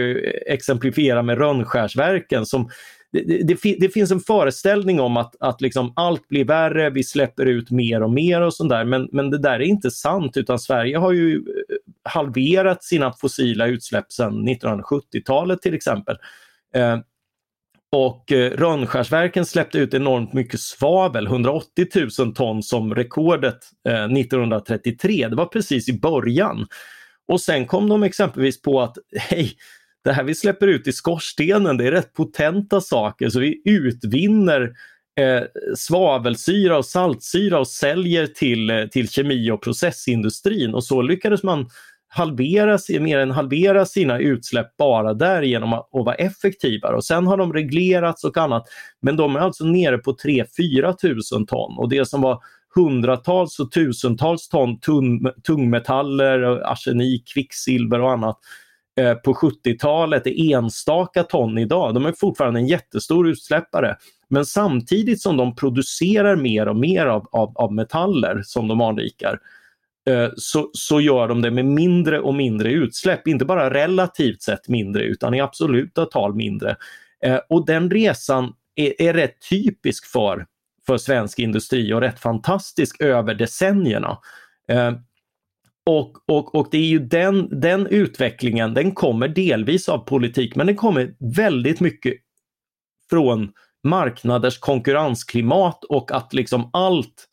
exemplifiera 0.46 1.22
med 1.22 1.38
Rönnskärsverken 1.38 2.46
som 2.46 2.68
det, 3.12 3.42
det, 3.42 3.76
det, 3.80 3.88
finns 3.88 4.10
en 4.10 4.20
föreställning 4.20 5.00
om 5.00 5.16
att, 5.16 5.36
att 5.40 5.60
liksom 5.60 5.92
allt 5.96 6.28
blir 6.28 6.44
värre, 6.44 6.90
vi 6.90 7.04
släpper 7.04 7.46
ut 7.46 7.70
mer 7.70 8.02
och 8.02 8.10
mer 8.10 8.40
och 8.40 8.54
sånt 8.54 8.70
där. 8.70 8.84
Men, 8.84 9.08
men 9.12 9.30
det 9.30 9.38
där 9.38 9.52
är 9.52 9.60
inte 9.60 9.90
sant 9.90 10.36
utan 10.36 10.58
Sverige 10.58 10.98
har 10.98 11.12
ju 11.12 11.36
eh, 11.36 11.42
halverat 12.02 12.84
sina 12.84 13.12
fossila 13.12 13.66
utsläpp 13.66 14.12
sedan 14.12 14.48
1970-talet 14.48 15.62
till 15.62 15.74
exempel. 15.74 16.16
Eh, 16.74 16.98
och 17.92 18.32
eh, 18.32 18.50
Rönnskärsverken 18.50 19.46
släppte 19.46 19.78
ut 19.78 19.94
enormt 19.94 20.32
mycket 20.32 20.60
svavel, 20.60 21.26
180 21.26 21.86
000 22.18 22.34
ton 22.34 22.62
som 22.62 22.94
rekordet 22.94 23.58
eh, 23.88 24.04
1933. 24.04 25.28
Det 25.28 25.36
var 25.36 25.46
precis 25.46 25.88
i 25.88 26.00
början. 26.00 26.66
Och 27.28 27.40
sen 27.40 27.66
kom 27.66 27.88
de 27.88 28.02
exempelvis 28.02 28.62
på 28.62 28.80
att 28.82 28.96
hej, 29.16 29.52
det 30.06 30.12
här 30.12 30.24
vi 30.24 30.34
släpper 30.34 30.66
ut 30.66 30.88
i 30.88 30.92
skorstenen, 30.92 31.76
det 31.76 31.86
är 31.86 31.90
rätt 31.90 32.12
potenta 32.12 32.80
saker 32.80 33.28
så 33.28 33.40
vi 33.40 33.62
utvinner 33.64 34.72
eh, 35.20 35.42
svavelsyra 35.76 36.78
och 36.78 36.84
saltsyra 36.84 37.58
och 37.58 37.68
säljer 37.68 38.26
till, 38.26 38.70
eh, 38.70 38.84
till 38.84 39.08
kemi 39.08 39.50
och 39.50 39.62
processindustrin 39.62 40.74
och 40.74 40.84
så 40.84 41.02
lyckades 41.02 41.42
man 41.42 41.68
halvera, 42.08 42.78
mer 43.00 43.18
än 43.18 43.30
halvera 43.30 43.86
sina 43.86 44.18
utsläpp 44.18 44.76
bara 44.76 45.14
där 45.14 45.42
genom 45.42 45.72
att, 45.72 45.94
att 45.94 46.04
vara 46.04 46.14
effektivare. 46.14 46.96
Och 46.96 47.04
sen 47.04 47.26
har 47.26 47.36
de 47.36 47.52
reglerats 47.52 48.24
och 48.24 48.38
annat. 48.38 48.66
Men 49.02 49.16
de 49.16 49.36
är 49.36 49.40
alltså 49.40 49.64
nere 49.64 49.98
på 49.98 50.12
3-4 50.12 50.96
tusen 50.96 51.46
ton 51.46 51.78
och 51.78 51.88
det 51.88 52.08
som 52.08 52.20
var 52.20 52.42
hundratals 52.74 53.60
och 53.60 53.72
tusentals 53.72 54.48
ton 54.48 54.80
tung, 54.80 55.30
tungmetaller, 55.46 56.42
arsenik, 56.72 57.28
kvicksilver 57.34 58.00
och 58.00 58.12
annat 58.12 58.38
eh, 58.96 59.14
på 59.14 59.34
70-talet 59.34 60.26
är 60.26 60.56
enstaka 60.56 61.22
ton 61.22 61.58
idag. 61.58 61.94
De 61.94 62.06
är 62.06 62.12
fortfarande 62.12 62.60
en 62.60 62.66
jättestor 62.66 63.28
utsläppare. 63.28 63.96
Men 64.28 64.46
samtidigt 64.46 65.22
som 65.22 65.36
de 65.36 65.56
producerar 65.56 66.36
mer 66.36 66.68
och 66.68 66.76
mer 66.76 67.06
av, 67.06 67.28
av, 67.32 67.52
av 67.56 67.72
metaller 67.72 68.42
som 68.44 68.68
de 68.68 68.80
anrikar 68.80 69.38
Eh, 70.10 70.30
så, 70.36 70.70
så 70.72 71.00
gör 71.00 71.28
de 71.28 71.42
det 71.42 71.50
med 71.50 71.64
mindre 71.64 72.20
och 72.20 72.34
mindre 72.34 72.72
utsläpp. 72.72 73.28
Inte 73.28 73.44
bara 73.44 73.74
relativt 73.74 74.42
sett 74.42 74.68
mindre 74.68 75.02
utan 75.02 75.34
i 75.34 75.40
absoluta 75.40 76.04
tal 76.04 76.34
mindre. 76.34 76.76
Eh, 77.24 77.38
och 77.48 77.66
den 77.66 77.90
resan 77.90 78.52
är, 78.74 79.02
är 79.02 79.14
rätt 79.14 79.36
typisk 79.50 80.06
för, 80.06 80.46
för 80.86 80.96
svensk 80.98 81.38
industri 81.38 81.92
och 81.92 82.00
rätt 82.00 82.20
fantastisk 82.20 83.00
över 83.00 83.34
decennierna. 83.34 84.18
Eh, 84.68 84.92
och, 85.86 86.12
och, 86.26 86.54
och 86.54 86.68
det 86.70 86.78
är 86.78 86.86
ju 86.86 86.98
den, 86.98 87.60
den 87.60 87.86
utvecklingen, 87.86 88.74
den 88.74 88.92
kommer 88.92 89.28
delvis 89.28 89.88
av 89.88 89.98
politik 89.98 90.56
men 90.56 90.66
den 90.66 90.76
kommer 90.76 91.14
väldigt 91.36 91.80
mycket 91.80 92.14
från 93.10 93.52
marknaders 93.84 94.58
konkurrensklimat 94.58 95.84
och 95.84 96.12
att 96.12 96.34
liksom 96.34 96.70
allt 96.72 97.28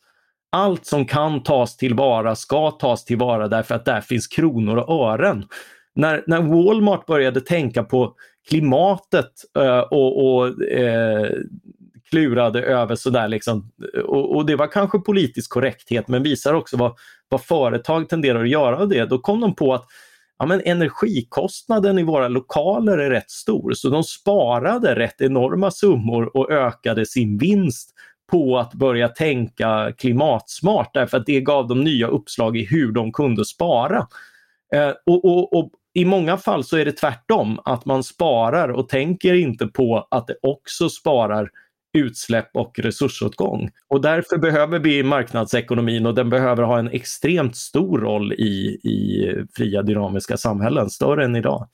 allt 0.54 0.86
som 0.86 1.06
kan 1.06 1.42
tas 1.42 1.76
tillvara 1.76 2.34
ska 2.34 2.70
tas 2.70 3.04
tillvara 3.04 3.48
därför 3.48 3.74
att 3.74 3.84
där 3.84 4.00
finns 4.00 4.26
kronor 4.26 4.76
och 4.76 5.10
ören. 5.10 5.44
När, 5.94 6.24
när 6.26 6.40
Walmart 6.40 7.06
började 7.06 7.40
tänka 7.40 7.84
på 7.84 8.14
klimatet 8.48 9.30
eh, 9.58 9.78
och, 9.78 10.34
och 10.34 10.62
eh, 10.62 11.30
klurade 12.10 12.62
över 12.62 12.94
sådär 12.94 13.28
liksom, 13.28 13.72
och, 14.04 14.36
och, 14.36 14.46
det 14.46 14.56
var 14.56 14.66
kanske 14.66 14.98
politisk 14.98 15.50
korrekthet 15.50 16.08
men 16.08 16.22
visar 16.22 16.54
också 16.54 16.76
vad, 16.76 16.96
vad 17.28 17.42
företag 17.42 18.08
tenderar 18.08 18.42
att 18.42 18.50
göra 18.50 18.78
av 18.78 18.88
det. 18.88 19.04
Då 19.04 19.18
kom 19.18 19.40
de 19.40 19.54
på 19.54 19.74
att 19.74 19.86
ja, 20.38 20.46
men 20.46 20.60
energikostnaden 20.64 21.98
i 21.98 22.02
våra 22.02 22.28
lokaler 22.28 22.98
är 22.98 23.10
rätt 23.10 23.30
stor 23.30 23.72
så 23.72 23.88
de 23.88 24.04
sparade 24.04 24.94
rätt 24.94 25.20
enorma 25.20 25.70
summor 25.70 26.36
och 26.36 26.50
ökade 26.50 27.06
sin 27.06 27.38
vinst 27.38 27.90
på 28.30 28.58
att 28.58 28.74
börja 28.74 29.08
tänka 29.08 29.92
klimatsmart 29.98 30.94
därför 30.94 31.16
att 31.16 31.26
det 31.26 31.40
gav 31.40 31.68
dem 31.68 31.84
nya 31.84 32.06
uppslag 32.06 32.56
i 32.56 32.64
hur 32.64 32.92
de 32.92 33.12
kunde 33.12 33.44
spara. 33.44 34.06
Eh, 34.74 34.92
och, 35.06 35.24
och, 35.24 35.58
och, 35.58 35.70
I 35.94 36.04
många 36.04 36.36
fall 36.36 36.64
så 36.64 36.76
är 36.76 36.84
det 36.84 36.92
tvärtom, 36.92 37.60
att 37.64 37.84
man 37.84 38.02
sparar 38.02 38.68
och 38.68 38.88
tänker 38.88 39.34
inte 39.34 39.66
på 39.66 40.08
att 40.10 40.26
det 40.26 40.36
också 40.42 40.88
sparar 40.88 41.50
utsläpp 41.94 42.48
och 42.54 42.78
resursåtgång. 42.78 43.70
Och 43.88 44.00
därför 44.00 44.38
behöver 44.38 44.78
vi 44.78 45.02
marknadsekonomin 45.02 46.06
och 46.06 46.14
den 46.14 46.30
behöver 46.30 46.62
ha 46.62 46.78
en 46.78 46.88
extremt 46.88 47.56
stor 47.56 47.98
roll 47.98 48.32
i, 48.32 48.78
i 48.84 49.26
fria 49.56 49.82
dynamiska 49.82 50.36
samhällen, 50.36 50.90
större 50.90 51.24
än 51.24 51.36
idag. 51.36 51.68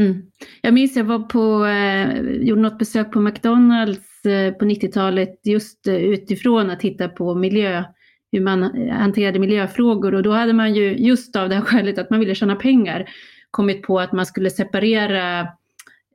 Mm. 0.00 0.22
Jag 0.62 0.74
minns 0.74 0.96
jag 0.96 1.04
var 1.04 1.18
på, 1.18 1.66
eh, 1.66 2.20
gjorde 2.46 2.60
något 2.60 2.78
besök 2.78 3.12
på 3.12 3.20
McDonalds 3.20 4.24
eh, 4.24 4.52
på 4.52 4.64
90-talet 4.64 5.40
just 5.44 5.86
eh, 5.86 5.94
utifrån 5.94 6.70
att 6.70 6.80
titta 6.80 7.08
på 7.08 7.34
miljö, 7.34 7.84
hur 8.32 8.40
man 8.40 8.62
eh, 8.62 8.94
hanterade 8.94 9.38
miljöfrågor 9.38 10.14
och 10.14 10.22
då 10.22 10.32
hade 10.32 10.52
man 10.52 10.74
ju 10.74 10.96
just 10.96 11.36
av 11.36 11.48
det 11.48 11.54
här 11.54 11.62
skälet 11.62 11.98
att 11.98 12.10
man 12.10 12.20
ville 12.20 12.34
tjäna 12.34 12.56
pengar 12.56 13.08
kommit 13.50 13.82
på 13.82 14.00
att 14.00 14.12
man 14.12 14.26
skulle 14.26 14.50
separera 14.50 15.48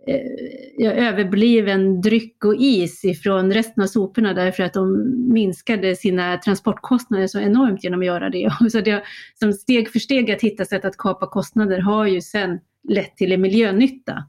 eh, 0.07 1.07
överbliven 1.07 2.01
dryck 2.01 2.45
och 2.45 2.55
is 2.55 3.05
ifrån 3.05 3.53
resten 3.53 3.83
av 3.83 3.87
soporna 3.87 4.33
därför 4.33 4.63
att 4.63 4.73
de 4.73 5.13
minskade 5.33 5.95
sina 5.95 6.37
transportkostnader 6.37 7.27
så 7.27 7.39
enormt 7.39 7.83
genom 7.83 7.99
att 7.99 8.05
göra 8.05 8.29
det. 8.29 8.51
Och 8.61 8.71
så 8.71 8.81
det 8.81 9.03
som 9.39 9.53
steg 9.53 9.91
för 9.91 9.99
steg 9.99 10.31
att 10.31 10.41
hitta 10.41 10.65
sätt 10.65 10.85
att 10.85 10.97
kapa 10.97 11.27
kostnader 11.27 11.79
har 11.79 12.05
ju 12.05 12.21
sen 12.21 12.59
lett 12.87 13.17
till 13.17 13.31
en 13.31 13.41
miljönytta. 13.41 14.23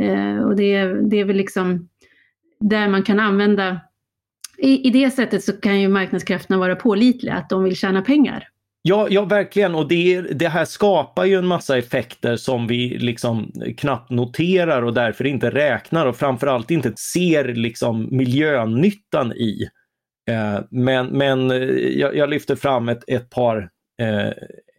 Eh, 0.00 0.38
och 0.38 0.56
det, 0.56 0.84
det 1.10 1.20
är 1.20 1.24
väl 1.24 1.36
liksom 1.36 1.88
där 2.60 2.88
man 2.88 3.02
kan 3.02 3.20
använda, 3.20 3.80
i, 4.58 4.88
i 4.88 4.90
det 4.90 5.10
sättet 5.10 5.44
så 5.44 5.52
kan 5.52 5.80
ju 5.80 5.88
marknadskrafterna 5.88 6.58
vara 6.58 6.76
pålitliga, 6.76 7.34
att 7.34 7.48
de 7.48 7.64
vill 7.64 7.76
tjäna 7.76 8.02
pengar. 8.02 8.48
Ja, 8.86 9.06
ja 9.10 9.24
verkligen 9.24 9.74
och 9.74 9.88
det, 9.88 10.20
det 10.20 10.48
här 10.48 10.64
skapar 10.64 11.24
ju 11.24 11.38
en 11.38 11.46
massa 11.46 11.78
effekter 11.78 12.36
som 12.36 12.66
vi 12.66 12.98
liksom 12.98 13.52
knappt 13.76 14.10
noterar 14.10 14.82
och 14.82 14.94
därför 14.94 15.26
inte 15.26 15.50
räknar 15.50 16.06
och 16.06 16.16
framförallt 16.16 16.70
inte 16.70 16.92
ser 16.96 17.44
liksom 17.44 18.08
miljönyttan 18.10 19.32
i. 19.32 19.68
Eh, 20.30 20.60
men 20.70 21.06
men 21.06 21.50
eh, 21.50 21.58
jag, 21.98 22.16
jag 22.16 22.30
lyfter 22.30 22.56
fram 22.56 22.88
ett, 22.88 23.04
ett 23.06 23.30
par 23.30 23.70
eh, 24.02 24.32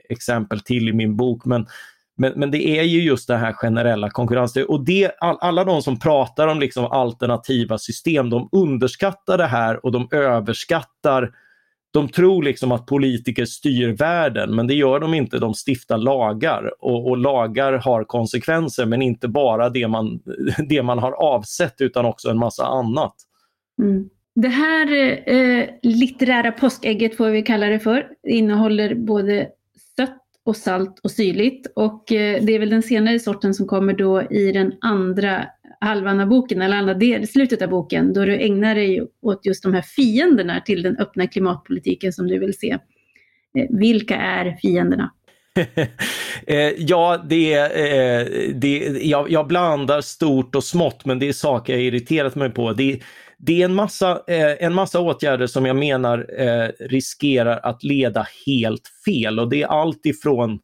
exempel 0.10 0.60
till 0.60 0.90
i 0.90 0.94
min 0.94 1.18
bok. 1.18 1.46
Men, 1.46 1.68
men, 2.18 2.34
men 2.36 2.52
det 2.52 2.80
är 2.80 2.84
ju 2.84 3.02
just 3.02 3.28
det 3.28 3.38
här 3.38 3.54
generella 3.54 4.10
konkurrens. 4.10 4.56
och 4.56 4.86
det, 4.86 5.12
all, 5.20 5.38
alla 5.42 5.64
de 5.64 5.82
som 5.82 6.00
pratar 6.00 6.48
om 6.48 6.60
liksom 6.60 6.86
alternativa 6.86 7.78
system, 7.78 8.30
de 8.30 8.50
underskattar 8.52 9.38
det 9.38 9.48
här 9.48 9.86
och 9.86 9.92
de 9.92 10.08
överskattar 10.12 11.32
de 11.96 12.10
tror 12.10 12.44
liksom 12.44 12.72
att 12.72 12.86
politiker 12.86 13.46
styr 13.46 13.88
världen, 13.88 14.56
men 14.56 14.68
det 14.68 14.74
gör 14.74 15.00
de 15.00 15.14
inte. 15.14 15.40
De 15.40 15.54
stiftar 15.54 15.98
lagar 15.98 16.72
och, 16.80 17.08
och, 17.08 17.18
lagar 17.18 17.74
har 17.74 18.04
konsekvenser, 18.04 18.86
men 18.86 19.02
inte 19.02 19.28
bara 19.28 19.70
det 19.70 19.88
man, 19.88 20.20
det 20.70 20.84
man 20.84 21.00
har 21.00 21.12
avsett 21.12 21.82
utan 21.82 22.06
också 22.06 22.30
en 22.30 22.38
massa 22.38 22.66
annat. 22.66 23.16
Mm. 23.82 24.10
Det 24.36 24.48
här 24.48 24.88
eh, 25.30 25.66
litterära 25.82 26.52
påskägget 26.52 27.18
får 27.18 27.30
vi 27.30 27.42
kalla 27.42 27.66
det 27.66 27.80
för, 27.80 28.08
innehåller 28.28 28.96
både 28.96 29.48
sött 29.98 30.22
och 30.46 30.56
salt 30.56 31.00
och 31.04 31.12
syrligt 31.12 31.68
och 31.76 32.12
eh, 32.12 32.44
det 32.44 32.56
är 32.56 32.60
väl 32.60 32.70
den 32.70 32.84
senare 32.84 33.20
sorten 33.20 33.54
som 33.54 33.68
kommer 33.68 33.94
då 33.94 34.22
i 34.22 34.52
den 34.52 34.74
andra 34.82 35.46
halvan 35.86 36.20
av 36.20 36.28
boken, 36.28 36.62
eller 36.62 36.78
andra 36.78 36.94
del, 36.94 37.28
slutet 37.28 37.62
av 37.62 37.70
boken, 37.70 38.14
då 38.14 38.26
du 38.26 38.40
ägnar 38.40 38.76
dig 38.76 39.08
åt 39.22 39.46
just 39.46 39.64
de 39.64 39.74
här 39.74 39.82
fienderna 39.82 40.62
till 40.62 40.84
den 40.84 40.98
öppna 40.98 41.28
klimatpolitiken 41.28 42.14
som 42.14 42.28
du 42.28 42.40
vill 42.40 42.58
se. 42.58 42.78
Eh, 43.58 43.66
vilka 43.70 44.16
är 44.16 44.58
fienderna? 44.62 45.12
Eh, 46.48 46.72
ja, 46.78 47.26
det, 47.30 47.54
är, 47.54 47.70
eh, 47.70 48.26
det, 48.56 48.78
jag, 49.02 49.32
jag 49.32 49.48
blandar 49.48 50.02
stort 50.02 50.56
och 50.56 50.64
smått, 50.64 51.06
men 51.06 51.20
det 51.20 51.28
är 51.28 51.34
saker 51.34 51.74
jag 51.74 51.82
irriterat 51.82 52.36
mig 52.36 52.50
på. 52.50 52.74
Det, 52.74 53.00
det 53.38 53.62
är 53.62 53.66
en 53.66 53.76
massa, 53.76 54.22
en 54.60 54.74
massa 54.74 55.00
åtgärder 55.00 55.48
som 55.48 55.66
jag 55.66 55.76
menar 55.76 56.26
riskerar 56.90 57.60
att 57.64 57.84
leda 57.84 58.28
helt 58.46 58.88
fel 59.06 59.40
och 59.40 59.50
det 59.50 59.62
är 59.62 59.68
allt 59.68 60.06
ifrån 60.06 60.60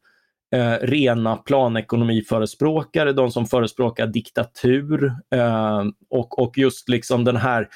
eh, 0.52 0.74
rena 0.82 1.36
planekonomiförespråkare, 1.36 3.14
de 3.14 3.32
som 3.32 3.46
förespråkar 3.46 4.08
diktatur 4.08 5.14
eh, 5.36 5.84
och, 6.10 6.40
och 6.40 6.58
just 6.58 6.90
liksom 6.90 7.24
den 7.24 7.38
här 7.38 7.68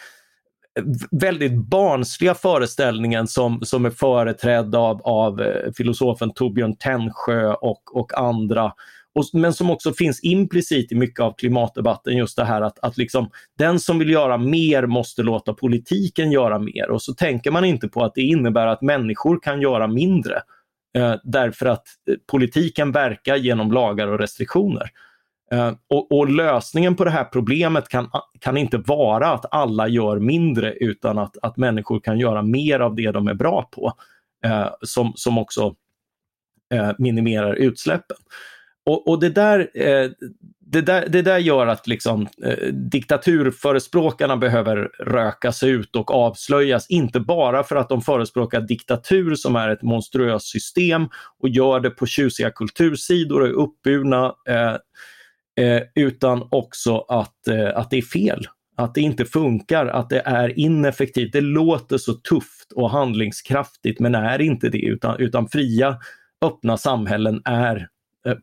väldigt 1.12 1.54
barnsliga 1.54 2.36
föreställningen 2.36 3.28
som, 3.28 3.62
som 3.62 3.86
är 3.86 3.90
företrädd 3.90 4.76
av, 4.76 5.02
av 5.02 5.42
eh, 5.42 5.72
filosofen 5.78 6.34
Torbjörn 6.34 6.76
Tännsjö 6.76 7.54
och, 7.54 7.98
och 7.98 8.20
andra 8.20 8.72
och, 9.16 9.26
men 9.34 9.54
som 9.54 9.70
också 9.70 9.94
finns 9.94 10.24
implicit 10.24 10.92
i 10.92 10.96
mycket 10.96 11.20
av 11.20 11.34
klimatdebatten, 11.38 12.18
just 12.18 12.38
det 12.38 12.46
här 12.46 12.62
att, 12.62 12.80
att 12.80 12.98
liksom, 12.98 13.30
den 13.58 13.80
som 13.80 14.00
vill 14.00 14.10
göra 14.10 14.38
mer 14.38 14.86
måste 14.86 15.24
låta 15.24 15.54
politiken 15.54 16.32
göra 16.32 16.60
mer 16.60 16.90
och 16.90 17.02
så 17.02 17.14
tänker 17.14 17.52
man 17.52 17.66
inte 17.66 17.88
på 17.88 18.04
att 18.04 18.16
det 18.16 18.22
innebär 18.22 18.68
att 18.68 18.82
människor 18.82 19.40
kan 19.40 19.62
göra 19.62 19.88
mindre. 19.88 20.42
Eh, 20.96 21.16
därför 21.24 21.66
att 21.66 21.88
eh, 22.10 22.16
politiken 22.32 22.92
verkar 22.92 23.36
genom 23.36 23.72
lagar 23.72 24.08
och 24.08 24.20
restriktioner. 24.20 24.90
Eh, 25.52 25.74
och, 25.88 26.12
och, 26.12 26.30
lösningen 26.30 26.96
på 26.96 27.04
det 27.04 27.12
här 27.12 27.24
problemet 27.24 27.90
kan, 27.90 28.10
kan 28.40 28.58
inte 28.58 28.78
vara 28.78 29.28
att 29.28 29.46
alla 29.54 29.88
gör 29.88 30.20
mindre 30.20 30.74
utan 30.74 31.18
att, 31.18 31.38
att 31.42 31.58
människor 31.58 32.00
kan 32.00 32.20
göra 32.20 32.42
mer 32.42 32.80
av 32.80 32.96
det 32.96 33.12
de 33.12 33.28
är 33.28 33.34
bra 33.34 33.70
på. 33.72 33.94
Eh, 34.46 34.70
som, 34.82 35.14
som 35.16 35.38
också 35.38 35.76
eh, 36.74 36.92
minimerar 36.98 37.54
utsläppen. 37.54 38.18
Och, 38.86 39.08
och 39.08 39.20
det, 39.20 39.30
där, 39.30 39.70
eh, 39.74 40.12
det, 40.68 40.82
där, 40.82 41.10
det 41.10 41.22
där 41.22 41.38
gör 41.38 41.68
att 41.68 41.88
liksom, 41.88 42.28
eh, 42.44 42.74
diktaturförespråkarna 42.74 44.38
behöver 44.38 44.78
rökas 45.00 45.64
ut 45.64 45.96
och 45.96 46.12
avslöjas, 46.12 46.90
inte 46.90 47.20
bara 47.20 47.64
för 47.64 47.76
att 47.76 47.90
de 47.90 48.02
förespråkar 48.02 48.62
diktatur 48.62 49.36
som 49.36 49.56
är 49.56 49.70
ett 49.70 49.82
monstruöst 49.82 50.48
system 50.48 51.08
och 51.40 51.50
gör 51.50 51.80
det 51.80 51.90
på 51.90 52.06
tjusiga 52.06 52.52
kultursidor 52.52 53.42
och 53.42 53.48
är 53.48 53.52
uppburna, 53.52 54.34
eh, 54.48 54.76
eh, 55.66 55.82
utan 55.96 56.48
också 56.52 56.98
att, 56.98 57.48
eh, 57.48 57.78
att 57.78 57.90
det 57.90 57.98
är 57.98 58.02
fel. 58.02 58.48
Att 58.78 58.96
det 58.96 59.02
inte 59.02 59.26
funkar, 59.26 59.86
att 59.86 60.10
det 60.10 60.22
är 60.26 60.60
ineffektivt. 60.60 61.34
Det 61.34 61.42
låter 61.42 61.98
så 61.98 62.14
tufft 62.14 62.72
och 62.76 62.92
handlingskraftigt 62.92 64.00
men 64.00 64.16
är 64.16 64.42
inte 64.42 64.70
det, 64.70 64.86
utan, 64.86 65.20
utan 65.20 65.48
fria 65.48 65.98
öppna 66.42 66.78
samhällen 66.78 67.42
är 67.46 67.88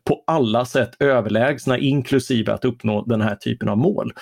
på 0.03 0.23
alla 0.27 0.65
sätt 0.65 0.91
överlägsna, 0.99 1.77
inklusive 1.77 2.53
att 2.53 2.65
uppnå 2.65 3.05
den 3.05 3.21
här 3.21 3.35
typen 3.35 3.69
av 3.69 3.77
mål. 3.77 4.13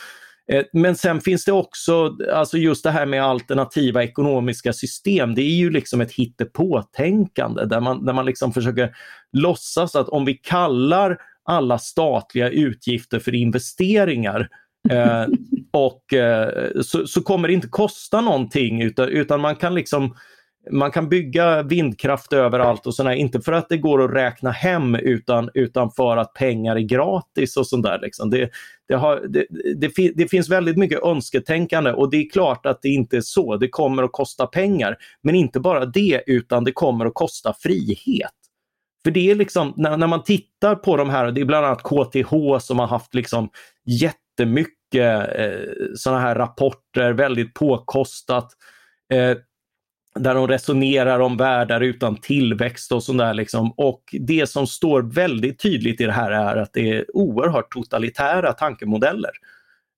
Eh, 0.51 0.63
men 0.73 0.95
sen 0.95 1.21
finns 1.21 1.45
det 1.45 1.51
också, 1.51 2.17
alltså 2.33 2.57
just 2.57 2.83
det 2.83 2.91
här 2.91 3.05
med 3.05 3.23
alternativa 3.23 4.03
ekonomiska 4.03 4.73
system, 4.73 5.35
det 5.35 5.41
är 5.41 5.55
ju 5.55 5.69
liksom 5.69 6.01
ett 6.01 6.11
hittepåtänkande 6.11 7.65
där 7.65 7.79
man, 7.79 8.05
där 8.05 8.13
man 8.13 8.25
liksom 8.25 8.53
försöker 8.53 8.95
låtsas 9.33 9.95
att 9.95 10.09
om 10.09 10.25
vi 10.25 10.33
kallar 10.33 11.17
alla 11.43 11.79
statliga 11.79 12.49
utgifter 12.49 13.19
för 13.19 13.35
investeringar 13.35 14.49
eh, 14.89 15.25
och 15.71 16.13
eh, 16.13 16.71
så, 16.81 17.07
så, 17.07 17.21
kommer 17.21 17.47
det 17.47 17.53
inte 17.53 17.67
kosta 17.67 18.21
någonting 18.21 18.81
utan, 18.81 19.09
utan 19.09 19.41
man 19.41 19.55
kan 19.55 19.75
liksom 19.75 20.15
man 20.69 20.91
kan 20.91 21.09
bygga 21.09 21.63
vindkraft 21.63 22.33
överallt 22.33 22.87
och 22.87 22.95
sådär, 22.95 23.11
inte 23.11 23.41
för 23.41 23.51
att 23.51 23.69
det 23.69 23.77
går 23.77 24.03
att 24.03 24.13
räkna 24.13 24.51
hem 24.51 24.95
utan, 24.95 25.49
utan 25.53 25.91
för 25.91 26.17
att 26.17 26.33
pengar 26.33 26.75
är 26.75 26.79
gratis 26.79 27.57
och 27.57 27.67
sånt 27.67 27.83
där. 27.83 27.99
Liksom. 28.01 28.29
Det, 28.29 28.49
det, 28.87 28.95
har, 28.95 29.21
det, 29.29 29.45
det, 29.75 30.11
det, 30.15 30.27
finns 30.27 30.49
väldigt 30.49 30.77
mycket 30.77 31.03
önsketänkande 31.03 31.91
och 31.91 32.11
det 32.11 32.17
är 32.17 32.29
klart 32.29 32.65
att 32.65 32.81
det 32.81 32.89
inte 32.89 33.17
är 33.17 33.21
så. 33.21 33.57
Det 33.57 33.69
kommer 33.69 34.03
att 34.03 34.11
kosta 34.11 34.47
pengar. 34.47 34.97
Men 35.21 35.35
inte 35.35 35.59
bara 35.59 35.85
det, 35.85 36.23
utan 36.27 36.63
det 36.63 36.71
kommer 36.71 37.05
att 37.05 37.13
kosta 37.13 37.53
frihet. 37.59 38.31
För 39.03 39.11
det 39.11 39.31
är 39.31 39.35
liksom, 39.35 39.73
när, 39.77 39.97
när 39.97 40.07
man 40.07 40.23
tittar 40.23 40.75
på 40.75 40.97
de 40.97 41.09
här, 41.09 41.31
det 41.31 41.41
är 41.41 41.45
bland 41.45 41.65
annat 41.65 41.83
KTH 41.83 42.59
som 42.59 42.79
har 42.79 42.87
haft 42.87 43.13
liksom 43.13 43.49
jättemycket 43.85 45.39
eh, 45.39 45.69
sådana 45.95 46.21
här 46.21 46.35
rapporter, 46.35 47.13
väldigt 47.13 47.53
påkostat. 47.53 48.51
Eh, 49.13 49.37
där 50.15 50.35
de 50.35 50.47
resonerar 50.47 51.19
om 51.19 51.37
världar 51.37 51.81
utan 51.81 52.15
tillväxt 52.15 52.91
och 52.91 53.03
sådär. 53.03 53.33
Liksom. 53.33 53.73
Och 53.77 54.03
det 54.19 54.49
som 54.49 54.67
står 54.67 55.01
väldigt 55.01 55.59
tydligt 55.59 56.01
i 56.01 56.05
det 56.05 56.11
här 56.11 56.31
är 56.31 56.57
att 56.57 56.73
det 56.73 56.89
är 56.89 57.17
oerhört 57.17 57.71
totalitära 57.71 58.53
tankemodeller. 58.53 59.31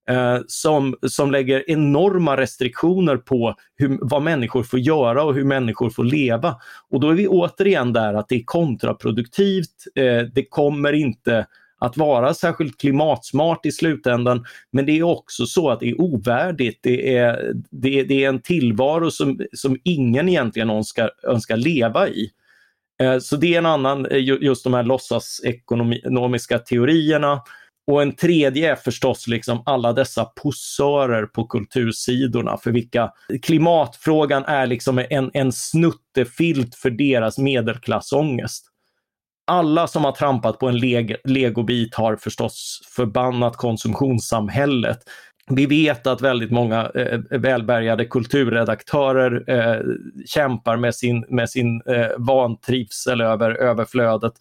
Eh, 0.08 0.38
som, 0.46 0.96
som 1.06 1.30
lägger 1.30 1.70
enorma 1.70 2.36
restriktioner 2.36 3.16
på 3.16 3.54
hur, 3.76 3.98
vad 4.00 4.22
människor 4.22 4.62
får 4.62 4.78
göra 4.78 5.24
och 5.24 5.34
hur 5.34 5.44
människor 5.44 5.90
får 5.90 6.04
leva. 6.04 6.56
Och 6.90 7.00
då 7.00 7.10
är 7.10 7.14
vi 7.14 7.28
återigen 7.28 7.92
där 7.92 8.14
att 8.14 8.28
det 8.28 8.36
är 8.36 8.44
kontraproduktivt. 8.44 9.84
Eh, 9.94 10.22
det 10.34 10.44
kommer 10.48 10.92
inte 10.92 11.46
att 11.78 11.96
vara 11.96 12.34
särskilt 12.34 12.80
klimatsmart 12.80 13.66
i 13.66 13.72
slutändan. 13.72 14.44
Men 14.72 14.86
det 14.86 14.98
är 14.98 15.02
också 15.02 15.46
så 15.46 15.70
att 15.70 15.80
det 15.80 15.90
är 15.90 16.00
ovärdigt. 16.00 16.78
Det 16.82 17.16
är, 17.16 17.52
det, 17.70 18.02
det 18.02 18.24
är 18.24 18.28
en 18.28 18.42
tillvaro 18.42 19.10
som, 19.10 19.40
som 19.52 19.78
ingen 19.84 20.28
egentligen 20.28 20.70
önskar, 20.70 21.10
önskar 21.22 21.56
leva 21.56 22.08
i. 22.08 22.30
Eh, 23.02 23.18
så 23.18 23.36
det 23.36 23.54
är 23.54 23.58
en 23.58 23.66
annan, 23.66 24.06
eh, 24.06 24.18
just 24.18 24.64
de 24.64 24.74
här 24.74 24.82
låtsasekonomiska 24.82 26.58
teorierna. 26.58 27.42
Och 27.86 28.02
en 28.02 28.16
tredje 28.16 28.72
är 28.72 28.76
förstås 28.76 29.26
liksom 29.26 29.62
alla 29.66 29.92
dessa 29.92 30.24
posörer 30.24 31.26
på 31.26 31.44
kultursidorna 31.44 32.56
för 32.56 32.70
vilka 32.70 33.10
klimatfrågan 33.42 34.44
är 34.44 34.66
liksom 34.66 35.04
en, 35.10 35.30
en 35.34 35.52
snuttefilt 35.52 36.74
för 36.74 36.90
deras 36.90 37.38
medelklassångest 37.38 38.66
alla 39.46 39.86
som 39.86 40.04
har 40.04 40.12
trampat 40.12 40.58
på 40.58 40.68
en 40.68 40.78
leg 40.78 41.16
legobit 41.24 41.94
har 41.94 42.16
förstås 42.16 42.80
förbannat 42.96 43.56
konsumtionssamhället. 43.56 44.98
Vi 45.50 45.66
vet 45.66 46.06
att 46.06 46.20
väldigt 46.20 46.50
många 46.50 46.90
eh, 46.94 47.20
välbärgade 47.30 48.04
kulturredaktörer 48.04 49.44
eh, 49.50 49.80
kämpar 50.26 50.76
med 50.76 50.94
sin, 50.94 51.24
med 51.28 51.50
sin 51.50 51.82
eh, 51.86 52.08
vantrivsel 52.18 53.20
över 53.20 53.50
överflödet 53.50 54.34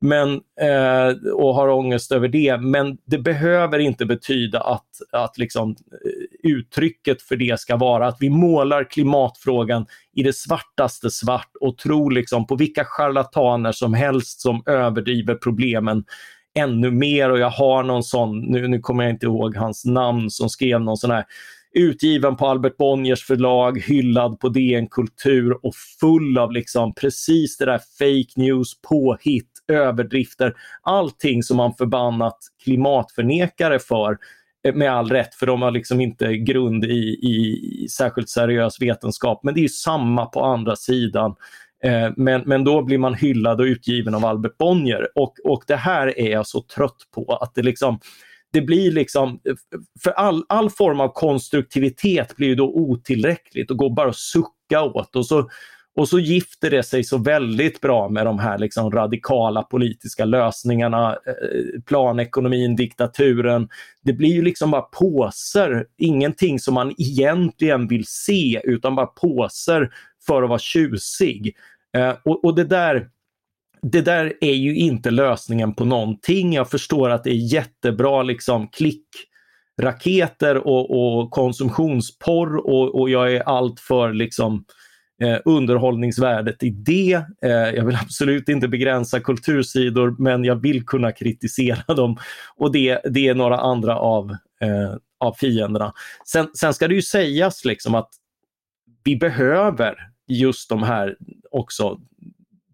men, 0.00 0.40
eh, 0.60 1.32
och 1.34 1.54
har 1.54 1.68
ångest 1.68 2.12
över 2.12 2.28
det. 2.28 2.58
Men 2.60 2.98
det 3.04 3.18
behöver 3.18 3.78
inte 3.78 4.06
betyda 4.06 4.60
att, 4.60 4.88
att 5.12 5.38
liksom, 5.38 5.70
eh, 5.70 6.17
uttrycket 6.42 7.22
för 7.22 7.36
det 7.36 7.60
ska 7.60 7.76
vara 7.76 8.06
att 8.06 8.16
vi 8.20 8.30
målar 8.30 8.84
klimatfrågan 8.84 9.86
i 10.16 10.22
det 10.22 10.32
svartaste 10.32 11.10
svart 11.10 11.50
och 11.60 11.78
tror 11.78 12.10
liksom 12.10 12.46
på 12.46 12.56
vilka 12.56 12.84
charlataner 12.84 13.72
som 13.72 13.94
helst 13.94 14.40
som 14.40 14.62
överdriver 14.66 15.34
problemen 15.34 16.04
ännu 16.58 16.90
mer. 16.90 17.30
Och 17.30 17.38
jag 17.38 17.50
har 17.50 17.82
någon 17.82 18.02
sån, 18.02 18.40
nu, 18.40 18.68
nu 18.68 18.80
kommer 18.80 19.04
jag 19.04 19.12
inte 19.12 19.26
ihåg 19.26 19.56
hans 19.56 19.84
namn, 19.84 20.30
som 20.30 20.48
skrev 20.48 20.80
någon 20.80 20.96
sån 20.96 21.10
här 21.10 21.24
utgiven 21.74 22.36
på 22.36 22.46
Albert 22.46 22.76
Bonniers 22.76 23.24
förlag, 23.24 23.80
hyllad 23.80 24.40
på 24.40 24.48
DN 24.48 24.88
Kultur 24.88 25.66
och 25.66 25.74
full 26.00 26.38
av 26.38 26.52
liksom 26.52 26.94
precis 26.94 27.56
det 27.56 27.64
där 27.64 27.80
fake 27.98 28.40
news, 28.40 28.80
påhitt, 28.88 29.50
överdrifter, 29.68 30.54
allting 30.82 31.42
som 31.42 31.56
man 31.56 31.74
förbannat 31.74 32.38
klimatförnekare 32.64 33.78
för 33.78 34.18
Eh, 34.66 34.74
med 34.74 34.92
all 34.92 35.08
rätt, 35.08 35.34
för 35.34 35.46
de 35.46 35.62
har 35.62 35.70
liksom 35.70 36.00
inte 36.00 36.36
grund 36.36 36.84
i, 36.84 37.18
i 37.22 37.88
särskilt 37.90 38.28
seriös 38.28 38.82
vetenskap. 38.82 39.40
Men 39.42 39.54
det 39.54 39.64
är 39.64 39.68
samma 39.68 40.26
på 40.26 40.44
andra 40.44 40.76
sidan. 40.76 41.34
Eh, 41.84 42.10
men, 42.16 42.42
men 42.46 42.64
då 42.64 42.82
blir 42.82 42.98
man 42.98 43.14
hyllad 43.14 43.60
och 43.60 43.64
utgiven 43.64 44.14
av 44.14 44.24
Albert 44.24 44.58
Bonnier 44.58 45.08
och, 45.14 45.34
och 45.44 45.64
det 45.66 45.76
här 45.76 46.18
är 46.18 46.30
jag 46.30 46.46
så 46.46 46.62
trött 46.62 46.96
på 47.14 47.38
att 47.40 47.54
det 47.54 47.62
liksom 47.62 48.00
det 48.52 48.60
blir 48.60 48.92
liksom, 48.92 49.40
för 50.04 50.10
all, 50.10 50.44
all 50.48 50.70
form 50.70 51.00
av 51.00 51.08
konstruktivitet 51.08 52.36
blir 52.36 52.56
då 52.56 52.68
otillräckligt 52.74 53.70
och 53.70 53.76
går 53.76 53.90
bara 53.90 54.08
att 54.08 54.16
sucka 54.16 54.82
åt 54.82 55.16
och 55.16 55.26
så, 55.26 55.48
och 55.98 56.08
så 56.08 56.18
gifter 56.18 56.70
det 56.70 56.82
sig 56.82 57.04
så 57.04 57.18
väldigt 57.18 57.80
bra 57.80 58.08
med 58.08 58.26
de 58.26 58.38
här 58.38 58.58
liksom 58.58 58.90
radikala 58.90 59.62
politiska 59.62 60.24
lösningarna, 60.24 61.10
eh, 61.12 61.80
planekonomin, 61.86 62.76
diktaturen. 62.76 63.68
Det 64.02 64.12
blir 64.12 64.32
ju 64.32 64.42
liksom 64.42 64.70
bara 64.70 64.82
påser, 64.82 65.86
ingenting 65.96 66.58
som 66.58 66.74
man 66.74 66.94
egentligen 66.98 67.88
vill 67.88 68.04
se 68.06 68.60
utan 68.64 68.94
bara 68.94 69.06
påser 69.06 69.90
för 70.26 70.42
att 70.42 70.48
vara 70.48 70.58
tjusig. 70.58 71.56
Eh, 71.96 72.14
och, 72.24 72.44
och 72.44 72.54
det 72.54 72.64
där 72.64 73.08
det 73.82 74.00
där 74.00 74.32
är 74.40 74.54
ju 74.54 74.76
inte 74.76 75.10
lösningen 75.10 75.74
på 75.74 75.84
någonting. 75.84 76.52
Jag 76.52 76.70
förstår 76.70 77.10
att 77.10 77.24
det 77.24 77.30
är 77.30 77.52
jättebra 77.52 78.22
liksom 78.22 78.68
klickraketer 78.68 80.66
och, 80.66 80.90
och 80.90 81.30
konsumtionsporr 81.30 82.56
och, 82.56 83.00
och 83.00 83.10
jag 83.10 83.32
är 83.32 83.40
allt 83.40 83.80
för 83.80 84.12
liksom 84.12 84.64
eh, 85.22 85.38
underhållningsvärdet 85.44 86.62
i 86.62 86.70
det. 86.70 87.24
Eh, 87.42 87.50
jag 87.50 87.84
vill 87.84 87.98
absolut 88.02 88.48
inte 88.48 88.68
begränsa 88.68 89.20
kultursidor 89.20 90.16
men 90.18 90.44
jag 90.44 90.62
vill 90.62 90.86
kunna 90.86 91.12
kritisera 91.12 91.94
dem 91.94 92.16
och 92.56 92.72
det, 92.72 93.00
det 93.04 93.28
är 93.28 93.34
några 93.34 93.58
andra 93.58 93.98
av, 93.98 94.30
eh, 94.60 94.94
av 95.20 95.32
fienderna. 95.32 95.92
Sen, 96.26 96.50
sen 96.54 96.74
ska 96.74 96.88
det 96.88 96.94
ju 96.94 97.02
sägas 97.02 97.64
liksom 97.64 97.94
att 97.94 98.08
vi 99.04 99.16
behöver 99.16 99.94
just 100.28 100.68
de 100.68 100.82
här 100.82 101.16
också 101.50 101.98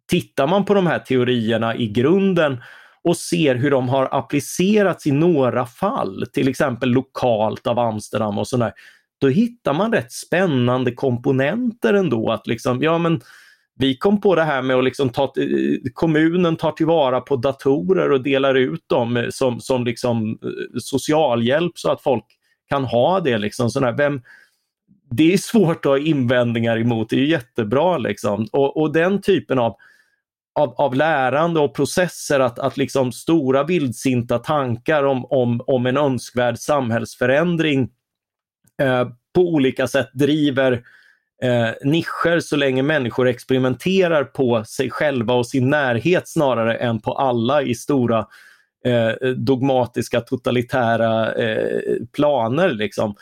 tittar 0.07 0.47
man 0.47 0.64
på 0.64 0.74
de 0.74 0.86
här 0.86 0.99
teorierna 0.99 1.76
i 1.76 1.88
grunden 1.88 2.62
och 3.05 3.16
ser 3.16 3.55
hur 3.55 3.70
de 3.70 3.88
har 3.88 4.09
applicerats 4.12 5.07
i 5.07 5.12
några 5.12 5.66
fall, 5.66 6.26
till 6.32 6.49
exempel 6.49 6.88
lokalt 6.88 7.66
av 7.66 7.78
Amsterdam 7.78 8.38
och 8.38 8.49
sådär, 8.49 8.72
då 9.20 9.28
hittar 9.28 9.72
man 9.72 9.92
rätt 9.92 10.12
spännande 10.12 10.92
komponenter 10.92 11.94
ändå. 11.94 12.30
Att 12.30 12.46
liksom, 12.46 12.82
ja 12.82 12.98
men 12.98 13.20
vi 13.76 13.96
kom 13.96 14.20
på 14.20 14.34
det 14.34 14.42
här 14.42 14.62
med 14.62 14.76
att 14.76 14.84
liksom 14.84 15.10
ta, 15.10 15.32
kommunen 15.94 16.56
tar 16.56 16.72
tillvara 16.72 17.20
på 17.20 17.36
datorer 17.36 18.12
och 18.12 18.22
delar 18.22 18.54
ut 18.54 18.88
dem 18.88 19.16
eh, 19.16 19.28
som, 19.30 19.60
som 19.60 19.84
liksom 19.84 20.38
eh, 20.42 20.78
socialhjälp 20.78 21.78
så 21.78 21.90
att 21.90 22.02
folk 22.02 22.24
kan 22.68 22.84
ha 22.84 23.20
det. 23.20 23.38
Liksom, 23.38 23.70
sådär. 23.70 23.92
Vem, 23.92 24.22
det 25.10 25.32
är 25.32 25.38
svårt 25.38 25.86
att 25.86 25.90
ha 25.90 25.98
invändningar 25.98 26.78
emot, 26.78 27.10
det 27.10 27.16
är 27.16 27.24
jättebra. 27.24 27.98
Liksom. 27.98 28.46
Och, 28.52 28.76
och 28.76 28.92
den 28.92 29.22
typen 29.22 29.58
av 29.58 29.76
av, 30.54 30.74
av 30.76 30.94
lärande 30.94 31.60
och 31.60 31.74
processer 31.74 32.40
att, 32.40 32.58
att 32.58 32.76
liksom 32.76 33.12
stora 33.12 33.64
vildsinta 33.64 34.38
tankar 34.38 35.04
om, 35.04 35.24
om, 35.24 35.60
om 35.66 35.86
en 35.86 35.96
önskvärd 35.96 36.58
samhällsförändring 36.58 37.90
eh, 38.83 39.09
på 39.35 39.41
olika 39.41 39.89
sätt 39.89 40.11
driver 40.14 40.72
eh, 41.43 41.70
nischer 41.83 42.41
så 42.41 42.57
länge 42.57 42.83
människor 42.83 43.29
experimenterar 43.29 44.25
på 44.25 44.64
sig 44.64 44.91
själva 44.91 45.35
och 45.35 45.47
sin 45.47 45.70
närhet 45.70 46.29
snarare 46.29 46.75
än 46.77 47.01
på 47.01 47.12
alla 47.12 47.62
i 47.62 47.75
stora 47.75 48.27
eh, 48.85 49.29
dogmatiska 49.37 50.20
totalitära 50.20 51.35
eh, 51.35 51.97
planer. 52.12 52.68
Liksom. 52.68 53.14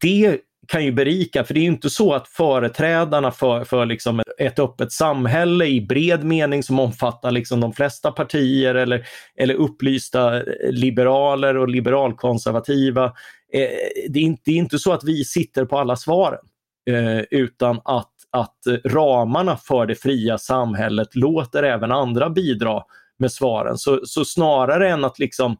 Det 0.00 0.38
kan 0.68 0.84
ju 0.84 0.92
berika, 0.92 1.44
för 1.44 1.54
det 1.54 1.60
är 1.60 1.64
inte 1.64 1.90
så 1.90 2.12
att 2.12 2.28
företrädarna 2.28 3.30
för, 3.30 3.64
för 3.64 3.86
liksom 3.86 4.22
ett 4.38 4.58
öppet 4.58 4.92
samhälle 4.92 5.66
i 5.66 5.80
bred 5.80 6.24
mening 6.24 6.62
som 6.62 6.80
omfattar 6.80 7.30
liksom 7.30 7.60
de 7.60 7.72
flesta 7.72 8.12
partier 8.12 8.74
eller, 8.74 9.06
eller 9.36 9.54
upplysta 9.54 10.36
eh, 10.36 10.42
liberaler 10.70 11.56
och 11.56 11.68
liberalkonservativa. 11.68 13.12
Eh, 13.54 13.68
det, 14.08 14.18
är 14.18 14.22
inte, 14.22 14.42
det 14.44 14.50
är 14.50 14.56
inte 14.56 14.78
så 14.78 14.92
att 14.92 15.04
vi 15.04 15.24
sitter 15.24 15.64
på 15.64 15.78
alla 15.78 15.96
svaren, 15.96 16.44
eh, 16.90 17.20
utan 17.30 17.80
att, 17.84 18.12
att 18.30 18.58
ramarna 18.84 19.56
för 19.56 19.86
det 19.86 19.94
fria 19.94 20.38
samhället 20.38 21.14
låter 21.16 21.62
även 21.62 21.92
andra 21.92 22.30
bidra 22.30 22.82
med 23.18 23.32
svaren. 23.32 23.78
Så, 23.78 24.00
så 24.04 24.24
snarare 24.24 24.88
än 24.88 25.04
att 25.04 25.18
liksom 25.18 25.56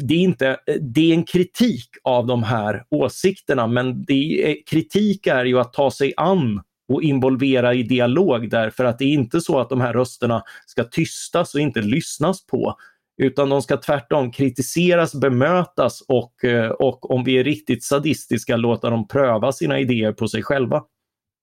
det 0.00 0.14
är, 0.14 0.18
inte, 0.18 0.56
det 0.80 1.10
är 1.10 1.14
en 1.14 1.24
kritik 1.24 1.88
av 2.04 2.26
de 2.26 2.42
här 2.42 2.84
åsikterna 2.90 3.66
men 3.66 4.04
det 4.04 4.50
är, 4.50 4.66
kritik 4.66 5.26
är 5.26 5.44
ju 5.44 5.58
att 5.60 5.72
ta 5.72 5.90
sig 5.90 6.12
an 6.16 6.62
och 6.88 7.02
involvera 7.02 7.74
i 7.74 7.82
dialog 7.82 8.50
därför 8.50 8.84
att 8.84 8.98
det 8.98 9.04
är 9.04 9.12
inte 9.12 9.40
så 9.40 9.60
att 9.60 9.68
de 9.68 9.80
här 9.80 9.92
rösterna 9.92 10.42
ska 10.66 10.84
tystas 10.84 11.54
och 11.54 11.60
inte 11.60 11.80
lyssnas 11.80 12.46
på 12.46 12.76
utan 13.22 13.48
de 13.48 13.62
ska 13.62 13.76
tvärtom 13.76 14.32
kritiseras, 14.32 15.14
bemötas 15.14 16.00
och, 16.08 16.44
eh, 16.44 16.70
och 16.70 17.10
om 17.10 17.24
vi 17.24 17.38
är 17.38 17.44
riktigt 17.44 17.84
sadistiska 17.84 18.56
låta 18.56 18.90
dem 18.90 19.08
pröva 19.08 19.52
sina 19.52 19.80
idéer 19.80 20.12
på 20.12 20.28
sig 20.28 20.42
själva. 20.42 20.82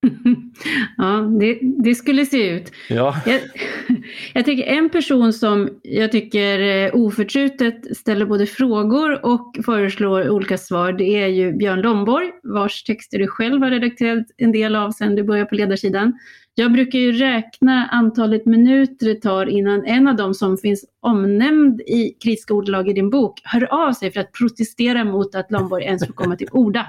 ja, 0.97 1.21
det, 1.39 1.59
det, 1.83 1.95
skulle 1.95 2.25
se 2.25 2.49
ut. 2.49 2.71
Ja. 2.89 3.21
Jag, 3.25 3.41
jag 4.33 4.45
tycker 4.45 4.63
en 4.63 4.89
person 4.89 5.33
som 5.33 5.69
jag 5.83 6.11
tycker 6.11 6.59
eh, 6.59 6.95
oförtrutet 6.95 7.97
ställer 7.97 8.25
både 8.25 8.45
frågor 8.45 9.25
och 9.25 9.57
föreslår 9.65 10.29
olika 10.29 10.57
svar, 10.57 10.93
det 10.93 11.23
är 11.23 11.27
ju 11.27 11.53
Björn 11.53 11.81
Lomborg, 11.81 12.31
vars 12.43 12.83
texter 12.83 13.19
du 13.19 13.27
själv 13.27 13.61
har 13.61 13.69
redakterat 13.71 14.25
en 14.37 14.51
del 14.51 14.75
av 14.75 14.91
sedan 14.91 15.15
du 15.15 15.23
började 15.23 15.49
på 15.49 15.55
ledarsidan. 15.55 16.13
Jag 16.59 16.71
brukar 16.71 16.99
ju 16.99 17.11
räkna 17.11 17.85
antalet 17.85 18.45
minuter 18.45 19.05
det 19.05 19.21
tar 19.21 19.45
innan 19.45 19.85
en 19.85 20.07
av 20.07 20.15
dem 20.15 20.33
som 20.33 20.57
finns 20.57 20.85
omnämnd 20.99 21.81
i 21.81 22.15
kritiska 22.23 22.53
ordalag 22.53 22.89
i 22.89 22.93
din 22.93 23.09
bok 23.09 23.41
hör 23.43 23.87
av 23.87 23.93
sig 23.93 24.11
för 24.11 24.19
att 24.19 24.31
protestera 24.31 25.03
mot 25.03 25.35
att 25.35 25.51
Lomborg 25.51 25.83
ens 25.83 26.05
får 26.05 26.13
komma 26.13 26.35
till 26.35 26.47
orda. 26.51 26.85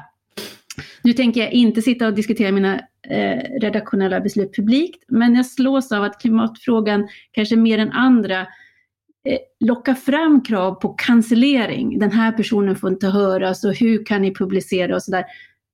Nu 1.02 1.12
tänker 1.12 1.40
jag 1.40 1.52
inte 1.52 1.82
sitta 1.82 2.06
och 2.06 2.14
diskutera 2.14 2.52
mina 2.52 2.80
eh, 3.08 3.60
redaktionella 3.60 4.20
beslut 4.20 4.56
publikt, 4.56 5.04
men 5.08 5.34
jag 5.34 5.46
slås 5.46 5.92
av 5.92 6.02
att 6.02 6.20
klimatfrågan 6.20 7.08
kanske 7.32 7.56
mer 7.56 7.78
än 7.78 7.92
andra 7.92 8.40
eh, 8.40 9.38
lockar 9.60 9.94
fram 9.94 10.40
krav 10.40 10.74
på 10.74 10.88
cancellering. 10.88 11.98
Den 11.98 12.10
här 12.10 12.32
personen 12.32 12.76
får 12.76 12.90
inte 12.90 13.06
höras 13.06 13.64
och 13.64 13.74
hur 13.74 14.04
kan 14.04 14.22
ni 14.22 14.34
publicera 14.34 14.94
och 14.94 15.02
sådär. 15.02 15.24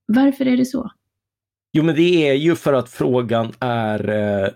Varför 0.07 0.47
är 0.47 0.57
det 0.57 0.65
så? 0.65 0.91
Jo 1.77 1.83
men 1.83 1.95
det 1.95 2.29
är 2.29 2.35
ju 2.35 2.57
för 2.57 2.73
att 2.73 2.89
frågan 2.89 3.53
är, 3.61 4.09
eh, 4.09 4.49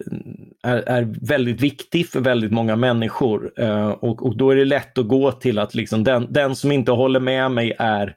är, 0.62 0.76
är 0.76 1.26
väldigt 1.26 1.60
viktig 1.60 2.08
för 2.08 2.20
väldigt 2.20 2.52
många 2.52 2.76
människor. 2.76 3.52
Eh, 3.56 3.90
och, 3.90 4.26
och 4.26 4.36
då 4.36 4.50
är 4.50 4.56
det 4.56 4.64
lätt 4.64 4.98
att 4.98 5.08
gå 5.08 5.32
till 5.32 5.58
att 5.58 5.74
liksom 5.74 6.04
den, 6.04 6.32
den 6.32 6.56
som 6.56 6.72
inte 6.72 6.92
håller 6.92 7.20
med 7.20 7.50
mig 7.50 7.76
är 7.78 8.14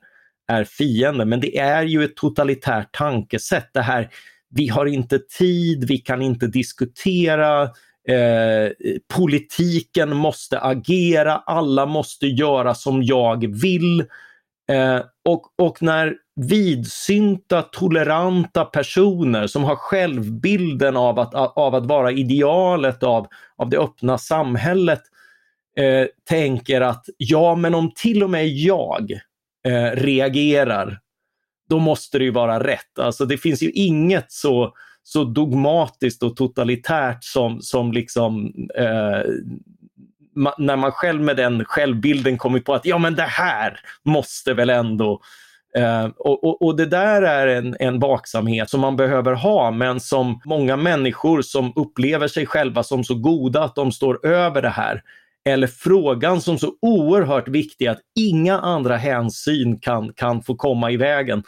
är 0.48 0.64
fienden. 0.64 1.30
Men 1.30 1.40
det 1.40 1.60
är 1.60 1.84
ju 1.84 2.04
ett 2.04 2.16
totalitärt 2.16 2.92
tankesätt. 2.92 3.70
Det 3.74 3.82
här, 3.82 4.10
vi 4.50 4.68
har 4.68 4.86
inte 4.86 5.20
tid, 5.20 5.88
vi 5.88 5.98
kan 5.98 6.22
inte 6.22 6.48
diskutera, 6.48 7.64
eh, 8.08 8.72
politiken 9.16 10.16
måste 10.16 10.60
agera, 10.60 11.36
alla 11.36 11.86
måste 11.86 12.28
göra 12.28 12.76
som 12.76 13.04
jag 13.04 13.62
vill. 13.62 14.00
Eh, 14.72 15.00
och, 15.26 15.42
och 15.58 15.82
när 15.82 16.16
vidsynta, 16.36 17.62
toleranta 17.62 18.66
personer 18.66 19.48
som 19.48 19.64
har 19.64 19.76
självbilden 19.76 20.98
av 20.98 21.20
att, 21.20 21.34
av 21.34 21.76
att 21.76 21.86
vara 21.86 22.12
idealet 22.12 23.04
av, 23.04 23.28
av 23.58 23.70
det 23.70 23.78
öppna 23.78 24.18
samhället 24.18 25.02
eh, 25.78 26.08
tänker 26.30 26.82
att 26.82 27.06
ja, 27.18 27.56
men 27.56 27.76
om 27.76 27.92
till 27.96 28.24
och 28.24 28.30
med 28.30 28.48
jag 28.48 29.12
eh, 29.68 29.92
reagerar, 29.92 31.00
då 31.70 31.80
måste 31.80 32.18
det 32.18 32.24
ju 32.24 32.32
vara 32.32 32.64
rätt. 32.64 33.00
Alltså 33.00 33.26
det 33.26 33.38
finns 33.38 33.64
ju 33.64 33.72
inget 33.72 34.32
så, 34.32 34.74
så 35.04 35.24
dogmatiskt 35.24 36.24
och 36.24 36.36
totalitärt 36.36 37.24
som, 37.24 37.62
som 37.62 37.92
liksom 37.92 38.54
eh, 38.78 39.22
när 40.58 40.76
man 40.76 40.92
själv 40.92 41.22
med 41.22 41.38
den 41.38 41.66
självbilden 41.66 42.38
kommit 42.38 42.66
på 42.66 42.74
att 42.74 42.86
ja 42.86 42.98
men 42.98 43.16
det 43.16 43.22
här 43.22 43.80
måste 44.04 44.54
väl 44.54 44.70
ändå 44.70 45.22
Eh, 45.78 46.06
och, 46.06 46.44
och, 46.44 46.62
och, 46.62 46.76
det 46.76 46.86
där 46.86 47.22
är 47.22 47.48
en, 47.48 47.76
en 47.80 48.00
vaksamhet 48.00 48.70
som 48.70 48.82
man 48.82 48.96
behöver 48.96 49.34
ha 49.34 49.72
men 49.72 50.00
som 50.00 50.42
många 50.46 50.78
människor 50.78 51.42
som 51.42 51.74
upplever 51.76 52.28
sig 52.28 52.46
själva 52.46 52.84
som 52.84 53.04
så 53.04 53.16
goda 53.16 53.64
att 53.64 53.76
de 53.76 53.92
står 53.92 54.26
över 54.26 54.62
det 54.62 54.70
här 54.70 55.02
eller 55.46 55.68
frågan 55.68 56.42
som 56.42 56.58
så 56.58 56.74
oerhört 56.82 57.48
viktig 57.48 57.88
att 57.88 58.00
inga 58.20 58.60
andra 58.60 58.98
hänsyn 58.98 59.80
kan, 59.80 60.14
kan 60.14 60.44
få 60.44 60.56
komma 60.56 60.92
i 60.92 60.98
vägen. 60.98 61.44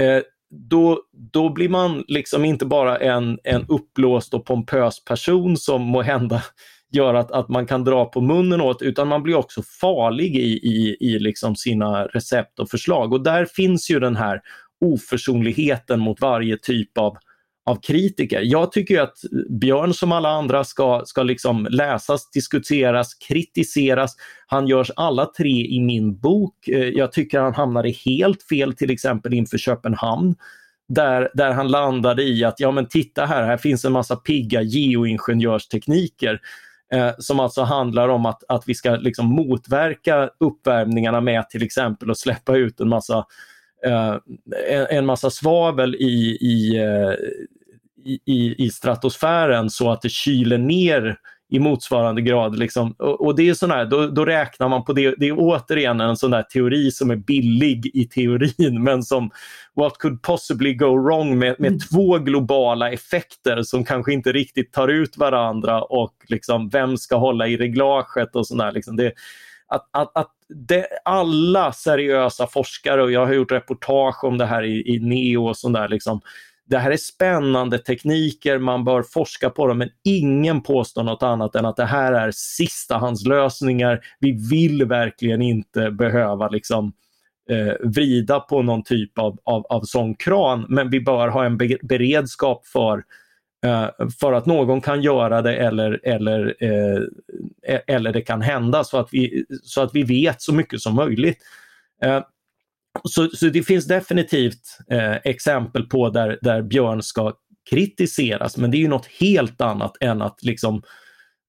Eh, 0.00 0.22
då, 0.50 1.02
då 1.32 1.48
blir 1.48 1.68
man 1.68 2.04
liksom 2.08 2.44
inte 2.44 2.66
bara 2.66 2.96
en, 2.96 3.38
en 3.44 3.66
uppblåst 3.68 4.34
och 4.34 4.44
pompös 4.44 5.04
person 5.04 5.56
som 5.56 5.82
må 5.82 6.02
hända 6.02 6.42
gör 6.90 7.14
att, 7.14 7.30
att 7.30 7.48
man 7.48 7.66
kan 7.66 7.84
dra 7.84 8.04
på 8.04 8.20
munnen 8.20 8.60
åt, 8.60 8.82
utan 8.82 9.08
man 9.08 9.22
blir 9.22 9.34
också 9.34 9.62
farlig 9.80 10.36
i, 10.36 10.52
i, 10.52 10.96
i 11.00 11.18
liksom 11.18 11.56
sina 11.56 12.04
recept 12.04 12.58
och 12.58 12.70
förslag. 12.70 13.12
Och 13.12 13.22
där 13.22 13.44
finns 13.44 13.90
ju 13.90 14.00
den 14.00 14.16
här 14.16 14.40
oförsonligheten 14.80 16.00
mot 16.00 16.20
varje 16.20 16.56
typ 16.56 16.98
av, 16.98 17.16
av 17.66 17.76
kritiker. 17.82 18.40
Jag 18.44 18.72
tycker 18.72 19.00
att 19.00 19.16
Björn 19.60 19.94
som 19.94 20.12
alla 20.12 20.28
andra 20.28 20.64
ska, 20.64 21.02
ska 21.04 21.22
liksom 21.22 21.66
läsas, 21.70 22.30
diskuteras, 22.30 23.14
kritiseras. 23.14 24.16
Han 24.46 24.66
görs 24.66 24.90
alla 24.96 25.26
tre 25.26 25.66
i 25.66 25.80
min 25.80 26.18
bok. 26.18 26.68
Eh, 26.68 26.88
jag 26.88 27.12
tycker 27.12 27.40
han 27.40 27.54
hamnade 27.54 27.90
helt 27.90 28.42
fel 28.42 28.74
till 28.74 28.90
exempel 28.90 29.34
inför 29.34 29.58
Köpenhamn. 29.58 30.34
Där, 30.88 31.30
där 31.34 31.52
han 31.52 31.68
landade 31.68 32.22
i 32.22 32.44
att 32.44 32.60
ja 32.60 32.70
men 32.70 32.88
titta 32.88 33.26
här, 33.26 33.46
här 33.46 33.56
finns 33.56 33.84
en 33.84 33.92
massa 33.92 34.16
pigga 34.16 34.62
geoingenjörstekniker 34.62 36.40
eh, 36.92 37.10
som 37.18 37.40
alltså 37.40 37.62
handlar 37.62 38.08
om 38.08 38.26
att, 38.26 38.44
att 38.48 38.62
vi 38.66 38.74
ska 38.74 38.90
liksom 38.90 39.26
motverka 39.26 40.30
uppvärmningarna 40.40 41.20
med 41.20 41.50
till 41.50 41.62
exempel 41.62 42.10
att 42.10 42.18
släppa 42.18 42.56
ut 42.56 42.80
en 42.80 42.88
massa 42.88 43.26
eh, 43.86 44.16
en, 44.90 45.06
massa 45.06 45.30
svavel 45.30 45.94
i, 45.94 46.38
i, 46.40 46.76
eh, 46.76 47.14
i, 48.26 48.64
i 48.64 48.70
stratosfären 48.70 49.70
så 49.70 49.90
att 49.90 50.02
det 50.02 50.08
kyler 50.08 50.58
ner 50.58 51.18
i 51.50 51.58
motsvarande 51.58 52.22
grad. 52.22 52.58
Liksom. 52.58 52.94
Och, 52.98 53.26
och, 53.26 53.36
det 53.36 53.48
är 53.48 53.54
sån 53.54 53.70
här, 53.70 53.84
då, 53.84 54.06
då, 54.06 54.24
räknar 54.24 54.68
man 54.68 54.84
på 54.84 54.92
det. 54.92 55.14
Det 55.18 55.28
är 55.28 55.34
återigen 55.38 56.00
en 56.00 56.16
sån 56.16 56.30
där 56.30 56.42
teori 56.42 56.90
som 56.90 57.10
är 57.10 57.16
billig 57.16 57.90
i 57.94 58.08
teorin 58.08 58.82
men 58.84 59.02
som 59.02 59.30
what 59.76 59.98
could 59.98 60.22
possibly 60.22 60.74
go 60.74 60.96
wrong 60.96 61.38
med, 61.38 61.56
med 61.58 61.68
mm. 61.68 61.80
två 61.80 62.18
globala 62.18 62.90
effekter 62.90 63.62
som 63.62 63.84
kanske 63.84 64.12
inte 64.12 64.32
riktigt 64.32 64.72
tar 64.72 64.88
ut 64.88 65.16
varandra 65.16 65.82
och 65.82 66.14
liksom 66.28 66.68
vem 66.68 66.96
ska 66.96 67.16
hålla 67.16 67.48
i 67.48 67.56
reglaget 67.56 68.36
och 68.36 68.46
sådär. 68.46 68.72
Liksom 68.72 68.96
det, 68.96 69.12
att, 69.68 69.88
att, 69.90 70.16
att 70.16 70.30
det, 70.48 70.86
alla 71.04 71.72
seriösa 71.72 72.46
forskare, 72.46 73.02
och 73.02 73.12
jag 73.12 73.26
har 73.26 73.32
gjort 73.32 73.52
reportage 73.52 74.24
om 74.24 74.38
det 74.38 74.46
här 74.46 74.62
i, 74.62 74.94
i 74.94 74.98
NEO 75.00 75.48
och 75.48 75.56
sådär, 75.56 75.88
liksom, 75.88 76.20
det 76.70 76.78
här 76.78 76.90
är 76.90 76.96
spännande 76.96 77.78
tekniker, 77.78 78.58
man 78.58 78.84
bör 78.84 79.02
forska 79.02 79.50
på 79.50 79.66
dem, 79.66 79.78
men 79.78 79.88
ingen 80.04 80.62
påstår 80.62 81.02
något 81.02 81.22
annat 81.22 81.54
än 81.54 81.66
att 81.66 81.76
det 81.76 81.84
här 81.84 82.12
är 82.12 82.30
sistahandslösningar. 82.34 84.00
Vi 84.20 84.48
vill 84.50 84.84
verkligen 84.84 85.42
inte 85.42 85.90
behöva 85.90 86.48
liksom, 86.48 86.92
eh, 87.50 87.88
vrida 87.88 88.40
på 88.40 88.62
någon 88.62 88.82
typ 88.82 89.18
av, 89.18 89.38
av, 89.44 89.66
av 89.66 89.82
sån 89.82 90.14
kran, 90.14 90.66
men 90.68 90.90
vi 90.90 91.00
bör 91.00 91.28
ha 91.28 91.44
en 91.44 91.56
beredskap 91.82 92.66
för 92.66 93.04
eh, 93.66 94.08
för 94.20 94.32
att 94.32 94.46
någon 94.46 94.80
kan 94.80 95.02
göra 95.02 95.42
det 95.42 95.56
eller, 95.56 96.00
eller, 96.02 96.56
eh, 96.60 97.02
e-, 97.74 97.82
eller 97.86 98.12
det 98.12 98.22
kan 98.22 98.42
hända 98.42 98.84
så 98.84 98.98
att, 98.98 99.08
vi, 99.12 99.44
så 99.62 99.82
att 99.82 99.94
vi 99.94 100.02
vet 100.02 100.42
så 100.42 100.54
mycket 100.54 100.80
som 100.80 100.94
möjligt. 100.94 101.38
Eh, 102.02 102.20
så, 103.04 103.28
så 103.28 103.46
det 103.46 103.62
finns 103.62 103.86
definitivt 103.86 104.78
eh, 104.90 105.16
exempel 105.24 105.86
på 105.86 106.10
där, 106.10 106.38
där 106.42 106.62
Björn 106.62 107.02
ska 107.02 107.32
kritiseras, 107.70 108.56
men 108.56 108.70
det 108.70 108.76
är 108.76 108.80
ju 108.80 108.88
något 108.88 109.06
helt 109.06 109.60
annat 109.60 109.96
än 110.00 110.22
att 110.22 110.42
liksom 110.42 110.74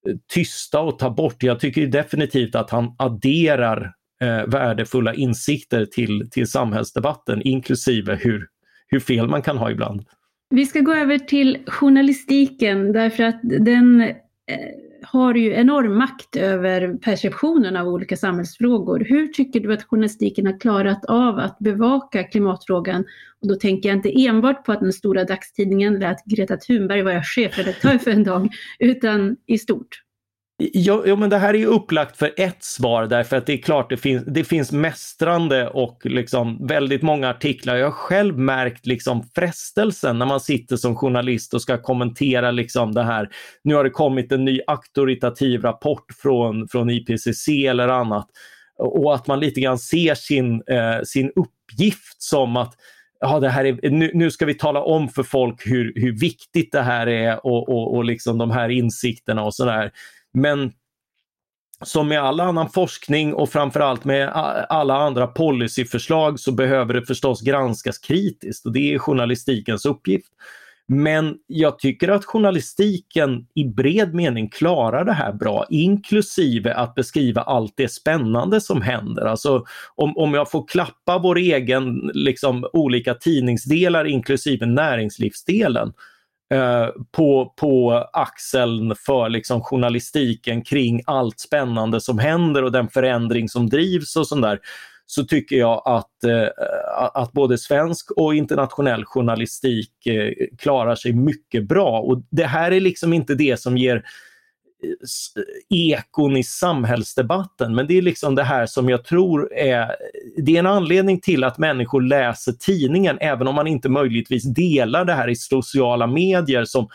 eh, 0.08 0.16
tysta 0.34 0.80
och 0.80 1.00
ta 1.00 1.10
bort. 1.10 1.44
Jag 1.44 1.60
tycker 1.60 1.88
definitivt 1.88 2.56
att 2.56 2.70
han 2.70 2.96
adderar 2.98 3.94
eh, 4.22 4.46
värdefulla 4.48 5.14
insikter 5.14 5.86
till, 5.86 6.30
till 6.32 6.48
samhällsdebatten, 6.48 7.42
inklusive 7.42 8.16
hur, 8.16 8.48
hur 8.88 9.00
fel 9.00 9.28
man 9.28 9.42
kan 9.42 9.58
ha 9.58 9.72
ibland. 9.72 10.06
Vi 10.50 10.66
ska 10.66 10.80
gå 10.80 10.94
över 10.94 11.18
till 11.18 11.58
journalistiken 11.68 12.92
därför 12.92 13.24
att 13.24 13.40
den 13.44 14.14
Eh, 14.52 14.58
har 15.04 15.36
ju 15.36 15.54
enorm 15.54 15.98
makt 15.98 16.36
över 16.36 16.98
perceptionen 16.98 17.76
av 17.76 17.88
olika 17.88 18.18
samhällsfrågor. 18.18 19.00
Hur 19.00 19.28
tycker 19.28 19.60
du 19.60 19.74
att 19.74 19.84
journalistiken 19.84 20.46
har 20.46 20.60
klarat 20.60 21.06
av 21.06 21.40
att 21.40 21.60
bevaka 21.60 22.24
klimatfrågan? 22.24 23.06
Och 23.42 23.48
då 23.48 23.56
tänker 23.56 23.90
jag 23.90 23.98
inte 23.98 24.26
enbart 24.26 24.66
på 24.66 24.72
att 24.72 24.80
den 24.80 24.94
stora 24.94 25.24
dagstidningen 25.24 26.00
lät 26.00 26.26
Greta 26.26 26.58
Thunberg 26.58 27.02
vara 27.02 27.24
chefredaktör 27.24 27.98
för 27.98 28.12
en 28.12 28.24
dag, 28.24 28.50
utan 28.80 29.38
i 29.48 29.58
stort. 29.58 30.02
Ja, 30.74 31.04
ja, 31.06 31.16
men 31.16 31.30
det 31.30 31.38
här 31.38 31.54
är 31.54 31.58
ju 31.58 31.66
upplagt 31.66 32.18
för 32.18 32.34
ett 32.38 32.64
svar 32.64 33.08
därför 33.08 33.38
att 33.38 33.46
det 33.46 33.54
är 33.54 33.58
klart 33.58 33.90
det 33.90 33.98
finns, 33.98 34.24
det 34.28 34.44
finns 34.44 34.72
mästrande 34.72 35.70
och 35.70 36.00
liksom 36.04 36.68
väldigt 36.68 37.02
många 37.02 37.30
artiklar. 37.30 37.76
Jag 37.76 37.86
har 37.86 37.92
själv 37.92 38.38
märkt 38.38 38.86
liksom 38.86 39.30
frestelsen 39.36 40.20
när 40.20 40.26
man 40.26 40.40
sitter 40.40 40.76
som 40.76 40.96
journalist 40.96 41.54
och 41.54 41.62
ska 41.62 41.78
kommentera 41.78 42.52
liksom 42.52 42.94
det 42.94 43.04
här. 43.04 43.30
Nu 43.64 43.76
har 43.76 43.84
det 43.84 43.90
kommit 43.90 44.32
en 44.32 44.46
ny 44.46 44.62
auktoritativ 44.68 45.62
rapport 45.62 46.06
från, 46.22 46.68
från 46.68 46.90
IPCC 46.90 47.48
eller 47.48 47.88
annat 47.88 48.28
och 48.78 49.16
att 49.16 49.28
man 49.28 49.40
lite 49.40 49.62
grann 49.62 49.80
ser 49.80 50.16
sin, 50.16 50.64
eh, 50.68 51.02
sin 51.04 51.32
uppgift 51.36 52.22
som 52.22 52.58
att 52.58 52.74
ja, 53.20 53.40
det 53.40 53.50
här 53.50 53.66
är, 53.66 53.90
nu, 53.90 54.12
nu, 54.14 54.32
ska 54.32 54.46
vi 54.46 54.54
tala 54.54 54.82
om 54.82 55.10
för 55.10 55.24
folk 55.24 55.68
hur, 55.68 55.94
hur 55.96 56.20
viktigt 56.20 56.72
det 56.72 56.82
här 56.82 57.08
är 57.08 57.46
och, 57.46 57.70
och, 57.70 57.96
och 57.96 58.06
liksom 58.06 58.38
de 58.38 58.52
här 58.52 58.70
insikterna 58.70 59.44
och 59.44 59.56
sådär. 59.56 59.92
Men 60.34 60.72
som 61.84 62.08
med 62.08 62.22
all 62.22 62.40
annan 62.40 62.70
forskning 62.70 63.34
och 63.34 63.50
framförallt 63.50 64.06
med 64.06 64.30
alla 64.70 64.96
andra 64.96 65.28
policyförslag 65.28 66.40
så 66.40 66.52
behöver 66.52 66.94
det 66.94 67.06
förstås 67.06 67.42
granskas 67.42 67.98
kritiskt 67.98 68.66
och 68.66 68.72
det 68.72 68.94
är 68.94 69.00
journalistikens 69.00 69.86
uppgift. 69.86 70.28
Men 70.88 71.38
jag 71.48 71.80
tycker 71.80 72.10
att 72.10 72.26
journalistiken 72.26 73.48
i 73.56 73.66
bred 73.66 74.14
mening 74.14 74.50
klarar 74.50 75.06
det 75.06 75.14
här 75.14 75.34
bra, 75.34 75.66
inklusive 75.70 76.74
att 76.74 76.96
beskriva 76.96 77.42
allt 77.42 77.74
det 77.78 77.88
spännande 77.88 78.62
som 78.62 78.82
händer. 78.82 79.26
Alltså 79.26 79.66
om, 79.96 80.18
om 80.18 80.34
jag 80.34 80.52
får 80.52 80.68
klappa 80.68 81.18
vår 81.18 81.38
egen 81.38 82.12
liksom, 82.14 82.66
olika 82.74 83.14
tidningsdelar 83.14 84.06
inklusive 84.06 84.66
näringslivsdelen 84.66 85.94
Eh, 86.52 86.88
på, 87.12 87.54
på 87.58 87.92
axeln 88.14 88.96
för 88.96 89.30
liksom 89.30 89.62
journalistiken 89.62 90.62
kring 90.62 91.02
allt 91.06 91.40
spännande 91.40 92.02
som 92.02 92.20
händer 92.20 92.64
och 92.64 92.72
den 92.72 92.88
förändring 92.90 93.50
som 93.50 93.70
drivs 93.70 94.16
och 94.16 94.28
sånt 94.28 94.42
där 94.42 94.60
så 95.06 95.24
tycker 95.24 95.56
jag 95.56 95.82
att, 95.86 96.24
eh, 96.24 96.48
att 97.14 97.32
både 97.32 97.58
svensk 97.58 98.12
och 98.12 98.36
internationell 98.36 99.06
journalistik 99.06 100.06
eh, 100.06 100.32
klarar 100.58 100.96
sig 100.96 101.14
mycket 101.14 101.68
bra. 101.68 102.00
Och 102.00 102.24
Det 102.32 102.46
här 102.46 102.72
är 102.72 102.80
liksom 102.80 103.14
inte 103.14 103.36
det 103.36 103.60
som 103.60 103.78
ger 103.78 104.04
ekon 105.70 106.38
i 106.38 106.44
samhällsdebatten. 106.44 107.76
Men 107.76 107.88
det 107.88 107.98
är 107.98 108.02
liksom 108.02 108.36
det 108.36 108.44
här 108.44 108.66
som 108.66 108.90
jag 108.90 109.04
tror 109.04 109.54
är, 109.54 109.96
det 110.38 110.56
är 110.56 110.60
en 110.60 110.68
anledning 110.68 111.20
till 111.20 111.44
att 111.44 111.58
människor 111.58 112.02
läser 112.02 112.52
tidningen 112.52 113.18
även 113.22 113.48
om 113.48 113.56
man 113.56 113.68
inte 113.68 113.90
möjligtvis 113.90 114.44
delar 114.44 115.06
det 115.06 115.14
här 115.14 115.30
i 115.30 115.36
sociala 115.36 116.08
medier 116.08 116.66
som 116.66 116.90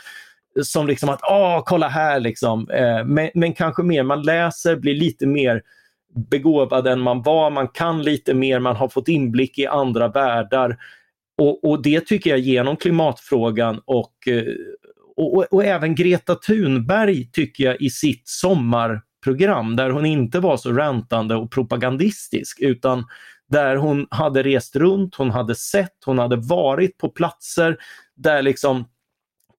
som 0.62 0.86
liksom 0.86 1.08
att, 1.08 1.20
åh, 1.22 1.62
kolla 1.66 1.88
här 1.88 2.20
liksom. 2.20 2.70
Eh, 2.70 3.04
men, 3.04 3.30
men 3.34 3.52
kanske 3.52 3.82
mer 3.82 4.02
man 4.02 4.22
läser, 4.22 4.76
blir 4.76 4.94
lite 4.94 5.26
mer 5.26 5.62
begåvad 6.30 6.86
än 6.86 7.00
man 7.00 7.22
var, 7.22 7.50
man 7.50 7.68
kan 7.68 8.02
lite 8.02 8.34
mer, 8.34 8.60
man 8.60 8.76
har 8.76 8.88
fått 8.88 9.08
inblick 9.08 9.58
i 9.58 9.66
andra 9.66 10.08
världar. 10.08 10.76
Och, 11.38 11.64
och 11.64 11.82
det 11.82 12.06
tycker 12.06 12.30
jag 12.30 12.38
genom 12.38 12.76
klimatfrågan 12.76 13.80
och, 13.84 14.28
eh, 14.28 14.42
och, 15.16 15.36
och, 15.36 15.44
och, 15.50 15.64
även 15.64 15.94
Greta 15.94 16.34
Thunberg 16.34 17.30
tycker 17.32 17.64
jag 17.64 17.80
i 17.80 17.90
sitt 17.90 18.28
sommarprogram 18.28 19.76
där 19.76 19.90
hon 19.90 20.06
inte 20.06 20.40
var 20.40 20.56
så 20.56 20.72
rantande 20.72 21.34
och 21.34 21.50
propagandistisk 21.50 22.58
utan 22.60 23.04
där 23.48 23.76
hon 23.76 24.06
hade 24.10 24.42
rest 24.42 24.76
runt, 24.76 25.14
hon 25.14 25.30
hade 25.30 25.54
sett, 25.54 25.96
hon 26.04 26.18
hade 26.18 26.36
varit 26.36 26.98
på 26.98 27.08
platser 27.08 27.76
där 28.16 28.42
liksom 28.42 28.84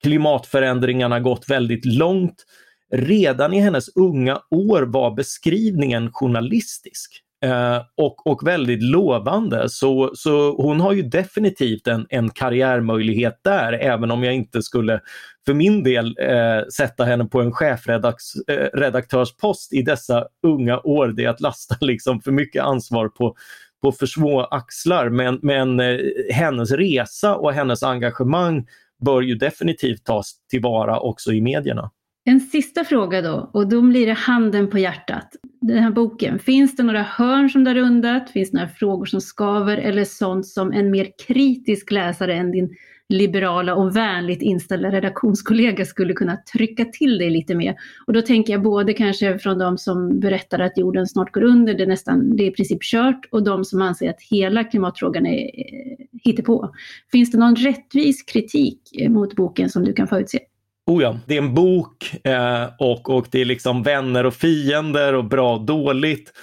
klimatförändringarna 0.03 1.19
gått 1.19 1.49
väldigt 1.49 1.85
långt. 1.85 2.45
Redan 2.91 3.53
i 3.53 3.59
hennes 3.59 3.95
unga 3.95 4.41
år 4.51 4.81
var 4.81 5.15
beskrivningen 5.15 6.09
journalistisk. 6.11 7.23
Eh, 7.45 7.81
och, 7.97 8.27
och 8.27 8.47
väldigt 8.47 8.83
lovande. 8.83 9.69
Så, 9.69 10.11
så 10.13 10.61
hon 10.61 10.79
har 10.79 10.93
ju 10.93 11.01
definitivt 11.01 11.87
en, 11.87 12.05
en 12.09 12.29
karriärmöjlighet 12.29 13.39
där, 13.43 13.73
även 13.73 14.11
om 14.11 14.23
jag 14.23 14.35
inte 14.35 14.61
skulle 14.61 15.01
för 15.45 15.53
min 15.53 15.83
del 15.83 16.17
eh, 16.19 16.65
sätta 16.73 17.03
henne 17.03 17.25
på 17.25 17.41
en 17.41 17.51
chefredaktörspost 17.51 19.73
eh, 19.73 19.79
i 19.79 19.81
dessa 19.81 20.27
unga 20.43 20.79
år. 20.79 21.07
Det 21.07 21.25
är 21.25 21.29
att 21.29 21.41
lasta 21.41 21.75
liksom 21.81 22.21
för 22.21 22.31
mycket 22.31 22.63
ansvar 22.63 23.07
på, 23.07 23.35
på 23.81 23.91
för 23.91 24.05
små 24.05 24.41
axlar. 24.41 25.09
Men, 25.09 25.39
men 25.41 25.79
eh, 25.79 25.97
hennes 26.31 26.71
resa 26.71 27.35
och 27.35 27.53
hennes 27.53 27.83
engagemang 27.83 28.67
bör 29.05 29.21
ju 29.21 29.35
definitivt 29.35 30.05
tas 30.05 30.33
tillvara 30.49 30.99
också 30.99 31.33
i 31.33 31.41
medierna. 31.41 31.91
En 32.29 32.39
sista 32.39 32.83
fråga 32.83 33.21
då, 33.21 33.49
och 33.53 33.69
då 33.69 33.81
blir 33.81 34.05
det 34.05 34.13
handen 34.13 34.69
på 34.69 34.79
hjärtat. 34.79 35.35
Den 35.61 35.83
här 35.83 35.91
boken, 35.91 36.39
finns 36.39 36.75
det 36.75 36.83
några 36.83 37.01
hörn 37.01 37.49
som 37.49 37.63
du 37.63 37.69
har 37.69 37.75
rundat? 37.75 38.29
Finns 38.29 38.51
det 38.51 38.57
några 38.57 38.69
frågor 38.69 39.05
som 39.05 39.21
skaver 39.21 39.77
eller 39.77 40.03
sånt 40.03 40.47
som 40.47 40.71
en 40.71 40.91
mer 40.91 41.07
kritisk 41.27 41.91
läsare 41.91 42.35
än 42.35 42.51
din 42.51 42.75
liberala 43.09 43.75
och 43.75 43.95
vänligt 43.95 44.41
inställda 44.41 44.91
redaktionskollega 44.91 45.85
skulle 45.85 46.13
kunna 46.13 46.37
trycka 46.53 46.85
till 46.85 47.17
dig 47.17 47.29
lite 47.29 47.55
mer. 47.55 47.75
Och 48.07 48.13
då 48.13 48.21
tänker 48.21 48.53
jag 48.53 48.61
både 48.61 48.93
kanske 48.93 49.39
från 49.39 49.57
de 49.57 49.77
som 49.77 50.19
berättar 50.19 50.59
att 50.59 50.77
jorden 50.77 51.07
snart 51.07 51.33
går 51.33 51.43
under, 51.43 51.73
det 51.73 51.83
är 51.83 51.87
nästan, 51.87 52.35
det 52.35 52.43
är 52.43 52.47
i 52.47 52.53
princip 52.53 52.81
kört, 52.81 53.25
och 53.31 53.43
de 53.43 53.65
som 53.65 53.81
anser 53.81 54.09
att 54.09 54.21
hela 54.29 54.63
klimatfrågan 54.63 55.25
är 55.25 55.41
eh, 55.41 56.05
hittepå. 56.23 56.73
Finns 57.11 57.31
det 57.31 57.37
någon 57.37 57.55
rättvis 57.55 58.23
kritik 58.23 58.81
mot 59.09 59.35
boken 59.35 59.69
som 59.69 59.85
du 59.85 59.93
kan 59.93 60.07
förutse? 60.07 60.39
Oh 60.87 61.03
ja, 61.03 61.19
det 61.25 61.33
är 61.33 61.41
en 61.41 61.53
bok 61.53 62.15
eh, 62.23 62.69
och, 62.79 63.09
och 63.09 63.27
det 63.31 63.41
är 63.41 63.45
liksom 63.45 63.83
vänner 63.83 64.25
och 64.25 64.33
fiender 64.33 65.13
och 65.13 65.25
bra 65.25 65.53
och 65.53 65.65
dåligt. 65.65 66.33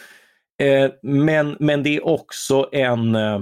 Eh, 0.63 0.91
men, 1.03 1.57
men 1.61 1.83
det 1.83 1.97
är 1.97 2.07
också 2.07 2.69
en, 2.73 3.15
eh, 3.15 3.41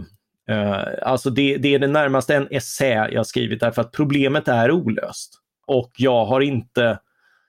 eh 0.51 0.85
alltså 1.03 1.31
det, 1.31 1.57
det 1.57 1.75
är 1.75 1.79
det 1.79 1.87
närmaste 1.87 2.35
en 2.35 2.49
essä 2.51 3.09
jag 3.13 3.27
skrivit 3.27 3.61
därför 3.61 3.83
att 3.83 3.93
problemet 3.93 4.49
är 4.49 4.71
olöst. 4.71 5.35
Och 5.67 5.93
jag 5.97 6.25
har 6.25 6.41
inte 6.41 6.99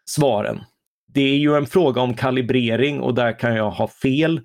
svaren. 0.05 0.59
Det 1.07 1.21
är 1.21 1.37
ju 1.37 1.57
en 1.57 1.65
fråga 1.65 2.01
om 2.01 2.13
kalibrering 2.13 3.01
och 3.01 3.13
där 3.13 3.39
kan 3.39 3.55
jag 3.55 3.71
ha 3.71 3.87
fel. 3.87 4.41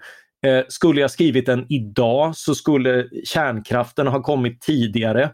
Eh, 0.47 0.65
skulle 0.69 1.01
jag 1.01 1.11
skrivit 1.11 1.47
den 1.47 1.67
idag 1.69 2.37
så 2.37 2.55
skulle 2.55 3.09
kärnkraften 3.25 4.07
ha 4.07 4.23
kommit 4.23 4.61
tidigare. 4.61 5.31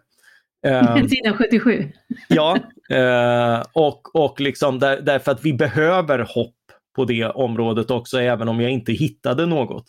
Sidan 1.08 1.36
77. 1.36 1.92
ja, 2.28 2.58
eh, 2.90 3.62
och, 3.72 4.16
och 4.16 4.40
liksom 4.40 4.78
där, 4.78 5.00
därför 5.00 5.32
att 5.32 5.44
vi 5.44 5.52
behöver 5.52 6.18
hopp 6.18 6.54
på 6.96 7.04
det 7.04 7.24
området 7.24 7.90
också, 7.90 8.20
även 8.20 8.48
om 8.48 8.60
jag 8.60 8.70
inte 8.70 8.92
hittade 8.92 9.46
något. 9.46 9.84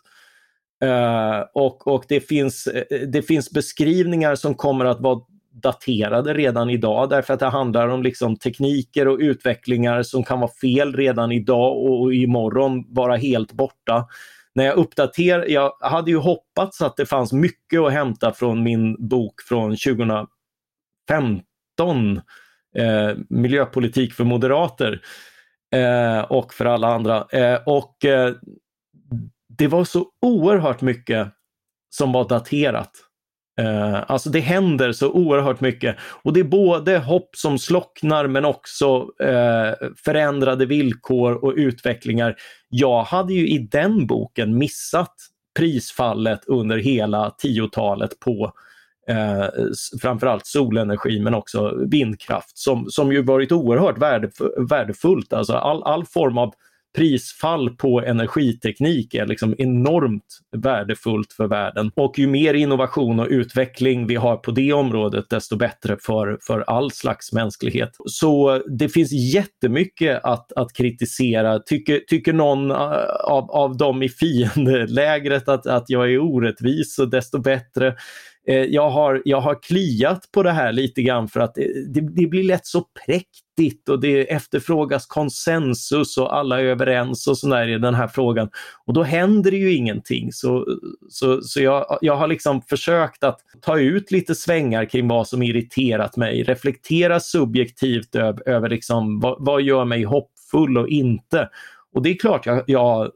Uh, 0.84 1.44
och 1.54 1.88
och 1.88 2.06
det, 2.08 2.20
finns, 2.20 2.68
eh, 2.68 3.08
det 3.08 3.22
finns 3.22 3.52
beskrivningar 3.52 4.36
som 4.36 4.56
kommer 4.56 4.86
att 4.86 5.02
vara 5.02 5.20
daterade 5.52 6.34
redan 6.34 6.70
idag 6.70 7.10
därför 7.10 7.34
att 7.34 7.40
det 7.40 7.46
handlar 7.46 7.88
om 7.88 8.04
liksom 8.04 8.36
tekniker 8.36 9.08
och 9.08 9.18
utvecklingar 9.20 10.04
som 10.04 10.24
kan 10.24 10.40
vara 10.40 10.52
fel 10.62 10.96
redan 10.96 11.32
idag 11.32 11.84
och 11.84 12.14
imorgon 12.14 12.94
vara 12.94 13.16
helt 13.16 13.52
borta. 13.52 14.08
När 14.56 14.66
jag 14.66 14.76
uppdaterar, 14.76 15.46
jag 15.46 15.72
hade 15.80 16.12
ju 16.12 16.18
hoppats 16.18 16.82
att 16.82 16.98
det 16.98 17.06
fanns 17.06 17.34
mycket 17.34 17.80
att 17.80 17.94
hämta 17.94 18.34
från 18.34 18.64
min 18.64 19.08
bok 19.10 19.42
från 19.42 19.70
2000 19.70 20.28
15 21.08 21.42
eh, 22.78 23.18
miljöpolitik 23.30 24.14
för 24.14 24.24
moderater 24.24 25.02
eh, 25.76 26.20
och 26.20 26.54
för 26.54 26.66
alla 26.66 26.88
andra. 26.88 27.26
Eh, 27.32 27.60
och 27.66 28.06
eh, 28.06 28.34
det 29.58 29.68
var 29.68 29.84
så 29.84 30.06
oerhört 30.22 30.82
mycket 30.82 31.28
som 31.90 32.12
var 32.12 32.30
daterat. 32.30 32.92
Eh, 33.60 34.04
alltså 34.08 34.30
det 34.30 34.40
händer 34.40 34.92
så 34.92 35.12
oerhört 35.12 35.62
mycket 35.62 35.96
och 36.00 36.34
det 36.34 36.40
är 36.40 36.44
både 36.44 36.98
hopp 36.98 37.30
som 37.36 37.60
slocknar 37.60 38.28
men 38.28 38.46
också 38.46 39.10
eh, 39.20 39.88
förändrade 40.06 40.66
villkor 40.66 41.46
och 41.46 41.54
utvecklingar. 41.56 42.36
Jag 42.70 43.04
hade 43.04 43.34
ju 43.34 43.48
i 43.48 43.58
den 43.58 44.08
boken 44.08 44.58
missat 44.58 45.16
prisfallet 45.58 46.46
under 46.46 46.78
hela 46.78 47.30
10-talet 47.44 48.20
på 48.20 48.54
eh, 49.10 49.46
framförallt 50.02 50.46
solenergi 50.46 51.20
men 51.20 51.34
också 51.34 51.78
vindkraft 51.92 52.58
som, 52.58 52.86
som 52.90 53.12
ju 53.12 53.22
varit 53.22 53.52
oerhört 53.52 53.98
värdefullt. 54.70 55.34
Alltså 55.34 55.54
all, 55.54 55.84
all 55.84 56.06
form 56.06 56.38
av 56.38 56.54
prisfall 56.96 57.70
på 57.70 58.02
energiteknik 58.02 59.14
är 59.14 59.26
liksom 59.26 59.56
enormt 59.58 60.40
värdefullt 60.58 61.34
för 61.34 61.48
världen. 61.48 61.92
Och 61.96 62.20
ju 62.20 62.28
mer 62.28 62.54
innovation 62.54 63.20
och 63.20 63.28
utveckling 63.30 64.08
vi 64.08 64.16
har 64.16 64.38
på 64.38 64.52
det 64.52 64.74
området, 64.74 65.30
desto 65.30 65.56
bättre 65.56 65.98
för, 66.02 66.38
för 66.42 66.60
all 66.60 66.92
slags 66.92 67.34
mänsklighet. 67.34 67.90
Så 68.06 68.62
det 68.68 68.90
finns 68.90 69.12
jättemycket 69.12 70.24
att, 70.24 70.52
att 70.52 70.74
kritisera. 70.74 71.60
Tycker, 71.60 72.00
tycker 72.00 72.34
någon 72.34 72.72
eh, 72.72 72.78
av, 73.24 73.52
av 73.52 73.78
dem 73.78 74.04
i 74.04 74.10
fiendelägret 74.10 75.50
att, 75.50 75.68
att 75.68 75.90
jag 75.90 76.14
är 76.14 76.20
orättvis, 76.20 76.96
så 76.96 77.06
desto 77.06 77.40
bättre. 77.40 77.96
Eh, 78.48 78.64
jag, 78.64 78.90
har, 78.90 79.22
jag 79.26 79.42
har 79.42 79.64
kliat 79.64 80.30
på 80.32 80.44
det 80.44 80.52
här 80.52 80.72
lite 80.72 81.02
grann 81.02 81.28
för 81.28 81.40
att 81.40 81.58
eh, 81.58 81.64
det, 81.88 82.02
det, 82.02 82.28
blir 82.28 82.44
lätt 82.44 82.66
så 82.66 82.86
präktigt 83.06 83.90
och 83.90 84.02
det 84.02 84.32
efterfrågas 84.32 85.06
konsensus 85.06 86.18
och 86.18 86.38
alla 86.38 86.60
är 86.62 86.64
överens 86.64 87.28
och 87.28 87.38
sådär 87.38 87.68
i 87.68 87.78
den 87.78 87.94
här 87.94 88.08
frågan. 88.08 88.50
Och 88.86 88.94
då 88.94 89.04
händer 89.04 89.52
det 89.52 89.58
ju 89.58 89.74
ingenting. 89.74 90.32
Så, 90.32 90.68
så, 91.10 91.42
så 91.42 91.62
jag, 91.62 91.98
jag 92.02 92.16
har 92.16 92.28
liksom 92.28 92.62
försökt 92.62 93.24
att 93.24 93.40
ta 93.62 93.80
ut 93.80 94.12
lite 94.12 94.36
svängar 94.36 94.86
kring 94.86 95.08
vad 95.08 95.28
som 95.28 95.44
irriterat 95.44 96.18
mig, 96.18 96.44
reflektera 96.44 97.20
subjektivt 97.20 98.16
över, 98.16 98.50
över 98.50 98.70
liksom, 98.70 99.20
vad, 99.20 99.36
vad 99.40 99.62
gör 99.62 99.86
mig 99.86 100.04
hoppfull 100.04 100.78
och 100.78 100.88
inte. 100.88 101.50
Och 101.94 102.02
det 102.02 102.10
är 102.10 102.18
klart, 102.18 102.46
jag, 102.46 102.64
jag, 102.68 103.12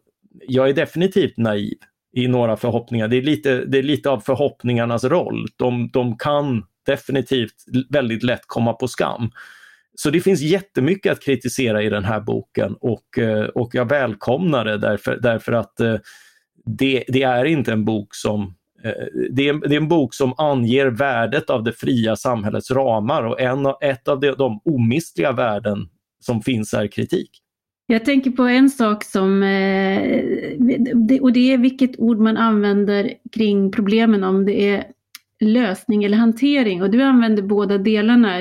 jag 0.47 0.69
är 0.69 0.73
definitivt 0.73 1.37
naiv 1.37 1.77
i 2.15 2.27
några 2.27 2.57
förhoppningar. 2.57 3.07
Det 3.07 3.17
är 3.17 3.21
lite, 3.21 3.65
det 3.65 3.77
är 3.77 3.83
lite 3.83 4.09
av 4.09 4.19
förhoppningarnas 4.19 5.03
roll. 5.03 5.47
De, 5.55 5.89
de 5.93 6.17
kan 6.17 6.63
definitivt 6.85 7.55
väldigt 7.89 8.23
lätt 8.23 8.43
komma 8.47 8.73
på 8.73 8.87
skam. 8.87 9.31
Så 9.95 10.09
det 10.09 10.21
finns 10.21 10.41
jättemycket 10.41 11.11
att 11.11 11.23
kritisera 11.23 11.83
i 11.83 11.89
den 11.89 12.03
här 12.03 12.19
boken 12.19 12.75
och, 12.81 13.17
eh, 13.17 13.45
och 13.45 13.75
jag 13.75 13.89
välkomnar 13.89 14.65
det 14.65 14.77
därför, 14.77 15.19
därför 15.21 15.51
att 15.51 15.79
eh, 15.79 15.95
det, 16.65 17.03
det 17.07 17.23
är 17.23 17.45
inte 17.45 17.71
en 17.71 17.85
bok 17.85 18.15
som 18.15 18.55
eh, 18.83 18.91
det 19.31 19.49
är, 19.49 19.69
det 19.69 19.75
är, 19.75 19.81
en 19.81 19.87
bok 19.87 20.13
som 20.13 20.33
anger 20.37 20.85
värdet 20.85 21.49
av 21.49 21.63
det 21.63 21.73
fria 21.73 22.15
samhällets 22.15 22.71
ramar 22.71 23.23
och 23.23 23.41
en, 23.41 23.65
ett 23.81 24.07
av 24.07 24.19
de, 24.19 24.31
de 24.31 24.61
omistliga 24.65 25.31
värden 25.31 25.89
som 26.19 26.41
finns 26.41 26.73
är 26.73 26.87
kritik. 26.87 27.29
Jag 27.91 28.05
tänker 28.05 28.31
på 28.31 28.43
en 28.43 28.69
sak 28.69 29.03
som, 29.03 29.43
eh, 29.43 31.21
och 31.21 31.33
det 31.33 31.53
är 31.53 31.57
vilket 31.57 31.99
ord 31.99 32.19
man 32.19 32.37
använder 32.37 33.13
kring 33.31 33.71
problemen, 33.71 34.23
om 34.23 34.45
det 34.45 34.69
är 34.69 34.83
lösning 35.39 36.03
eller 36.03 36.17
hantering. 36.17 36.81
Och 36.81 36.89
du 36.89 37.01
använder 37.01 37.43
båda 37.43 37.77
delarna. 37.77 38.39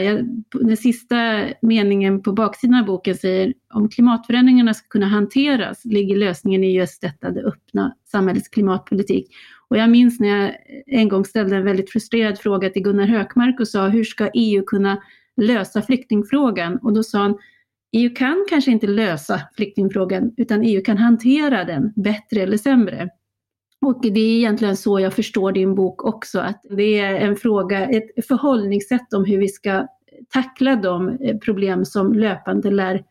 den 0.53 0.77
sista 0.77 1.45
meningen 1.63 2.23
på 2.23 2.33
baksidan 2.33 2.81
av 2.81 2.87
boken 2.87 3.15
säger 3.15 3.55
om 3.75 3.89
klimatförändringarna 3.89 4.75
ska 4.75 4.89
kunna 4.89 5.07
hanteras 5.07 5.85
ligger 5.85 6.17
lösningen 6.17 6.65
i 6.65 6.77
just 6.77 7.03
detta, 7.03 7.31
det 7.31 7.43
öppna 7.43 7.95
samhällets 8.05 8.49
klimatpolitik. 8.49 9.27
Och 9.69 9.77
jag 9.77 9.91
minns 9.91 10.21
när 10.21 10.29
jag 10.29 10.55
en 10.87 11.09
gång 11.09 11.25
ställde 11.25 11.57
en 11.57 11.65
väldigt 11.65 11.91
frustrerad 11.91 12.39
fråga 12.39 12.71
till 12.71 12.83
Gunnar 12.83 13.07
Hökmark 13.07 13.61
och 13.61 13.69
sa 13.69 13.89
hur 13.89 14.05
ska 14.05 14.31
EU 14.35 14.63
kunna 14.63 15.03
lösa 15.37 15.83
flyktingfrågan? 15.83 16.77
Och 16.77 16.93
då 16.93 17.03
sa 17.03 17.19
han 17.19 17.39
EU 17.93 18.15
kan 18.15 18.47
kanske 18.49 18.71
inte 18.71 18.87
lösa 18.87 19.41
flyktingfrågan 19.57 20.35
utan 20.37 20.63
EU 20.63 20.83
kan 20.85 20.99
hantera 20.99 21.65
den 21.65 21.93
bättre 21.97 22.41
eller 22.41 22.57
sämre. 22.57 23.09
Och 23.87 24.01
det 24.03 24.21
är 24.21 24.37
egentligen 24.37 24.77
så 24.77 25.01
jag 25.01 25.15
förstår 25.15 25.53
din 25.53 25.75
bok 25.75 26.05
också, 26.05 26.41
att 26.41 26.63
det 26.71 26.99
är 26.99 27.15
en 27.15 27.37
fråga, 27.37 27.87
ett 27.87 28.27
förhållningssätt 28.27 29.15
om 29.15 29.25
hur 29.25 29.39
vi 29.39 29.49
ska 29.49 29.87
tackla 30.33 30.77
de 30.77 31.09
eh, 31.09 31.37
problem 31.39 31.85
som 31.85 32.13
löpande 32.13 32.71
lär 32.71 33.03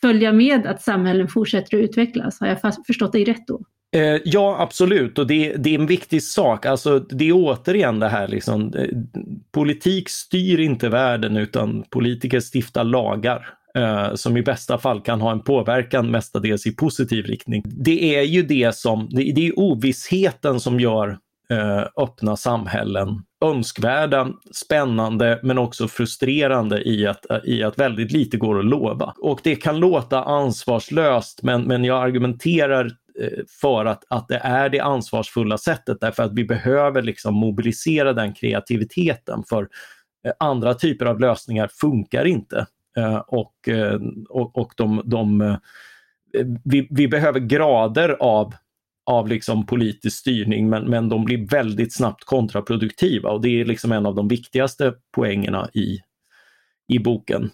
följa 0.00 0.32
med 0.32 0.66
att 0.66 0.82
samhällen 0.82 1.28
fortsätter 1.28 1.76
att 1.76 1.82
utvecklas. 1.82 2.40
Har 2.40 2.46
jag 2.46 2.58
förstått 2.86 3.12
dig 3.12 3.24
rätt 3.24 3.46
då? 3.46 3.60
Eh, 3.96 4.20
ja, 4.24 4.56
absolut. 4.60 5.18
Och 5.18 5.26
det, 5.26 5.56
det, 5.56 5.74
är 5.74 5.78
en 5.78 5.86
viktig 5.86 6.22
sak. 6.22 6.66
Alltså, 6.66 6.98
det 6.98 7.28
är 7.28 7.32
återigen 7.32 7.98
det 7.98 8.08
här, 8.08 8.28
liksom, 8.28 8.72
eh, 8.74 8.88
politik 9.52 10.08
styr 10.08 10.60
inte 10.60 10.88
världen 10.88 11.36
utan 11.36 11.84
politiker 11.90 12.40
stiftar 12.40 12.84
lagar 12.84 13.46
Eh, 13.76 14.14
som 14.14 14.36
i 14.36 14.42
bästa 14.42 14.78
fall 14.78 15.00
kan 15.00 15.20
ha 15.20 15.32
en 15.32 15.42
påverkan 15.42 16.10
mestadels 16.10 16.66
i 16.66 16.76
positiv 16.76 17.24
riktning. 17.24 17.62
Det 17.64 18.16
är 18.16 18.22
ju 18.22 18.42
det 18.42 18.74
som, 18.74 19.08
det, 19.10 19.32
det 19.32 19.46
är 19.46 19.58
ovissheten 19.58 20.60
som 20.60 20.80
gör 20.80 21.18
eh, 21.50 21.84
öppna 21.96 22.36
samhällen 22.36 23.22
önskvärda, 23.44 24.28
spännande 24.54 25.40
men 25.42 25.58
också 25.58 25.88
frustrerande 25.88 26.88
i 26.88 27.06
att, 27.06 27.26
i 27.44 27.62
att 27.62 27.78
väldigt 27.78 28.12
lite 28.12 28.36
går 28.36 28.58
att 28.58 28.64
lova. 28.64 29.14
Och 29.18 29.40
det 29.44 29.56
kan 29.56 29.78
låta 29.78 30.24
ansvarslöst 30.24 31.42
men, 31.42 31.62
men 31.62 31.84
jag 31.84 32.02
argumenterar 32.02 32.84
eh, 33.20 33.44
för 33.60 33.84
att, 33.84 34.04
att 34.08 34.28
det 34.28 34.38
är 34.38 34.68
det 34.68 34.80
ansvarsfulla 34.80 35.58
sättet 35.58 36.00
därför 36.00 36.22
att 36.22 36.32
vi 36.34 36.44
behöver 36.44 37.02
liksom 37.02 37.34
mobilisera 37.34 38.12
den 38.12 38.34
kreativiteten 38.34 39.42
för 39.48 39.68
eh, 40.26 40.32
andra 40.38 40.74
typer 40.74 41.06
av 41.06 41.20
lösningar 41.20 41.68
funkar 41.80 42.24
inte. 42.24 42.66
Eh, 42.96 43.16
och, 43.16 43.68
eh, 43.68 44.00
och, 44.28 44.58
och 44.58 44.72
de, 44.76 45.02
de 45.04 45.40
eh, 45.40 45.56
vi, 46.64 46.88
vi, 46.90 47.08
behöver 47.08 47.40
grader 47.40 48.16
av, 48.20 48.54
av 49.06 49.28
liksom 49.28 49.66
politisk 49.66 50.18
styrning 50.18 50.68
men, 50.68 50.84
men 50.84 51.08
de 51.08 51.24
blir 51.24 51.48
väldigt 51.48 51.94
snabbt 51.94 52.24
kontraproduktiva 52.24 53.30
och 53.30 53.40
det 53.40 53.60
är 53.60 53.64
liksom 53.64 53.92
en 53.92 54.06
av 54.06 54.14
de 54.14 54.28
viktigaste 54.28 54.94
poängerna 55.14 55.68
i, 55.74 55.98
i 56.88 56.98
boken. 56.98 57.50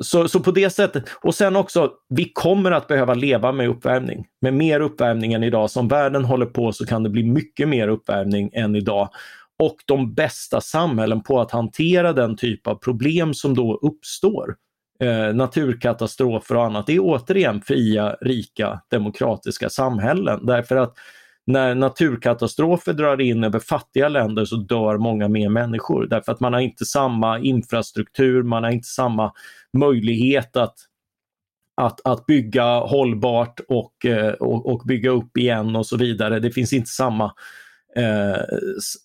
Så, 0.00 0.28
så 0.28 0.40
på 0.40 0.50
det 0.50 0.70
sättet, 0.70 1.04
och 1.22 1.34
sen 1.34 1.56
också, 1.56 1.92
vi 2.08 2.24
kommer 2.24 2.70
att 2.70 2.88
behöva 2.88 3.14
leva 3.14 3.52
med 3.52 3.68
uppvärmning. 3.68 4.26
Med 4.40 4.54
mer 4.54 4.80
uppvärmning 4.80 5.32
än 5.32 5.42
idag. 5.42 5.70
Som 5.70 5.88
världen 5.88 6.24
håller 6.24 6.46
på 6.46 6.72
så 6.72 6.86
kan 6.86 7.02
det 7.02 7.10
bli 7.10 7.24
mycket 7.24 7.68
mer 7.68 7.88
uppvärmning 7.88 8.50
än 8.52 8.76
idag. 8.76 9.08
Och 9.58 9.76
de 9.86 10.14
bästa 10.14 10.60
samhällen 10.60 11.22
på 11.22 11.40
att 11.40 11.50
hantera 11.50 12.12
den 12.12 12.36
typ 12.36 12.66
av 12.66 12.74
problem 12.74 13.34
som 13.34 13.54
då 13.54 13.78
uppstår, 13.82 14.56
eh, 15.00 15.34
naturkatastrofer 15.34 16.56
och 16.56 16.64
annat, 16.64 16.86
det 16.86 16.94
är 16.94 17.00
återigen 17.00 17.60
fria, 17.60 18.16
rika, 18.20 18.80
demokratiska 18.90 19.68
samhällen. 19.68 20.46
Därför 20.46 20.76
att 20.76 20.94
när 21.46 21.74
naturkatastrofer 21.74 22.92
drar 22.92 23.20
in 23.20 23.44
över 23.44 23.58
fattiga 23.58 24.08
länder 24.08 24.44
så 24.44 24.56
dör 24.56 24.98
många 24.98 25.28
mer 25.28 25.48
människor 25.48 26.06
därför 26.06 26.32
att 26.32 26.40
man 26.40 26.52
har 26.52 26.60
inte 26.60 26.84
samma 26.84 27.38
infrastruktur, 27.38 28.42
man 28.42 28.64
har 28.64 28.70
inte 28.70 28.88
samma 28.88 29.32
möjlighet 29.78 30.56
att, 30.56 30.74
att, 31.80 32.06
att 32.06 32.26
bygga 32.26 32.78
hållbart 32.78 33.60
och, 33.68 34.06
eh, 34.06 34.32
och, 34.32 34.66
och 34.66 34.82
bygga 34.86 35.10
upp 35.10 35.36
igen 35.36 35.76
och 35.76 35.86
så 35.86 35.96
vidare. 35.96 36.40
Det 36.40 36.50
finns 36.50 36.72
inte 36.72 36.90
samma 36.90 37.32
eh, 37.96 38.58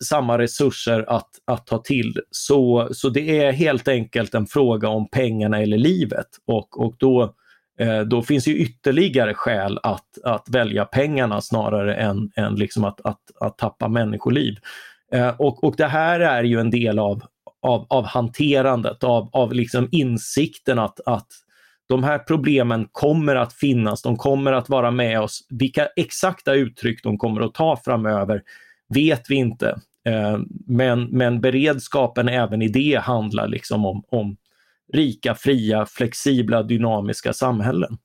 samma 0.10 0.38
resurser 0.38 1.06
att, 1.08 1.30
att 1.46 1.68
ta 1.68 1.78
till. 1.78 2.22
Så, 2.32 2.90
så 2.92 3.10
det 3.10 3.44
är 3.46 3.52
helt 3.52 3.88
enkelt 3.88 4.34
en 4.34 4.48
fråga 4.48 4.90
om 4.90 5.10
pengarna 5.10 5.62
eller 5.62 5.78
livet 5.78 6.28
och, 6.48 6.86
och 6.86 6.96
då 6.98 7.36
Eh, 7.80 8.02
då 8.02 8.22
finns 8.22 8.48
ju 8.48 8.58
ytterligare 8.58 9.34
skäl 9.34 9.80
att, 9.84 10.24
att 10.24 10.50
välja 10.50 10.86
pengarna 10.86 11.42
snarare 11.42 11.96
än, 11.96 12.32
än 12.36 12.56
liksom 12.56 12.84
att, 12.84 13.02
att, 13.06 13.22
att 13.40 13.58
tappa 13.58 13.88
människoliv. 13.88 14.56
Eh, 15.14 15.30
och, 15.38 15.64
och 15.64 15.76
det 15.78 15.88
här 15.88 16.20
är 16.20 16.44
ju 16.44 16.60
en 16.60 16.70
del 16.70 17.00
av, 17.00 17.22
av, 17.62 17.86
av 17.90 18.06
hanterandet, 18.06 19.04
av, 19.04 19.30
av 19.32 19.54
liksom 19.54 19.88
insikten 19.92 20.80
att, 20.80 21.00
att 21.06 21.28
de 21.90 22.04
här 22.04 22.20
problemen 22.20 22.88
kommer 22.92 23.36
att 23.36 23.54
finnas, 23.54 24.02
de 24.02 24.18
kommer 24.18 24.52
att 24.52 24.70
vara 24.70 24.92
med 24.92 25.22
oss. 25.22 25.48
Vilka 25.50 25.86
exakta 25.96 26.54
uttryck 26.54 27.04
de 27.04 27.18
kommer 27.18 27.42
att 27.42 27.54
ta 27.54 27.78
framöver 27.86 28.42
vet 28.90 29.26
vi 29.30 29.36
inte. 29.36 29.68
Eh, 30.08 30.40
men, 30.68 31.04
men 31.04 31.42
beredskapen 31.42 32.30
även 32.30 32.62
i 32.62 32.68
det 32.68 33.00
handlar 33.04 33.48
liksom 33.48 33.86
om, 33.86 34.04
om 34.08 34.38
rika, 34.94 35.36
fria, 35.36 35.86
flexibla, 35.86 36.64
dynamiska 36.64 37.34
samhällen. 37.34 37.98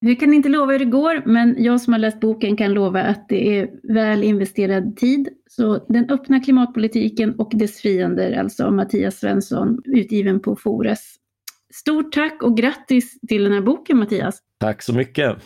Vi 0.00 0.16
kan 0.16 0.34
inte 0.34 0.48
lova 0.48 0.72
hur 0.72 0.78
det 0.78 0.84
går, 0.84 1.22
men 1.26 1.64
jag 1.64 1.80
som 1.80 1.92
har 1.92 2.00
läst 2.00 2.20
boken 2.20 2.56
kan 2.56 2.72
lova 2.72 3.02
att 3.02 3.28
det 3.28 3.58
är 3.58 3.70
väl 3.94 4.22
investerad 4.22 4.96
tid. 4.96 5.28
Så 5.50 5.86
Den 5.88 6.10
öppna 6.10 6.40
klimatpolitiken 6.40 7.34
och 7.34 7.52
dess 7.54 7.80
fiender, 7.80 8.38
alltså 8.38 8.70
Mattias 8.70 9.18
Svensson, 9.18 9.82
utgiven 9.84 10.40
på 10.40 10.56
Fores. 10.56 11.16
Stort 11.74 12.12
tack 12.12 12.42
och 12.42 12.56
grattis 12.56 13.20
till 13.28 13.44
den 13.44 13.52
här 13.52 13.60
boken 13.60 13.98
Mattias! 13.98 14.38
Tack 14.60 14.82
så 14.82 14.92
mycket! 14.92 15.36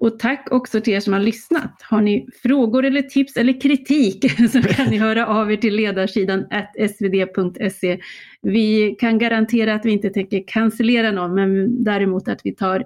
Och 0.00 0.18
tack 0.18 0.48
också 0.50 0.80
till 0.80 0.92
er 0.92 1.00
som 1.00 1.12
har 1.12 1.20
lyssnat. 1.20 1.82
Har 1.82 2.00
ni 2.00 2.26
frågor 2.42 2.84
eller 2.84 3.02
tips 3.02 3.36
eller 3.36 3.60
kritik 3.60 4.30
så 4.52 4.62
kan 4.62 4.86
ni 4.90 4.98
höra 4.98 5.26
av 5.26 5.52
er 5.52 5.56
till 5.56 5.76
ledarsidan 5.76 6.46
svd.se. 6.90 8.00
Vi 8.42 8.96
kan 9.00 9.18
garantera 9.18 9.74
att 9.74 9.84
vi 9.84 9.90
inte 9.90 10.10
tänker 10.10 10.44
cancellera 10.46 11.10
någon, 11.10 11.34
men 11.34 11.84
däremot 11.84 12.28
att 12.28 12.40
vi 12.44 12.54
tar 12.54 12.84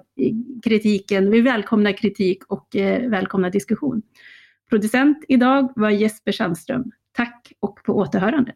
kritiken. 0.63 1.31
Vi 1.31 1.41
välkomnar 1.41 1.91
kritik 1.91 2.43
och 2.47 2.75
eh, 2.75 3.09
välkomnar 3.09 3.49
diskussion. 3.49 4.01
Producent 4.69 5.25
idag 5.27 5.73
var 5.75 5.89
Jesper 5.89 6.31
Sandström. 6.31 6.91
Tack 7.11 7.51
och 7.59 7.83
på 7.83 7.97
återhörande. 7.97 8.51